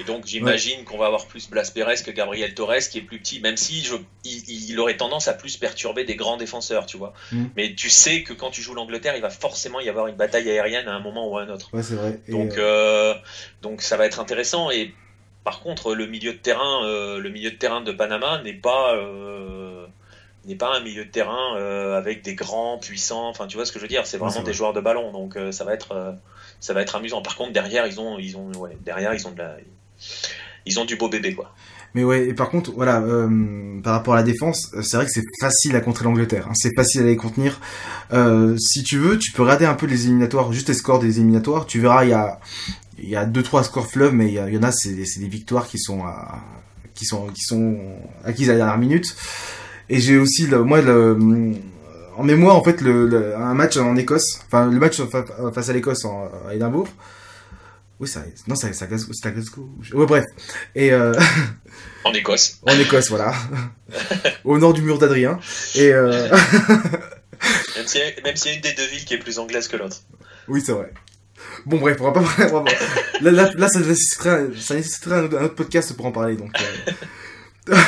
Et 0.00 0.04
donc, 0.04 0.26
j'imagine 0.26 0.84
qu'on 0.84 0.96
va 0.96 1.06
avoir 1.06 1.26
plus 1.26 1.50
Blas 1.50 1.70
Pérez 1.74 1.96
que 2.04 2.10
Gabriel 2.12 2.54
Torres, 2.54 2.88
qui 2.90 2.98
est 2.98 3.02
plus 3.02 3.18
petit, 3.18 3.40
même 3.40 3.56
si 3.56 3.82
je, 3.82 3.94
il, 4.24 4.78
aurait 4.78 4.96
tendance 4.96 5.26
à 5.26 5.34
plus 5.34 5.56
perturber 5.56 6.04
des 6.04 6.14
grands 6.14 6.36
défenseurs, 6.36 6.86
tu 6.86 6.96
vois. 6.96 7.14
Mm. 7.32 7.44
Mais 7.56 7.74
tu 7.74 7.90
sais 7.90 8.22
que 8.22 8.32
quand 8.32 8.50
tu 8.50 8.62
joues 8.62 8.74
l'Angleterre, 8.74 9.16
il 9.16 9.22
va 9.22 9.30
forcément 9.30 9.80
y 9.80 9.88
avoir 9.88 10.06
une 10.06 10.16
bataille 10.16 10.48
aérienne 10.48 10.86
à 10.86 10.94
un 10.94 11.00
moment 11.00 11.28
ou 11.28 11.36
à 11.36 11.42
un 11.42 11.48
autre. 11.48 11.70
Ouais, 11.72 11.82
c'est 11.82 11.96
vrai. 11.96 12.20
donc, 12.28 12.56
euh... 12.58 13.14
donc, 13.62 13.82
ça 13.82 13.96
va 13.96 14.06
être 14.06 14.20
intéressant. 14.20 14.70
Et 14.70 14.94
par 15.48 15.60
contre, 15.60 15.94
le 15.94 16.06
milieu 16.06 16.34
de 16.34 16.36
terrain, 16.36 16.84
euh, 16.84 17.18
le 17.18 17.30
milieu 17.30 17.50
de 17.50 17.56
terrain 17.56 17.80
de 17.80 17.90
Panama 17.90 18.42
n'est 18.42 18.52
pas 18.52 18.94
euh, 18.94 19.86
n'est 20.44 20.56
pas 20.56 20.76
un 20.76 20.80
milieu 20.80 21.06
de 21.06 21.10
terrain 21.10 21.56
euh, 21.56 21.96
avec 21.96 22.22
des 22.22 22.34
grands 22.34 22.76
puissants. 22.76 23.30
Enfin, 23.30 23.46
tu 23.46 23.56
vois 23.56 23.64
ce 23.64 23.72
que 23.72 23.78
je 23.78 23.84
veux 23.84 23.88
dire? 23.88 24.06
C'est 24.06 24.18
vraiment 24.18 24.42
des 24.42 24.52
joueurs 24.52 24.74
de 24.74 24.82
ballon, 24.82 25.10
donc 25.10 25.38
ça 25.50 25.64
va 25.64 25.72
être 25.72 26.18
ça 26.60 26.74
va 26.74 26.82
être 26.82 26.96
amusant. 26.96 27.22
Par 27.22 27.34
contre, 27.34 27.54
derrière, 27.54 27.86
ils 27.86 27.98
ont 27.98 28.18
ils 28.18 28.36
ont 28.36 28.52
derrière 28.84 29.14
ils 29.14 29.26
ont 29.26 29.30
de 29.30 29.38
la, 29.38 29.56
ils 30.66 30.78
ont 30.78 30.84
du 30.84 30.96
beau 30.96 31.08
bébé 31.08 31.34
quoi. 31.34 31.50
Mais 31.94 32.04
ouais, 32.04 32.28
et 32.28 32.34
par 32.34 32.50
contre, 32.50 32.72
voilà, 32.72 33.02
par 33.82 33.94
rapport 33.94 34.12
à 34.12 34.18
la 34.18 34.22
défense, 34.22 34.70
c'est 34.82 34.98
vrai 34.98 35.06
que 35.06 35.10
c'est 35.10 35.24
facile 35.40 35.74
à 35.76 35.80
contrer 35.80 36.04
l'Angleterre. 36.04 36.48
Hein. 36.50 36.54
c'est 36.54 36.74
facile 36.76 37.00
à 37.00 37.06
les 37.06 37.16
contenir. 37.16 37.58
si 38.58 38.82
tu 38.82 38.98
veux, 38.98 39.18
tu 39.18 39.32
peux 39.32 39.40
regarder 39.40 39.64
un 39.64 39.72
peu 39.72 39.86
les 39.86 40.04
éliminatoires, 40.04 40.52
juste 40.52 40.68
les 40.68 40.74
scores 40.74 40.98
des 40.98 41.20
éliminatoires. 41.20 41.64
Tu 41.64 41.80
verras, 41.80 42.04
il 42.04 42.10
y 42.10 42.12
a, 42.12 42.38
il 43.02 43.08
y 43.08 43.16
a 43.16 43.24
deux 43.24 43.42
trois 43.42 43.64
scores 43.64 43.88
fleuves, 43.88 44.12
mais 44.12 44.28
il 44.28 44.34
y, 44.34 44.58
en 44.58 44.62
a 44.62 44.72
c'est 44.72 44.94
des 44.94 45.28
victoires 45.28 45.66
qui 45.66 45.78
sont 45.78 46.04
à, 46.04 46.40
qui 46.94 47.04
sont 47.04 47.28
qui 47.28 47.42
sont 47.42 47.78
acquises 48.24 48.50
à 48.50 48.52
la 48.52 48.58
dernière 48.58 48.78
minute. 48.78 49.16
Et 49.88 50.00
j'ai 50.00 50.18
aussi 50.18 50.46
le, 50.46 50.62
moi 50.64 50.82
le, 50.82 51.16
en 52.16 52.22
mémoire 52.22 52.56
en 52.56 52.62
fait 52.62 52.80
le, 52.80 53.36
un 53.36 53.54
match 53.54 53.76
en 53.76 53.96
Écosse, 53.96 54.40
enfin 54.46 54.70
le 54.70 54.78
match 54.78 55.00
face 55.54 55.68
à 55.68 55.72
l'Écosse 55.72 56.04
à 56.04 56.54
Édimbourg. 56.54 56.88
Oui, 58.00 58.06
ça, 58.06 58.22
non, 58.46 58.54
Glasgow. 58.54 59.12
C'est 59.12 59.26
à 59.26 59.32
Glasgow. 59.32 59.68
Ouais, 59.92 60.06
bref. 60.06 60.24
Et 60.76 60.92
euh... 60.92 61.14
en 62.04 62.12
Écosse. 62.12 62.58
en 62.62 62.78
Écosse, 62.78 63.08
voilà. 63.08 63.34
Au 64.44 64.56
nord 64.56 64.72
du 64.72 64.82
mur 64.82 64.98
d'Adrien. 64.98 65.40
Et 65.74 65.92
euh... 65.92 66.28
même 67.76 67.86
s'il 67.86 68.00
y, 68.00 68.54
a 68.54 68.54
une 68.54 68.60
des 68.60 68.72
deux 68.72 68.86
villes 68.86 69.04
qui 69.04 69.14
est 69.14 69.18
plus 69.18 69.40
anglaise 69.40 69.66
que 69.66 69.76
l'autre. 69.76 69.96
Oui, 70.46 70.62
c'est 70.64 70.72
vrai. 70.72 70.92
Bon, 71.66 71.78
bref, 71.78 71.98
on 72.00 72.04
va 72.04 72.12
pas 72.12 72.22
parler. 72.22 72.70
Là, 73.20 73.68
ça 73.68 73.80
nécessiterait, 73.80 74.48
un, 75.10 75.24
autre 75.24 75.54
podcast 75.54 75.94
pour 75.94 76.06
en 76.06 76.12
parler. 76.12 76.36
Donc, 76.36 76.52
euh... 77.68 77.74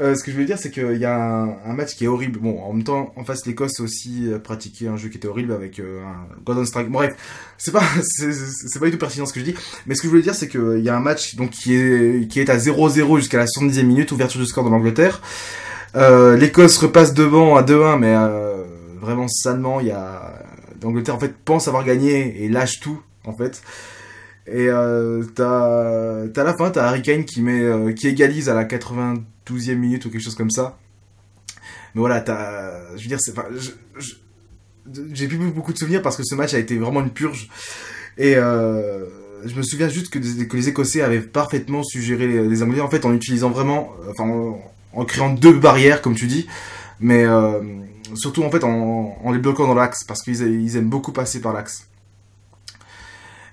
Euh, 0.00 0.14
ce 0.14 0.24
que 0.24 0.30
je 0.30 0.36
voulais 0.36 0.46
dire, 0.46 0.58
c'est 0.58 0.70
qu'il 0.70 0.96
y 0.96 1.04
a 1.04 1.16
un, 1.16 1.72
match 1.74 1.94
qui 1.94 2.04
est 2.04 2.08
horrible. 2.08 2.38
Bon, 2.40 2.60
en 2.62 2.72
même 2.72 2.84
temps, 2.84 3.12
en 3.16 3.24
face, 3.24 3.46
l'Écosse 3.46 3.80
aussi 3.80 4.28
pratiqué 4.42 4.88
un 4.88 4.96
jeu 4.96 5.08
qui 5.08 5.18
était 5.18 5.28
horrible 5.28 5.52
avec 5.52 5.78
un 5.78 6.26
Golden 6.44 6.66
Strike. 6.66 6.90
Bref, 6.90 7.14
c'est 7.58 7.72
pas, 7.72 7.82
c'est 8.02 8.78
pas 8.78 8.86
du 8.86 8.92
tout 8.92 8.98
pertinent 8.98 9.26
ce 9.26 9.32
que 9.32 9.40
je 9.40 9.44
dis. 9.44 9.54
Mais 9.86 9.94
ce 9.94 10.00
que 10.00 10.08
je 10.08 10.10
voulais 10.10 10.22
dire, 10.22 10.34
c'est 10.34 10.48
qu'il 10.48 10.80
y 10.80 10.88
a 10.88 10.96
un 10.96 11.00
match 11.00 11.36
donc 11.36 11.50
qui 11.50 11.74
est 11.74 12.28
qui 12.28 12.40
est 12.40 12.50
à 12.50 12.56
0-0 12.56 13.16
jusqu'à 13.18 13.38
la 13.38 13.46
70e 13.46 13.82
minute, 13.84 14.12
ouverture 14.12 14.40
du 14.40 14.46
score 14.46 14.64
de 14.64 14.70
l'Angleterre. 14.70 15.20
L'Écosse 15.94 16.78
repasse 16.78 17.14
devant 17.14 17.56
à 17.56 17.62
2-1, 17.62 17.98
mais 17.98 18.14
vraiment 19.00 19.28
salement. 19.28 19.80
Il 19.80 19.88
y 19.88 19.92
a 19.92 20.32
l'Angleterre 20.82 21.14
en 21.14 21.20
fait 21.20 21.34
pense 21.44 21.68
avoir 21.68 21.84
gagné 21.84 22.44
et 22.44 22.48
lâche 22.48 22.80
tout 22.80 23.00
en 23.24 23.32
fait. 23.32 23.62
Et 24.46 24.68
euh, 24.68 25.22
t'as 25.34 26.44
la 26.44 26.56
fin 26.56 26.70
t'as 26.70 26.86
Harry 26.86 27.02
Kane 27.02 27.24
qui 27.24 27.42
met 27.42 27.60
euh, 27.60 27.92
qui 27.92 28.08
égalise 28.08 28.48
à 28.48 28.54
la 28.54 28.64
92e 28.64 29.74
minute 29.74 30.04
ou 30.04 30.10
quelque 30.10 30.22
chose 30.22 30.34
comme 30.34 30.50
ça. 30.50 30.78
Mais 31.94 32.00
voilà 32.00 32.20
t'as 32.20 32.96
je 32.96 33.02
veux 33.02 33.08
dire 33.08 33.18
j'ai 35.12 35.28
plus 35.28 35.38
beaucoup 35.50 35.72
de 35.72 35.78
souvenirs 35.78 36.02
parce 36.02 36.16
que 36.16 36.24
ce 36.24 36.34
match 36.34 36.54
a 36.54 36.58
été 36.58 36.76
vraiment 36.78 37.00
une 37.00 37.10
purge 37.10 37.48
et 38.18 38.34
euh, 38.36 39.04
je 39.44 39.54
me 39.54 39.62
souviens 39.62 39.88
juste 39.88 40.10
que, 40.10 40.18
que, 40.18 40.56
les 40.56 40.68
Écossais 40.68 41.02
avaient 41.02 41.20
parfaitement 41.20 41.82
suggéré 41.82 42.26
les, 42.26 42.62
Anglais 42.62 42.80
en 42.80 42.90
fait 42.90 43.04
en 43.04 43.14
utilisant 43.14 43.50
vraiment 43.50 43.92
enfin 44.08 44.24
en, 44.24 44.60
en, 44.94 45.04
créant 45.04 45.30
deux 45.30 45.52
barrières 45.52 46.02
comme 46.02 46.14
tu 46.14 46.26
dis 46.26 46.48
mais 47.00 47.24
euh, 47.24 47.60
surtout 48.14 48.42
en 48.42 48.50
fait 48.50 48.64
en, 48.64 49.16
en, 49.22 49.32
les 49.32 49.38
bloquant 49.38 49.66
dans 49.66 49.74
l'axe 49.74 50.04
parce 50.04 50.22
qu'ils 50.22 50.76
aiment 50.76 50.88
beaucoup 50.88 51.12
passer 51.12 51.40
par 51.40 51.52
l'axe. 51.52 51.88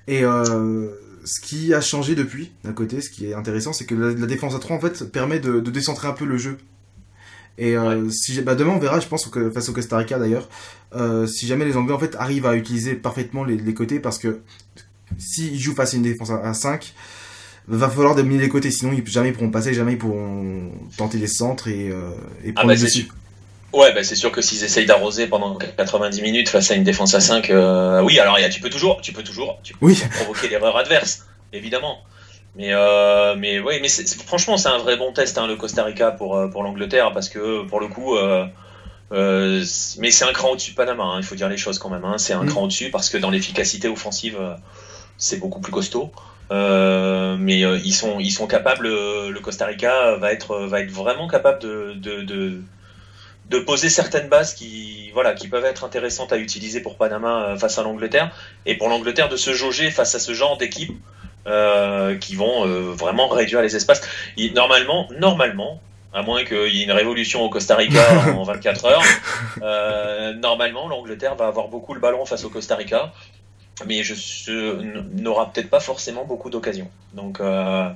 Et 0.08 0.24
euh, 0.24 0.89
ce 1.26 1.41
qui 1.41 1.74
a 1.74 1.82
changé 1.82 2.16
depuis, 2.16 2.52
d'un 2.64 2.74
côté, 2.74 3.02
ce 3.02 3.10
qui 3.10 3.28
est 3.28 3.34
intéressant, 3.34 3.74
c'est 3.74 3.86
que 3.86 3.95
la, 3.95 4.14
défense 4.26 4.56
à 4.56 4.60
3 4.60 4.78
en 4.78 4.80
fait 4.80 5.12
permet 5.12 5.39
de, 5.39 5.60
de 5.60 5.72
décentrer 5.72 6.08
un 6.08 6.14
peu 6.14 6.26
le 6.26 6.38
jeu. 6.38 6.58
Et 7.58 7.76
euh, 7.76 8.08
si 8.10 8.39
bah 8.41 8.54
demain 8.54 8.74
on 8.74 8.80
verra, 8.80 9.00
je 9.00 9.08
pense 9.08 9.26
que 9.26 9.50
face 9.50 9.68
au 9.68 9.74
Costa 9.74 9.98
Rica 9.98 10.20
d'ailleurs, 10.20 10.48
si 11.28 11.48
jamais 11.48 11.66
les 11.66 11.76
Anglais 11.76 11.93
en 11.93 12.00
fait 12.00 12.16
arrivent 12.16 12.45
à 12.45 12.56
utiliser 12.56 12.93
parfaitement 12.93 13.43
les, 13.43 13.58
les 13.58 13.74
côtés, 13.74 14.00
parce 14.00 14.20
que 14.20 14.41
s'ils 15.18 15.60
jouent 15.60 15.74
face 15.74 15.93
à 15.93 15.98
une 15.98 16.04
défense 16.04 16.30
à 16.30 16.54
5, 16.54 16.93
va 17.68 17.89
falloir 17.89 18.16
dominer 18.16 18.41
les 18.41 18.50
côtés, 18.50 18.72
sinon 18.72 18.93
ils, 18.93 19.06
jamais 19.08 19.30
ils 19.30 19.34
pourront 19.34 19.52
passer, 19.52 19.74
jamais 19.74 19.93
ils 19.93 19.98
pourront 19.98 20.72
tenter 20.98 21.18
les 21.18 21.28
centres 21.28 21.68
et, 21.68 21.89
euh, 21.91 22.12
et 22.43 22.50
ah, 22.50 22.54
prendre 22.54 22.72
ah 22.72 22.76
bah 22.76 22.82
dessus. 22.82 23.08
Ouais, 23.74 23.93
bah 23.93 24.03
c'est 24.03 24.15
sûr 24.15 24.32
que 24.32 24.41
s'ils 24.41 24.63
essayent 24.63 24.86
d'arroser 24.86 25.28
pendant 25.28 25.55
90 25.55 26.22
minutes 26.22 26.49
face 26.49 26.72
à 26.72 26.76
une 26.76 26.84
défense 26.84 27.13
à 27.15 27.20
5, 27.20 27.49
euh, 27.49 28.01
oui, 28.01 28.18
alors 28.20 28.38
tu 28.49 28.61
peux 28.61 28.70
toujours, 28.70 29.01
tu 29.01 29.11
peux 29.11 29.24
toujours, 29.24 29.59
tu 29.61 29.74
peux 29.74 29.93
provoquer 30.15 30.47
l'erreur 30.47 30.78
adverse, 30.78 31.26
évidemment. 31.51 31.99
Mais 32.55 32.74
euh, 32.74 33.36
mais 33.38 33.59
oui, 33.59 33.80
mais 33.82 33.89
franchement, 34.26 34.57
c'est 34.57 34.70
un 34.70 34.78
vrai 34.78 34.95
bon 34.95 35.11
test 35.11 35.38
hein, 35.38 35.47
le 35.47 35.57
Costa 35.57 35.84
Rica 35.84 36.11
pour 36.11 36.38
euh, 36.38 36.47
pour 36.47 36.63
l'Angleterre 36.63 37.11
parce 37.13 37.30
que 37.30 37.63
pour 37.68 37.80
le 37.80 37.88
coup, 37.88 38.18
mais 39.11 40.11
c'est 40.11 40.26
un 40.26 40.34
cran 40.34 40.51
au-dessus 40.51 40.72
de 40.72 40.76
Panama. 40.76 41.03
Hein, 41.03 41.18
il 41.18 41.24
faut 41.24 41.36
dire 41.36 41.49
les 41.49 41.57
choses 41.57 41.78
quand 41.78 41.89
même. 41.89 42.05
Hein, 42.05 42.18
c'est 42.18 42.34
un 42.34 42.43
mm. 42.43 42.49
cran 42.49 42.63
au-dessus 42.63 42.89
parce 42.89 43.09
que 43.09 43.18
dans 43.18 43.30
l'efficacité 43.30 43.89
offensive, 43.89 44.39
c'est 45.18 45.39
beaucoup 45.39 45.59
plus 45.59 45.74
costaud. 45.74 46.09
mais 46.49 47.59
ils 47.59 47.93
sont 47.93 48.20
ils 48.20 48.32
sont 48.32 48.47
capables. 48.47 48.88
Le 48.88 49.39
Costa 49.41 49.65
Rica 49.65 50.15
va 50.15 50.32
être 50.32 50.57
va 50.65 50.80
être 50.80 50.91
vraiment 50.91 51.28
capable 51.28 51.59
de, 51.59 51.93
de 51.95 52.22
de 52.22 52.61
poser 53.56 53.89
certaines 53.89 54.28
bases 54.28 54.54
qui, 54.54 55.12
voilà, 55.14 55.34
qui 55.34 55.48
peuvent 55.48 55.66
être 55.66 55.84
intéressantes 55.84 56.34
à 56.34 56.38
utiliser 56.38 56.82
pour 56.82 56.98
Panama 56.98 57.43
euh, 57.43 57.58
face 57.58 57.78
à 57.78 57.84
l'Angleterre, 57.84 58.32
et 58.66 58.76
pour 58.76 58.89
l'Angleterre 58.89 59.30
de 59.30 59.38
se 59.38 59.54
jauger 59.54 59.89
face 59.89 60.16
à 60.16 60.20
ce 60.20 60.34
genre 60.34 60.58
d'équipe 60.58 60.91
euh, 61.48 62.18
qui 62.18 62.36
vont 62.36 62.68
euh, 62.68 62.93
vraiment 62.93 63.28
réduire 63.28 63.62
les 63.62 63.76
espaces. 63.76 64.02
normalement, 64.54 65.08
normalement, 65.18 65.82
à 66.14 66.22
moins 66.24 66.43
qu'il 66.43 66.76
y 66.76 66.82
ait 66.82 66.84
une 66.84 66.91
révolution 66.91 67.41
au 67.43 67.50
Costa 67.50 67.76
Rica 67.76 68.02
en 68.38 68.43
24 68.43 68.86
heures, 68.86 70.34
normalement 70.36 70.88
l'Angleterre 70.88 71.36
va 71.36 71.48
avoir 71.48 71.68
beaucoup 71.68 71.93
le 71.93 72.00
ballon 72.00 72.26
face 72.26 72.43
au 72.43 72.50
Costa 72.50 72.76
Rica 72.76 73.14
mais 73.86 74.04
je 74.04 75.22
n'aura 75.22 75.52
peut-être 75.52 75.70
pas 75.70 75.80
forcément 75.80 76.26
beaucoup 76.26 76.50
d'occasions. 76.50 76.90
Donc, 77.14 77.40
euh, 77.40 77.90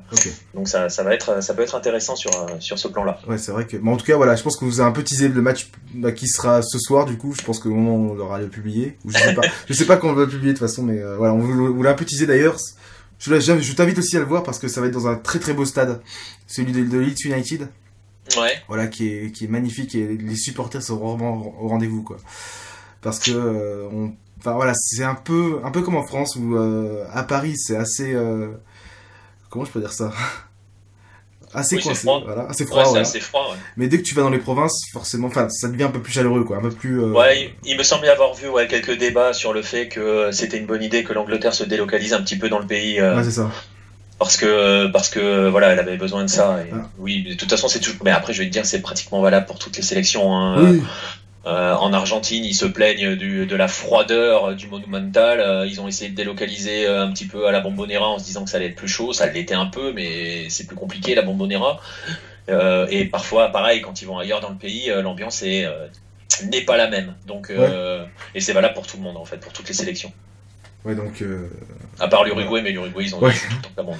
donc 0.53 0.67
ça, 0.67 0.89
ça, 0.89 1.03
va 1.03 1.13
être, 1.13 1.41
ça 1.41 1.53
peut 1.53 1.63
être 1.63 1.75
intéressant 1.75 2.15
sur, 2.15 2.31
euh, 2.35 2.59
sur 2.59 2.77
ce 2.77 2.87
plan-là. 2.87 3.19
Ouais, 3.27 3.37
c'est 3.37 3.51
vrai 3.51 3.65
que. 3.65 3.77
Mais 3.77 3.91
en 3.91 3.97
tout 3.97 4.05
cas, 4.05 4.15
voilà, 4.15 4.35
je 4.35 4.43
pense 4.43 4.57
que 4.57 4.65
vous 4.65 4.79
avez 4.79 4.89
un 4.89 4.93
peu 4.93 5.03
teasé 5.03 5.27
le 5.27 5.41
match 5.41 5.69
bah, 5.95 6.11
qui 6.11 6.27
sera 6.27 6.61
ce 6.61 6.77
soir. 6.77 7.05
Du 7.05 7.17
coup, 7.17 7.33
je 7.33 7.41
pense 7.41 7.59
qu'au 7.59 7.71
moment 7.71 7.95
où 7.95 8.11
on 8.11 8.13
l'aura 8.13 8.39
le 8.39 8.47
publié, 8.47 8.97
ou 9.05 9.11
je 9.11 9.17
sais 9.17 9.33
pas, 9.33 9.41
je 9.67 9.73
sais 9.73 9.85
pas 9.85 9.97
quand 9.97 10.09
on 10.09 10.13
va 10.13 10.23
le 10.25 10.29
publier 10.29 10.53
de 10.53 10.57
toute 10.57 10.67
façon, 10.67 10.83
mais 10.83 10.99
euh, 10.99 11.17
voilà, 11.17 11.33
on 11.33 11.39
vous, 11.39 11.81
l'a 11.81 11.91
un 11.91 11.95
peu 11.95 12.05
teasé 12.05 12.27
d'ailleurs. 12.27 12.57
Je, 13.17 13.39
je 13.39 13.73
t'invite 13.73 13.97
aussi 13.97 14.17
à 14.17 14.19
le 14.19 14.25
voir 14.25 14.43
parce 14.43 14.59
que 14.59 14.67
ça 14.67 14.81
va 14.81 14.87
être 14.87 14.93
dans 14.93 15.07
un 15.07 15.15
très 15.15 15.39
très 15.39 15.53
beau 15.53 15.65
stade, 15.65 16.01
celui 16.47 16.71
de, 16.73 16.83
de 16.83 16.97
Leeds 16.99 17.25
United. 17.25 17.67
Ouais. 18.37 18.61
Voilà, 18.67 18.87
qui 18.87 19.07
est, 19.07 19.31
qui 19.31 19.45
est 19.45 19.47
magnifique 19.47 19.95
et 19.95 20.07
les 20.07 20.35
supporters 20.35 20.81
sont 20.81 20.97
vraiment 20.97 21.55
au 21.59 21.67
rendez-vous, 21.67 22.03
quoi. 22.03 22.17
Parce 23.01 23.19
que 23.19 23.87
on 23.91 24.13
Enfin 24.41 24.53
voilà, 24.53 24.73
c'est 24.73 25.03
un 25.03 25.13
peu, 25.13 25.59
un 25.63 25.69
peu 25.69 25.83
comme 25.83 25.95
en 25.95 26.01
France 26.01 26.35
où 26.35 26.55
euh, 26.55 27.05
à 27.13 27.21
Paris 27.21 27.57
c'est 27.57 27.75
assez, 27.75 28.11
euh, 28.11 28.47
comment 29.51 29.65
je 29.65 29.71
peux 29.71 29.79
dire 29.79 29.93
ça, 29.93 30.11
assez 31.53 31.77
coincé, 31.77 32.07
voilà, 32.25 32.47
assez 32.49 32.65
froid. 32.65 32.83
froid 32.83 33.55
Mais 33.77 33.87
dès 33.87 33.99
que 33.99 34.01
tu 34.01 34.15
vas 34.15 34.23
dans 34.23 34.31
les 34.31 34.39
provinces, 34.39 34.81
forcément, 34.91 35.27
enfin, 35.27 35.47
ça 35.49 35.67
devient 35.67 35.83
un 35.83 35.91
peu 35.91 36.01
plus 36.01 36.11
chaleureux, 36.11 36.43
quoi, 36.43 36.57
un 36.57 36.61
peu 36.61 36.71
plus. 36.71 37.03
Euh, 37.03 37.11
ouais, 37.11 37.53
il, 37.65 37.77
me 37.77 37.83
semblait 37.83 38.09
avoir 38.09 38.33
vu 38.33 38.47
ouais, 38.47 38.67
quelques 38.67 38.97
débats 38.97 39.33
sur 39.33 39.53
le 39.53 39.61
fait 39.61 39.89
que 39.89 40.31
c'était 40.31 40.57
une 40.57 40.65
bonne 40.65 40.81
idée 40.81 41.03
que 41.03 41.13
l'Angleterre 41.13 41.53
se 41.53 41.63
délocalise 41.63 42.13
un 42.13 42.23
petit 42.23 42.39
peu 42.39 42.49
dans 42.49 42.59
le 42.59 42.65
pays. 42.65 42.99
Ouais, 42.99 43.23
c'est 43.23 43.29
ça. 43.29 43.51
Parce 44.17 44.37
que, 44.37 44.87
parce 44.87 45.09
que 45.09 45.49
voilà, 45.49 45.69
elle 45.69 45.79
avait 45.79 45.97
besoin 45.97 46.23
de 46.23 46.29
ça. 46.29 46.63
Et, 46.63 46.73
Oui, 46.97 47.23
de 47.23 47.35
toute 47.35 47.49
façon, 47.49 47.67
c'est 47.67 47.79
toujours. 47.79 48.01
Mais 48.03 48.11
après, 48.11 48.33
je 48.33 48.39
vais 48.39 48.47
te 48.47 48.51
dire, 48.51 48.65
c'est 48.65 48.81
pratiquement 48.81 49.21
valable 49.21 49.45
pour 49.45 49.59
toutes 49.59 49.77
les 49.77 49.83
sélections. 49.83 50.35
Hein. 50.35 50.63
Oui. 50.63 50.81
Euh, 51.47 51.73
en 51.73 51.91
Argentine, 51.91 52.45
ils 52.45 52.53
se 52.55 52.65
plaignent 52.65 53.15
du, 53.15 53.47
de 53.47 53.55
la 53.55 53.67
froideur 53.67 54.55
du 54.55 54.67
Monumental. 54.67 55.39
Euh, 55.39 55.65
ils 55.65 55.81
ont 55.81 55.87
essayé 55.87 56.11
de 56.11 56.15
délocaliser 56.15 56.85
euh, 56.85 57.03
un 57.03 57.11
petit 57.11 57.25
peu 57.25 57.47
à 57.47 57.51
la 57.51 57.61
Bombonera 57.61 58.09
en 58.09 58.19
se 58.19 58.25
disant 58.25 58.43
que 58.43 58.51
ça 58.51 58.57
allait 58.57 58.67
être 58.67 58.75
plus 58.75 58.87
chaud. 58.87 59.11
Ça 59.11 59.25
l'était 59.25 59.55
un 59.55 59.65
peu, 59.65 59.91
mais 59.91 60.49
c'est 60.49 60.67
plus 60.67 60.75
compliqué 60.75 61.15
la 61.15 61.23
Bombonera. 61.23 61.79
et 62.89 63.05
parfois, 63.05 63.49
pareil, 63.49 63.81
quand 63.81 64.01
ils 64.01 64.05
vont 64.05 64.19
ailleurs 64.19 64.41
dans 64.41 64.49
le 64.49 64.57
pays, 64.57 64.91
l'ambiance 65.01 65.41
est 65.43 65.65
n'est 66.49 66.61
pas 66.61 66.77
la 66.77 66.89
même. 66.89 67.15
Donc, 67.25 67.51
et 68.35 68.41
c'est 68.41 68.53
valable 68.53 68.73
pour 68.73 68.85
tout 68.85 68.97
le 68.97 69.03
monde 69.03 69.17
en 69.17 69.25
fait, 69.25 69.37
pour 69.37 69.53
toutes 69.53 69.67
les 69.67 69.73
sélections. 69.73 70.11
Ouais, 70.85 70.95
donc. 70.95 71.23
À 71.99 72.07
part 72.07 72.23
l'Uruguay, 72.23 72.61
mais 72.63 72.71
l'Uruguay, 72.71 73.03
ils 73.05 73.15
ont 73.15 73.19
ouais. 73.19 73.33
tout 73.33 73.69
le 73.77 73.83
temps 73.83 73.97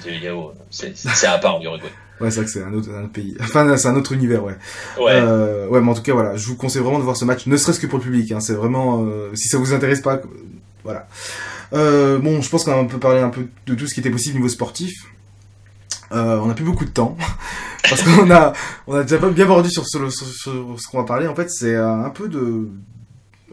C'est 0.70 1.26
à 1.26 1.38
part 1.38 1.60
l'Uruguay. 1.60 1.88
Ouais, 2.22 2.30
c'est 2.30 2.36
vrai 2.36 2.44
que 2.44 2.52
c'est 2.52 2.62
un 2.62 2.72
autre, 2.72 2.88
un 2.94 3.02
autre, 3.02 3.12
pays. 3.12 3.36
Enfin, 3.40 3.76
c'est 3.76 3.88
un 3.88 3.96
autre 3.96 4.12
univers, 4.12 4.44
ouais. 4.44 4.56
Ouais. 4.96 5.10
Euh, 5.12 5.66
ouais, 5.66 5.80
mais 5.80 5.90
en 5.90 5.94
tout 5.94 6.02
cas, 6.02 6.12
voilà, 6.12 6.36
je 6.36 6.46
vous 6.46 6.56
conseille 6.56 6.80
vraiment 6.80 7.00
de 7.00 7.04
voir 7.04 7.16
ce 7.16 7.24
match, 7.24 7.46
ne 7.46 7.56
serait-ce 7.56 7.80
que 7.80 7.88
pour 7.88 7.98
le 7.98 8.04
public. 8.04 8.30
Hein, 8.30 8.38
c'est 8.38 8.52
vraiment, 8.52 9.04
euh, 9.04 9.34
si 9.34 9.48
ça 9.48 9.58
vous 9.58 9.72
intéresse 9.72 10.00
pas, 10.00 10.20
voilà. 10.84 11.08
Euh, 11.72 12.18
bon, 12.18 12.40
je 12.40 12.48
pense 12.48 12.62
qu'on 12.64 12.72
a 12.72 12.76
un 12.76 12.84
peu 12.84 12.98
parlé 12.98 13.20
un 13.20 13.30
peu 13.30 13.48
de 13.66 13.74
tout 13.74 13.88
ce 13.88 13.94
qui 13.94 14.00
était 14.00 14.10
possible 14.10 14.36
niveau 14.36 14.48
sportif. 14.48 14.92
Euh, 16.12 16.38
on 16.44 16.50
a 16.50 16.54
plus 16.54 16.64
beaucoup 16.64 16.84
de 16.84 16.90
temps 16.90 17.16
parce 17.88 18.02
qu'on 18.02 18.30
a, 18.30 18.52
on 18.86 18.94
a 18.94 19.02
déjà 19.02 19.16
bien 19.30 19.46
bordu 19.46 19.70
sur, 19.70 19.84
sur, 19.88 20.12
sur, 20.12 20.26
sur 20.26 20.76
ce 20.78 20.86
qu'on 20.86 20.98
va 20.98 21.04
parler. 21.04 21.26
En 21.26 21.34
fait, 21.34 21.50
c'est 21.50 21.74
un 21.74 22.10
peu 22.10 22.28
de, 22.28 22.68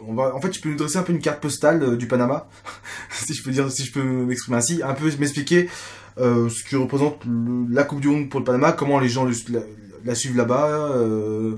on 0.08 0.14
va, 0.14 0.36
en 0.36 0.42
fait, 0.42 0.50
tu 0.50 0.62
peux 0.62 0.70
nous 0.70 0.76
dresser 0.76 0.98
un 0.98 1.04
peu 1.04 1.14
une 1.14 1.20
carte 1.20 1.42
postale 1.42 1.84
euh, 1.84 1.98
du 1.98 2.08
Panama, 2.08 2.48
si 3.12 3.34
je 3.34 3.44
peux 3.44 3.52
dire, 3.52 3.72
si 3.72 3.84
je 3.84 3.92
peux 3.92 4.04
m'exprimer 4.04 4.58
ainsi, 4.58 4.82
un 4.84 4.94
peu 4.94 5.10
m'expliquer 5.18 5.70
euh, 6.20 6.50
ce 6.50 6.64
qui 6.64 6.76
représente 6.76 7.22
la 7.70 7.84
Coupe 7.84 8.02
du 8.02 8.10
Monde 8.10 8.30
pour 8.30 8.40
le 8.42 8.46
Panama, 8.46 8.74
comment 8.74 9.00
les 9.00 9.08
gens 9.08 9.28
la, 10.04 10.16
suivent 10.16 10.36
là-bas. 10.36 10.90
Euh... 10.94 11.58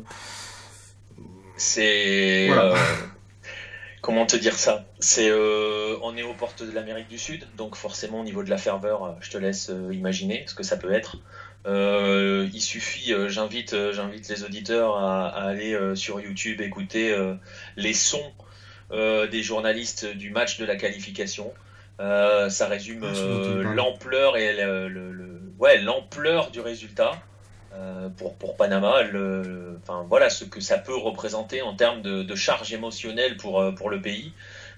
C'est 1.58 2.50
euh, 2.52 2.76
comment 4.02 4.26
te 4.26 4.36
dire 4.36 4.58
ça? 4.58 4.86
C'est 5.00 5.30
euh, 5.30 5.96
on 6.04 6.16
est 6.16 6.24
aux 6.24 6.34
portes 6.34 6.64
de 6.64 6.72
l'Amérique 6.72 7.08
du 7.08 7.18
Sud, 7.18 7.48
donc 7.58 7.76
forcément 7.76 8.22
au 8.22 8.24
niveau 8.24 8.44
de 8.44 8.50
la 8.50 8.58
ferveur, 8.58 9.16
je 9.22 9.32
te 9.32 9.38
laisse 9.38 9.72
imaginer 9.92 10.44
ce 10.48 10.54
que 10.54 10.64
ça 10.64 10.78
peut 10.78 10.92
être. 10.92 11.18
Il 11.66 12.62
suffit, 12.62 13.14
j'invite, 13.28 13.76
j'invite 13.92 14.30
les 14.30 14.44
auditeurs 14.44 14.98
à, 14.98 15.28
à 15.28 15.44
aller 15.50 15.78
sur 15.96 16.20
YouTube 16.20 16.62
écouter 16.62 17.16
les 17.78 17.94
sons 17.94 18.32
des 18.92 19.44
journalistes 19.44 20.06
du 20.06 20.32
match 20.32 20.58
de 20.58 20.66
la 20.66 20.76
qualification. 20.76 21.54
Euh, 22.02 22.50
ça 22.50 22.68
résume 22.68 23.04
ah, 23.04 23.16
euh, 23.16 23.64
l'ampleur 23.76 24.36
et 24.36 24.54
le, 24.56 25.40
ouais 25.60 25.80
l'ampleur 25.82 26.50
du 26.50 26.60
résultat 26.60 27.12
euh, 27.76 28.10
pour 28.10 28.36
pour 28.38 28.56
Panama. 28.58 29.04
Le, 29.04 29.78
enfin 29.84 30.06
voilà 30.10 30.32
ce 30.32 30.44
que 30.44 30.62
ça 30.62 30.80
peut 30.80 30.96
représenter 30.96 31.62
en 31.62 31.76
termes 31.76 32.02
de, 32.02 32.36
charge 32.36 32.74
émotionnelle 32.74 33.38
pour 33.38 33.64
pour 33.76 33.90
le 33.90 34.02
pays. 34.02 34.34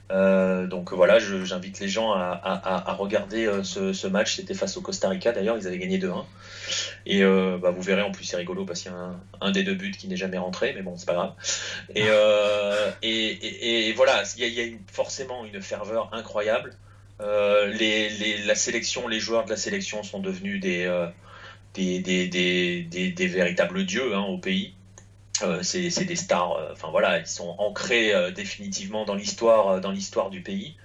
Donc 0.10 0.93
voilà, 0.93 1.18
j'invite 1.20 1.80
les 1.80 1.88
gens 1.88 2.12
à, 2.14 2.39
à, 2.43 2.93
regarder 2.93 3.49
ce, 3.64 4.08
match. 4.08 4.36
C'était 4.36 4.54
face 4.54 4.78
au 4.78 4.82
Costa 4.82 5.10
Rica 5.10 5.32
d'ailleurs, 5.32 5.58
ils 5.58 5.68
avaient 5.68 5.80
gagné 5.80 5.97
2-1. 5.97 6.24
Et 7.06 7.24
bah, 7.24 7.72
vous 7.72 7.82
verrez 7.82 8.04
en 8.04 8.12
plus 8.12 8.24
c'est 8.24 8.38
rigolo 8.38 8.66
parce 8.66 8.82
qu'il 8.82 8.91
y 8.91 8.95
a 8.95 9.16
un, 9.41 9.51
des 9.51 9.64
deux 9.64 9.76
buts 9.76 9.91
qui 9.91 10.08
n'est 10.08 10.18
jamais 10.18 10.38
rentré, 10.38 10.74
mais 10.76 10.82
bon 10.82 10.95
c'est 10.97 11.08
pas 11.08 11.14
grave. 11.14 11.34
Et, 11.95 12.08
et, 13.01 13.89
et, 13.89 13.93
voilà, 13.93 14.24
il 14.38 14.47
y 14.47 14.62
a, 14.62 14.66
forcément 14.91 15.45
une 15.45 15.62
ferveur 15.62 16.10
incroyable. 16.14 16.76
Euh, 17.22 17.68
les, 17.68 18.38
la 18.45 18.56
sélection, 18.56 19.08
les 19.08 19.20
joueurs 19.20 19.45
de 19.45 19.51
la 19.51 19.58
sélection 19.58 20.04
sont 20.04 20.20
devenus 20.20 20.60
des, 20.60 20.86
euh, 20.86 21.08
des, 21.74 21.99
des, 21.99 22.28
des, 22.28 23.12
des, 23.12 23.28
véritables 23.28 23.86
dieux 23.86 24.16
hein, 24.16 24.22
au 24.22 24.38
pays. 24.38 24.74
C'est 25.62 26.06
des 26.06 26.16
stars, 26.16 26.60
enfin 26.72 26.89
voilà, 26.91 27.20
ils 27.20 27.28
sont 27.28 27.56
ancrés 27.58 28.14
définitivement 28.34 29.06
dans 29.06 29.16
l'histoire, 29.16 29.82
dans 29.82 29.91
l'histoire 29.91 30.30
du 30.30 30.41
pays. 30.41 30.76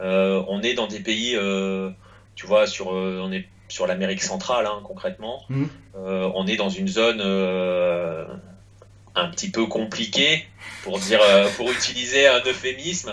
on 0.00 0.60
est 0.62 0.74
dans 0.74 0.86
des 0.86 1.00
pays, 1.00 1.36
tu 2.34 2.46
vois, 2.46 2.66
sur, 2.66 2.88
on 2.88 3.32
est 3.32 3.46
sur 3.68 3.86
l'Amérique 3.86 4.22
centrale 4.22 4.66
hein, 4.66 4.80
concrètement. 4.84 5.42
Mmh. 5.48 5.64
on 5.94 6.46
est 6.46 6.56
dans 6.56 6.70
une 6.70 6.88
zone 6.88 7.20
un 9.14 9.28
petit 9.30 9.50
peu 9.50 9.66
compliquée, 9.66 10.46
pour 10.82 10.98
dire, 10.98 11.20
pour 11.56 11.70
utiliser 11.70 12.26
un 12.26 12.40
euphémisme 12.40 13.12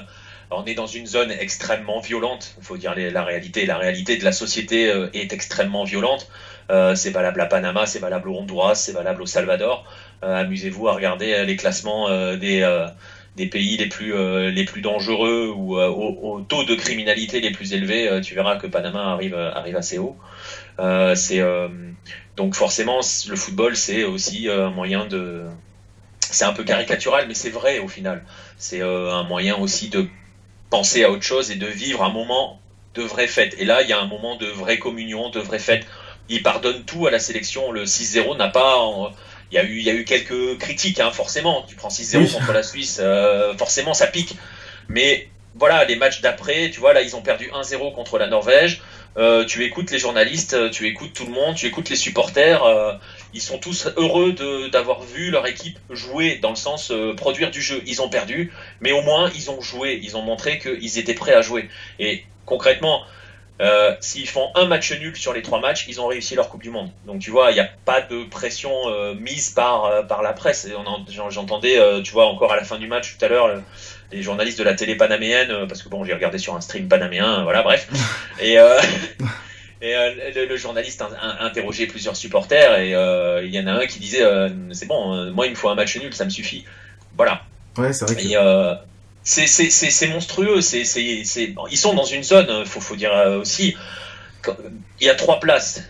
on 0.52 0.66
est 0.66 0.76
dans 0.76 0.88
une 0.88 1.06
zone 1.06 1.32
extrêmement 1.32 2.00
violente. 2.00 2.56
Il 2.58 2.64
faut 2.64 2.78
dire 2.78 2.94
la 2.96 3.24
réalité. 3.24 3.66
La 3.66 3.78
réalité 3.78 4.18
de 4.18 4.24
la 4.24 4.32
société 4.32 4.90
euh, 4.90 5.10
est 5.14 5.34
extrêmement 5.34 5.84
violente. 5.84 6.30
Euh, 6.70 6.96
c'est 6.96 7.12
valable 7.12 7.42
à 7.42 7.46
Panama, 7.46 7.86
c'est 7.86 8.00
valable 8.00 8.30
au 8.30 8.36
Honduras, 8.36 8.76
c'est 8.76 8.92
valable 8.92 9.22
au 9.22 9.26
Salvador. 9.26 9.86
Euh, 10.24 10.42
amusez-vous 10.42 10.88
à 10.88 10.94
regarder 10.94 11.46
les 11.46 11.56
classements 11.56 12.10
des, 12.36 12.88
des 13.36 13.46
pays 13.48 13.78
les 13.78 13.88
plus, 13.88 14.14
les 14.52 14.66
plus 14.66 14.82
dangereux 14.82 15.52
ou 15.56 15.78
au, 15.78 16.42
taux 16.42 16.64
de 16.64 16.76
criminalité 16.76 17.40
les 17.40 17.52
plus 17.52 17.74
élevés. 17.74 18.20
tu 18.24 18.34
verras 18.36 18.58
que 18.58 18.68
Panama 18.68 19.12
arrive, 19.14 19.36
arrive 19.36 19.76
assez 19.76 19.98
haut. 20.00 20.18
c'est 21.16 21.42
donc 22.36 22.56
forcément 22.56 23.02
le 23.30 23.36
football, 23.36 23.76
c'est 23.76 24.04
aussi 24.04 24.50
un 24.50 24.72
moyen 24.72 25.06
de 25.06 25.44
c'est 26.20 26.46
un 26.46 26.54
peu 26.54 26.64
caricatural, 26.64 27.26
mais 27.28 27.34
c'est 27.34 27.50
vrai 27.50 27.80
au 27.80 27.88
final. 27.88 28.24
C'est 28.58 28.82
un 28.82 29.24
moyen 29.24 29.56
aussi 29.58 29.90
de 29.90 30.08
penser 30.70 31.04
à 31.04 31.12
autre 31.12 31.24
chose 31.24 31.52
et 31.52 31.56
de 31.56 31.68
vivre 31.68 32.04
un 32.04 32.12
moment 32.12 32.60
de 32.96 33.04
vraie 33.04 33.28
fête. 33.28 33.56
Et 33.60 33.66
là, 33.66 33.82
il 33.82 33.90
y 33.90 33.94
a 33.94 34.00
un 34.00 34.08
moment 34.08 34.36
de 34.36 34.48
vraie 34.48 34.80
communion, 34.80 35.30
de 35.30 35.40
vraie 35.40 35.60
fête. 35.60 35.86
Il 36.30 36.44
pardonne 36.44 36.84
tout 36.84 37.08
à 37.08 37.12
la 37.12 37.20
sélection. 37.20 37.72
Le 37.72 37.86
6-0 37.86 38.38
n'a 38.38 38.50
pas. 38.50 38.78
Il 39.52 39.56
y, 39.56 39.58
a 39.58 39.64
eu, 39.64 39.78
il 39.78 39.84
y 39.84 39.90
a 39.90 39.94
eu 39.94 40.04
quelques 40.04 40.58
critiques, 40.58 41.00
hein, 41.00 41.12
forcément. 41.12 41.64
Tu 41.68 41.76
prends 41.76 41.88
6-0 41.88 42.34
contre 42.34 42.52
la 42.52 42.64
Suisse, 42.64 43.00
euh, 43.02 43.56
forcément, 43.58 43.94
ça 43.94 44.08
pique. 44.08 44.36
Mais 44.90 45.30
voilà, 45.56 45.86
les 45.86 45.96
matchs 45.96 46.22
d'après, 46.22 46.70
tu 46.70 46.80
vois, 46.80 46.94
là, 46.94 47.02
ils 47.02 47.16
ont 47.16 47.22
perdu 47.22 47.50
1-0 47.52 47.94
contre 47.94 48.18
la 48.18 48.28
Norvège. 48.28 48.82
Euh, 49.18 49.46
tu 49.46 49.64
écoutes 49.64 49.90
les 49.90 49.98
journalistes, 49.98 50.54
euh, 50.54 50.70
tu 50.70 50.86
écoutes 50.86 51.14
tout 51.14 51.26
le 51.26 51.32
monde, 51.32 51.56
tu 51.56 51.66
écoutes 51.66 51.90
les 51.90 51.96
supporters. 51.96 52.64
Euh, 52.64 52.94
ils 53.34 53.42
sont 53.42 53.58
tous 53.58 53.88
heureux 53.98 54.36
d'avoir 54.72 55.02
vu 55.02 55.32
leur 55.32 55.48
équipe 55.48 55.80
jouer, 55.90 56.38
dans 56.38 56.52
le 56.52 56.56
sens 56.56 56.92
produire 57.16 57.50
du 57.50 57.62
jeu. 57.62 57.82
Ils 57.88 58.02
ont 58.02 58.10
perdu, 58.10 58.54
mais 58.80 58.92
au 58.92 59.02
moins 59.02 59.32
ils 59.36 59.50
ont 59.50 59.62
joué. 59.62 60.00
Ils 60.04 60.16
ont 60.18 60.22
montré 60.22 60.60
qu'ils 60.60 61.00
étaient 61.00 61.16
prêts 61.16 61.34
à 61.34 61.42
jouer. 61.42 61.70
Et 62.00 62.24
concrètement, 62.46 63.02
s'ils 64.00 64.28
font 64.28 64.50
un 64.56 64.66
match 64.66 64.92
nul 65.00 65.16
sur 65.16 65.34
les 65.34 65.42
trois 65.42 65.60
matchs, 65.60 65.86
ils 65.88 66.00
ont 66.00 66.08
réussi 66.08 66.36
leur 66.36 66.50
Coupe 66.50 66.64
du 66.64 66.70
Monde. 66.70 66.90
Donc 67.06 67.20
tu 67.20 67.32
vois, 67.32 67.52
il 67.52 67.56
n'y 67.56 67.60
a 67.60 67.70
pas 67.86 68.02
de 68.02 68.24
pression 68.24 68.72
mise 69.20 69.50
par, 69.50 70.06
par 70.08 70.22
la 70.22 70.34
presse. 70.34 70.68
J'entendais, 71.30 71.80
tu 72.04 72.12
vois, 72.12 72.28
encore 72.28 72.54
à 72.54 72.56
la 72.56 72.64
fin 72.64 72.78
du 72.78 72.88
match 72.88 73.18
tout 73.18 73.26
à 73.26 73.28
l'heure 73.28 73.62
les 74.12 74.22
journalistes 74.22 74.60
de 74.60 74.64
la 74.64 74.74
télé 74.74 74.96
panaméenne, 74.96 75.52
euh, 75.52 75.66
parce 75.66 75.84
que 75.84 75.90
bon, 75.90 76.04
j'ai 76.06 76.14
regardé 76.14 76.38
sur 76.38 76.56
un 76.56 76.62
stream 76.62 76.88
panaméen, 76.88 77.44
voilà, 77.44 77.64
bref. 77.64 77.88
Et, 78.40 78.60
euh, 78.60 78.80
et 79.82 79.96
euh, 79.96 80.46
le, 80.48 80.58
journaliste 80.58 81.02
a, 81.02 81.44
interrogé 81.44 81.88
plusieurs 81.88 82.16
supporters 82.16 82.80
et 82.80 82.92
il 83.46 83.54
y 83.54 83.60
en 83.60 83.68
a 83.68 83.74
un 83.74 83.86
qui 83.86 84.00
disait 84.00 84.24
c'est 84.72 84.88
bon, 84.88 85.32
moi 85.32 85.46
il 85.46 85.52
me 85.52 85.56
faut 85.56 85.70
un 85.70 85.76
match 85.76 85.98
nul, 85.98 86.14
ça 86.14 86.26
me 86.26 86.30
suffit. 86.30 86.66
Voilà. 87.16 87.42
Ouais, 87.78 87.94
c'est 87.94 88.06
vrai. 88.06 88.16
Que... 88.16 88.78
c'est 89.28 90.08
monstrueux. 90.08 90.62
C'est 90.62 90.82
ils 90.82 91.78
sont 91.78 91.94
dans 91.94 92.06
une 92.06 92.24
zone, 92.24 92.66
faut 92.66 92.82
faut 92.82 92.96
dire 92.96 93.12
aussi. 93.40 93.76
Il 95.02 95.06
y 95.06 95.10
a 95.10 95.16
trois 95.16 95.40
places 95.40 95.84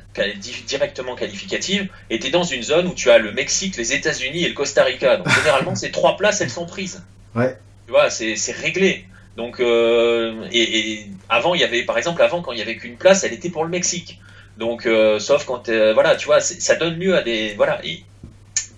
directement 0.66 1.16
qualificatives, 1.16 1.90
et 2.10 2.20
tu 2.20 2.28
es 2.28 2.30
dans 2.32 2.44
une 2.44 2.64
zone 2.64 2.88
où 2.88 2.94
tu 2.96 3.12
as 3.12 3.20
le 3.20 3.32
Mexique, 3.32 3.78
les 3.78 3.94
États-Unis 3.94 4.44
et 4.44 4.48
le 4.48 4.56
Costa 4.56 4.84
Rica. 4.84 5.18
Donc 5.18 5.30
généralement, 5.30 5.76
ces 5.84 5.92
trois 5.92 6.18
places, 6.18 6.42
elles 6.42 6.50
sont 6.50 6.66
prises. 6.66 7.04
Ouais. 7.36 7.58
Tu 7.86 7.92
vois, 7.92 8.10
c'est 8.10 8.36
réglé. 8.52 9.06
Donc, 9.38 9.60
euh, 9.60 10.48
et, 10.52 11.06
avant, 11.30 11.54
il 11.54 11.62
y 11.62 11.64
avait, 11.64 11.84
par 11.84 11.98
exemple, 11.98 12.24
avant, 12.24 12.42
quand 12.42 12.52
il 12.52 12.58
y 12.58 12.62
avait 12.62 12.76
qu'une 12.76 12.98
place, 12.98 13.24
elle 13.24 13.34
était 13.34 13.52
pour 13.52 13.64
le 13.64 13.70
Mexique. 13.70 14.20
Donc, 14.58 14.88
euh, 14.88 15.20
sauf 15.20 15.46
quand, 15.46 15.70
euh, 15.70 15.94
voilà, 15.94 16.16
tu 16.16 16.26
vois, 16.26 16.42
ça 16.42 16.76
donne 16.76 16.96
lieu 16.96 17.16
à 17.16 17.22
des, 17.22 17.54
voilà, 17.54 17.80
et, 17.86 18.04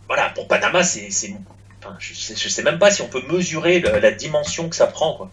voilà, 0.07 0.29
pour 0.31 0.49
Panama, 0.49 0.83
c'est, 0.83 1.09
enfin, 1.79 1.95
je 1.99 2.13
sais, 2.13 2.35
sais 2.35 2.63
même 2.63 2.79
pas 2.79 2.91
si 2.91 3.01
on 3.01 3.07
peut 3.07 3.21
mesurer 3.31 3.79
la 3.79 4.11
dimension 4.11 4.69
que 4.69 4.75
ça 4.75 4.87
prend, 4.87 5.15
quoi, 5.15 5.31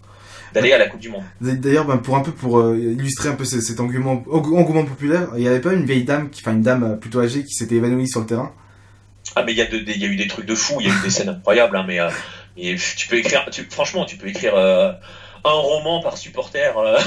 d'aller 0.52 0.72
à 0.72 0.78
la 0.78 0.88
Coupe 0.88 1.00
du 1.00 1.08
Monde. 1.08 1.24
D'ailleurs, 1.40 1.86
ben, 1.86 1.98
pour 1.98 2.16
un 2.16 2.20
peu, 2.20 2.32
pour 2.32 2.74
illustrer 2.74 3.28
un 3.28 3.34
peu 3.34 3.44
cet 3.44 3.80
engouement, 3.80 4.24
engouement 4.30 4.84
populaire, 4.84 5.28
il 5.36 5.42
y 5.42 5.48
avait 5.48 5.60
pas 5.60 5.72
une 5.72 5.84
vieille 5.84 6.04
dame, 6.04 6.30
qui, 6.30 6.42
enfin, 6.42 6.52
une 6.52 6.62
dame 6.62 6.98
plutôt 7.00 7.20
âgée 7.20 7.44
qui 7.44 7.54
s'était 7.54 7.76
évanouie 7.76 8.08
sur 8.08 8.20
le 8.20 8.26
terrain? 8.26 8.52
Ah, 9.34 9.42
mais 9.42 9.52
il 9.52 9.58
y, 9.58 9.62
a 9.62 9.66
il 9.70 10.02
y 10.02 10.04
a 10.04 10.08
eu 10.08 10.16
des 10.16 10.28
trucs 10.28 10.46
de 10.46 10.54
fou, 10.54 10.76
il 10.80 10.86
y 10.86 10.90
a 10.90 10.94
eu 10.94 11.02
des 11.02 11.10
scènes 11.10 11.28
incroyables, 11.28 11.76
hein, 11.76 11.84
mais 11.86 11.98
et 12.56 12.76
tu 12.96 13.08
peux 13.08 13.16
écrire, 13.16 13.46
tu, 13.50 13.64
franchement, 13.64 14.04
tu 14.06 14.16
peux 14.16 14.28
écrire 14.28 14.54
euh, 14.54 14.92
un 15.44 15.50
roman 15.50 16.00
par 16.00 16.16
supporter. 16.16 16.76
Euh, 16.78 16.98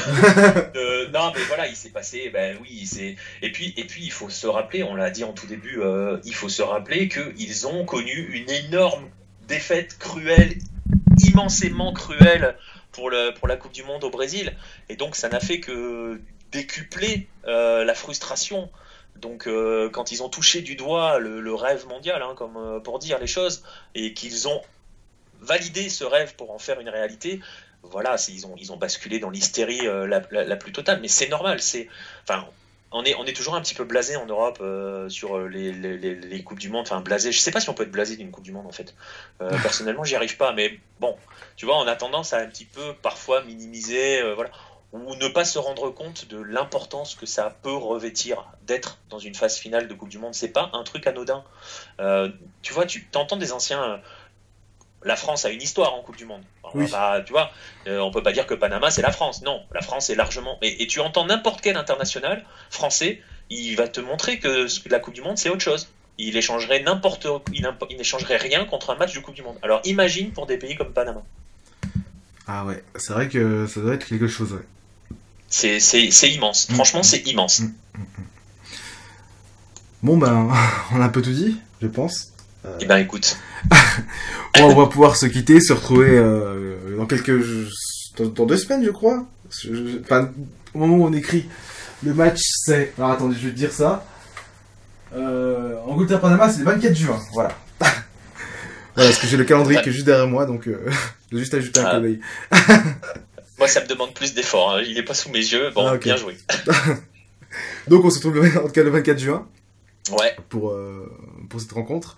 non, 1.13 1.31
mais 1.35 1.41
voilà, 1.47 1.67
il 1.67 1.75
s'est 1.75 1.89
passé, 1.89 2.29
ben 2.31 2.57
oui, 2.61 2.85
c'est. 2.85 3.15
Et 3.41 3.51
puis, 3.51 3.73
et 3.75 3.85
puis, 3.85 4.03
il 4.03 4.11
faut 4.11 4.29
se 4.29 4.45
rappeler, 4.45 4.83
on 4.83 4.95
l'a 4.95 5.09
dit 5.09 5.23
en 5.23 5.33
tout 5.33 5.47
début, 5.47 5.81
euh, 5.81 6.19
il 6.23 6.35
faut 6.35 6.49
se 6.49 6.61
rappeler 6.61 7.09
qu'ils 7.09 7.67
ont 7.67 7.83
connu 7.85 8.29
une 8.33 8.49
énorme 8.49 9.09
défaite 9.49 9.97
cruelle, 9.97 10.55
immensément 11.27 11.93
cruelle 11.93 12.55
pour 12.93 13.09
le 13.09 13.33
pour 13.33 13.47
la 13.47 13.57
Coupe 13.57 13.73
du 13.73 13.83
Monde 13.83 14.03
au 14.05 14.09
Brésil, 14.09 14.55
et 14.87 14.95
donc 14.95 15.15
ça 15.15 15.27
n'a 15.27 15.41
fait 15.41 15.59
que 15.59 16.21
décupler 16.51 17.27
la 17.45 17.93
frustration. 17.93 18.69
Donc 19.17 19.49
quand 19.91 20.11
ils 20.13 20.23
ont 20.23 20.29
touché 20.29 20.61
du 20.61 20.75
doigt 20.75 21.19
le, 21.19 21.53
rêve 21.53 21.85
mondial, 21.87 22.21
hein, 22.21 22.33
comme 22.37 22.81
pour 22.83 22.99
dire 22.99 23.19
les 23.19 23.27
choses, 23.27 23.63
et 23.95 24.13
qu'ils 24.13 24.47
ont 24.47 24.61
valider 25.41 25.89
ce 25.89 26.03
rêve 26.03 26.35
pour 26.35 26.51
en 26.51 26.59
faire 26.59 26.79
une 26.79 26.89
réalité, 26.89 27.39
voilà, 27.83 28.15
ils 28.27 28.45
ont, 28.45 28.55
ils 28.57 28.71
ont 28.71 28.77
basculé 28.77 29.19
dans 29.19 29.29
l'hystérie 29.29 29.87
euh, 29.87 30.05
la, 30.05 30.55
plus 30.55 30.71
totale. 30.71 30.99
Mais 31.01 31.07
c'est 31.07 31.29
normal. 31.29 31.61
C'est, 31.61 31.87
enfin, 32.23 32.45
on 32.91 33.03
est, 33.03 33.15
on 33.15 33.25
est 33.25 33.33
toujours 33.33 33.55
un 33.55 33.61
petit 33.61 33.75
peu 33.75 33.83
blasé 33.83 34.15
en 34.15 34.25
Europe 34.25 34.59
euh, 34.61 35.09
sur 35.09 35.37
euh, 35.37 35.47
les, 35.47 35.71
les, 35.71 36.43
coupes 36.43 36.59
du 36.59 36.69
monde. 36.69 36.81
Enfin, 36.81 37.01
blasé. 37.01 37.31
Je 37.31 37.39
sais 37.39 37.51
pas 37.51 37.59
si 37.59 37.69
on 37.69 37.73
peut 37.73 37.83
être 37.83 37.91
blasé 37.91 38.17
d'une 38.17 38.31
coupe 38.31 38.43
du 38.43 38.51
monde 38.51 38.65
en 38.65 38.71
fait. 38.71 38.95
personnellement, 39.39 40.03
j'y 40.03 40.15
arrive 40.15 40.37
pas. 40.37 40.53
Mais 40.53 40.79
bon, 40.99 41.15
tu 41.55 41.65
vois, 41.65 41.77
on 41.77 41.87
a 41.87 41.95
tendance 41.95 42.33
à 42.33 42.39
un 42.39 42.47
petit 42.47 42.65
peu 42.65 42.93
parfois 43.01 43.43
minimiser, 43.43 44.21
voilà, 44.33 44.49
ou 44.91 45.15
ne 45.15 45.27
pas 45.27 45.45
se 45.45 45.59
rendre 45.59 45.91
compte 45.91 46.27
de 46.27 46.41
l'importance 46.41 47.13
que 47.13 47.27
ça 47.27 47.55
peut 47.61 47.75
revêtir 47.75 48.47
d'être 48.65 48.97
dans 49.09 49.19
une 49.19 49.35
phase 49.35 49.57
finale 49.57 49.87
de 49.87 49.93
coupe 49.93 50.09
du 50.09 50.17
monde. 50.17 50.33
C'est 50.33 50.49
pas 50.49 50.71
un 50.73 50.83
truc 50.83 51.05
anodin. 51.05 51.43
tu 52.61 52.73
vois, 52.73 52.85
tu 52.85 53.07
entends 53.15 53.37
des 53.37 53.53
anciens 53.53 54.01
la 55.03 55.15
France 55.15 55.45
a 55.45 55.49
une 55.49 55.61
histoire 55.61 55.93
en 55.93 56.01
Coupe 56.01 56.17
du 56.17 56.25
Monde. 56.25 56.41
On 56.63 56.85
tu 56.85 57.31
vois, 57.31 57.51
euh, 57.87 57.99
on 57.99 58.11
peut 58.11 58.21
pas 58.21 58.31
dire 58.31 58.45
que 58.45 58.53
Panama 58.53 58.91
c'est 58.91 59.01
la 59.01 59.11
France. 59.11 59.41
Non, 59.41 59.61
la 59.73 59.81
France 59.81 60.09
est 60.09 60.15
largement. 60.15 60.57
Et, 60.61 60.85
tu 60.87 60.99
entends 60.99 61.25
n'importe 61.25 61.61
quel 61.61 61.77
international 61.77 62.43
français, 62.69 63.21
il 63.49 63.75
va 63.75 63.87
te 63.87 64.01
montrer 64.01 64.39
que 64.39 64.67
la 64.89 64.99
Coupe 64.99 65.13
du 65.13 65.21
Monde 65.21 65.37
c'est 65.37 65.49
autre 65.49 65.61
chose. 65.61 65.89
Il 66.17 66.35
échangerait 66.35 66.81
n'importe, 66.83 67.27
il, 67.53 67.65
n'échangerait 67.97 68.37
rien 68.37 68.65
contre 68.65 68.89
un 68.89 68.95
match 68.95 69.13
de 69.13 69.19
Coupe 69.19 69.35
du 69.35 69.41
Monde. 69.41 69.57
Alors 69.61 69.81
imagine 69.85 70.31
pour 70.31 70.45
des 70.45 70.57
pays 70.57 70.75
comme 70.75 70.91
Panama. 70.91 71.23
Ah 72.45 72.65
ouais, 72.65 72.83
c'est 72.95 73.13
vrai 73.13 73.29
que 73.29 73.67
ça 73.67 73.79
doit 73.79 73.93
être 73.93 74.05
quelque 74.05 74.27
chose. 74.27 74.53
Ouais. 74.53 74.65
C'est 75.47 76.31
immense. 76.31 76.69
Mm. 76.69 76.73
Franchement, 76.73 77.03
c'est 77.03 77.25
immense. 77.27 77.61
Mm. 77.61 77.65
Mm. 77.65 78.05
Bon 80.03 80.17
ben, 80.17 80.51
on 80.91 81.01
a 81.01 81.05
un 81.05 81.09
peu 81.09 81.21
tout 81.21 81.31
dit, 81.31 81.57
je 81.81 81.87
pense. 81.87 82.33
Eh 82.81 82.85
ben 82.85 82.97
écoute. 82.97 83.37
On 84.59 84.75
va 84.75 84.87
pouvoir 84.87 85.15
se 85.15 85.25
quitter, 85.25 85.59
se 85.59 85.73
retrouver 85.73 86.09
euh, 86.11 86.97
dans 86.97 87.05
quelques 87.05 87.39
dans, 88.17 88.45
deux 88.45 88.57
semaines, 88.57 88.83
je 88.83 88.91
crois. 88.91 89.25
enfin, 90.01 90.29
au 90.73 90.79
moment 90.79 90.97
où 90.97 91.07
on 91.07 91.13
écrit, 91.13 91.47
le 92.03 92.13
match 92.13 92.39
c'est. 92.65 92.93
Alors 92.97 93.11
attendez, 93.11 93.35
je 93.39 93.45
vais 93.45 93.51
te 93.51 93.57
dire 93.57 93.71
ça. 93.71 94.05
Euh, 95.13 95.75
Angleterre-Panama, 95.85 96.49
c'est 96.49 96.59
le 96.59 96.65
24 96.65 96.95
juin. 96.95 97.19
Voilà. 97.33 97.57
voilà, 97.79 99.09
parce 99.09 99.17
que 99.17 99.27
j'ai 99.27 99.37
le 99.37 99.43
calendrier 99.43 99.81
qui 99.81 99.89
est 99.89 99.93
juste 99.93 100.05
derrière 100.05 100.27
moi, 100.27 100.45
donc 100.45 100.67
euh, 100.67 100.85
je 101.31 101.35
vais 101.35 101.41
juste 101.41 101.53
ajouter 101.53 101.79
un 101.79 101.85
ah. 101.85 101.99
coup 101.99 102.79
Moi, 103.57 103.67
ça 103.67 103.81
me 103.81 103.87
demande 103.87 104.13
plus 104.13 104.33
d'efforts. 104.33 104.75
Hein. 104.75 104.83
Il 104.87 104.97
est 104.97 105.03
pas 105.03 105.13
sous 105.13 105.29
mes 105.29 105.39
yeux. 105.39 105.71
Bon, 105.71 105.85
ah, 105.85 105.97
bien 105.97 106.15
joué. 106.15 106.37
donc 107.87 108.05
on 108.05 108.09
se 108.09 108.25
retrouve 108.25 108.57
en 108.57 108.67
tout 108.67 108.71
cas 108.71 108.83
le 108.83 108.89
24 108.89 109.19
juin. 109.19 109.47
Ouais. 110.11 110.35
Pour, 110.47 110.71
euh, 110.71 111.11
pour 111.49 111.59
cette 111.59 111.73
rencontre. 111.73 112.15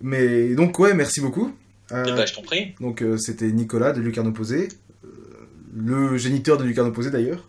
Mais 0.00 0.54
donc, 0.54 0.78
ouais, 0.78 0.94
merci 0.94 1.20
beaucoup. 1.20 1.54
Euh, 1.92 2.04
ben, 2.04 2.26
je 2.26 2.34
t'en 2.34 2.42
prie. 2.42 2.74
Donc, 2.80 3.02
euh, 3.02 3.16
c'était 3.18 3.46
Nicolas 3.46 3.92
de 3.92 4.00
Lucarne 4.00 4.28
Opposé, 4.28 4.68
euh, 5.04 5.08
le 5.74 6.16
géniteur 6.16 6.56
de 6.56 6.64
Lucarne 6.64 6.88
Opposé 6.88 7.10
d'ailleurs. 7.10 7.46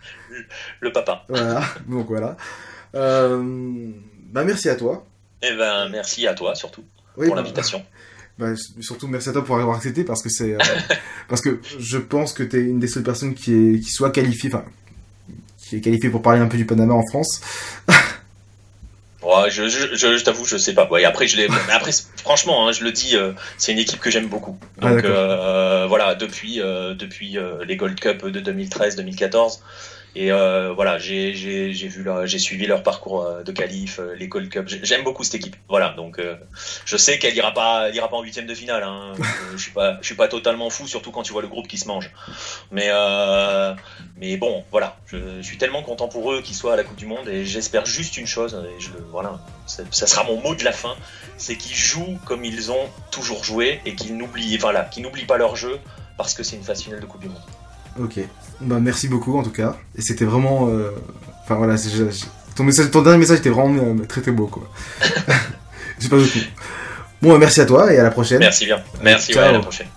le 0.80 0.92
papa. 0.92 1.24
Voilà, 1.28 1.62
donc 1.86 2.08
voilà. 2.08 2.36
bah, 2.92 4.44
merci 4.44 4.68
à 4.68 4.76
toi. 4.76 5.06
Et 5.42 5.50
eh 5.52 5.56
ben, 5.56 5.88
merci 5.88 6.26
à 6.26 6.34
toi 6.34 6.54
surtout 6.54 6.84
pour 7.14 7.24
bah, 7.24 7.36
l'invitation. 7.36 7.84
Bah, 8.38 8.52
surtout 8.80 9.08
merci 9.08 9.30
à 9.30 9.32
toi 9.32 9.44
pour 9.44 9.58
avoir 9.58 9.76
accepté 9.78 10.04
parce 10.04 10.22
que 10.22 10.28
c'est 10.28 10.56
parce 11.28 11.40
que 11.40 11.60
je 11.80 11.98
pense 11.98 12.32
que 12.32 12.44
tu 12.44 12.56
es 12.56 12.60
une 12.60 12.78
des 12.78 12.86
seules 12.86 13.02
personnes 13.02 13.34
qui 13.34 13.52
est 13.52 13.80
qui 13.80 13.90
soit 13.90 14.12
qualifiée 14.12 14.48
enfin 14.54 14.64
qui 15.56 15.74
est 15.74 15.80
qualifiée 15.80 16.08
pour 16.08 16.22
parler 16.22 16.40
un 16.40 16.46
peu 16.46 16.56
du 16.56 16.64
Panama 16.64 16.94
en 16.94 17.04
France 17.04 17.40
je, 19.48 19.68
je, 19.68 19.94
je, 19.94 20.24
t'avoue, 20.24 20.44
je 20.44 20.56
sais 20.56 20.74
pas. 20.74 20.88
Ouais, 20.90 21.04
après, 21.04 21.26
je 21.26 21.36
l'ai. 21.36 21.48
après, 21.72 21.92
franchement, 22.16 22.66
hein, 22.66 22.72
je 22.72 22.84
le 22.84 22.92
dis, 22.92 23.16
euh, 23.16 23.32
c'est 23.56 23.72
une 23.72 23.78
équipe 23.78 24.00
que 24.00 24.10
j'aime 24.10 24.28
beaucoup. 24.28 24.58
Ah, 24.80 24.90
Donc 24.90 25.04
euh, 25.04 25.86
voilà, 25.88 26.14
depuis 26.14 26.60
euh, 26.60 26.94
depuis 26.94 27.36
les 27.66 27.76
Gold 27.76 27.98
Cup 28.00 28.26
de 28.26 28.40
2013-2014. 28.40 29.60
Et 30.20 30.32
euh, 30.32 30.72
voilà, 30.74 30.98
j'ai 30.98 31.30
vu 31.30 32.04
j'ai 32.24 32.38
suivi 32.40 32.66
leur 32.66 32.82
parcours 32.82 33.22
euh, 33.22 33.44
de 33.44 33.52
qualif, 33.52 34.00
euh, 34.00 34.16
les 34.16 34.26
Gold 34.26 34.48
Cup. 34.48 34.64
J'aime 34.66 35.04
beaucoup 35.04 35.22
cette 35.22 35.36
équipe. 35.36 35.54
Voilà, 35.68 35.90
donc 35.90 36.20
je 36.84 36.96
sais 36.96 37.20
qu'elle 37.20 37.36
ira 37.36 37.54
pas, 37.54 37.88
ira 37.90 38.08
pas 38.08 38.16
en 38.16 38.24
huitième 38.24 38.46
de 38.46 38.54
finale. 38.54 38.82
Hein. 38.82 39.12
je 39.52 39.58
suis 39.58 39.70
pas, 39.70 39.96
je 40.00 40.06
suis 40.06 40.16
pas 40.16 40.26
totalement 40.26 40.70
fou, 40.70 40.88
surtout 40.88 41.12
quand 41.12 41.22
tu 41.22 41.32
vois 41.32 41.42
le 41.42 41.46
groupe 41.46 41.68
qui 41.68 41.78
se 41.78 41.86
mange. 41.86 42.10
Mais 42.72 42.90
mais 44.16 44.36
bon, 44.38 44.64
voilà, 44.72 44.96
je, 45.06 45.40
suis 45.42 45.56
tellement 45.56 45.84
content 45.84 46.08
pour 46.08 46.32
eux 46.32 46.42
qu'ils 46.42 46.56
soient 46.56 46.72
à 46.72 46.76
la 46.76 46.82
Coupe 46.82 46.96
du 46.96 47.06
Monde 47.06 47.28
et 47.28 47.44
j'espère 47.44 47.86
juste 47.86 48.16
une 48.16 48.26
chose. 48.26 48.60
Et 48.76 48.80
je, 48.80 48.90
voilà, 49.12 49.38
ça, 49.66 50.08
sera 50.08 50.24
mon 50.24 50.40
mot 50.40 50.56
de 50.56 50.64
la 50.64 50.72
fin, 50.72 50.96
c'est 51.36 51.54
qu'ils 51.54 51.76
jouent 51.76 52.18
comme 52.24 52.44
ils 52.44 52.72
ont 52.72 52.88
toujours 53.12 53.44
joué 53.44 53.80
et 53.86 53.94
qu'ils 53.94 54.16
n'oublient, 54.16 54.56
voilà, 54.56 54.82
qu'ils 54.82 55.04
n'oublient 55.04 55.26
pas 55.26 55.38
leur 55.38 55.54
jeu 55.54 55.78
parce 56.16 56.34
que 56.34 56.42
c'est 56.42 56.56
une 56.56 56.64
phase 56.64 56.82
finale 56.82 56.98
de 56.98 57.06
Coupe 57.06 57.20
du 57.20 57.28
Monde. 57.28 57.42
Ok. 58.00 58.18
Bah 58.60 58.78
merci 58.80 59.08
beaucoup 59.08 59.38
en 59.38 59.42
tout 59.42 59.50
cas. 59.50 59.76
Et 59.96 60.02
c'était 60.02 60.24
vraiment. 60.24 60.68
Euh, 60.68 60.90
enfin 61.44 61.54
voilà, 61.56 61.76
ton, 62.56 62.64
message, 62.64 62.90
ton 62.90 63.02
dernier 63.02 63.18
message 63.18 63.38
était 63.38 63.50
vraiment 63.50 63.82
euh, 63.82 64.04
très 64.06 64.20
très 64.20 64.32
beau 64.32 64.46
quoi. 64.46 64.68
J'ai 65.98 66.08
pas 66.08 66.16
de 66.16 66.24
tout. 66.24 66.38
Bon, 67.20 67.32
bah, 67.32 67.38
merci 67.38 67.60
à 67.60 67.66
toi 67.66 67.92
et 67.92 67.98
à 67.98 68.02
la 68.02 68.10
prochaine. 68.10 68.38
Merci 68.38 68.66
bien. 68.66 68.80
Merci, 69.02 69.34
ouais, 69.34 69.40
à 69.40 69.52
la 69.52 69.60
prochaine. 69.60 69.88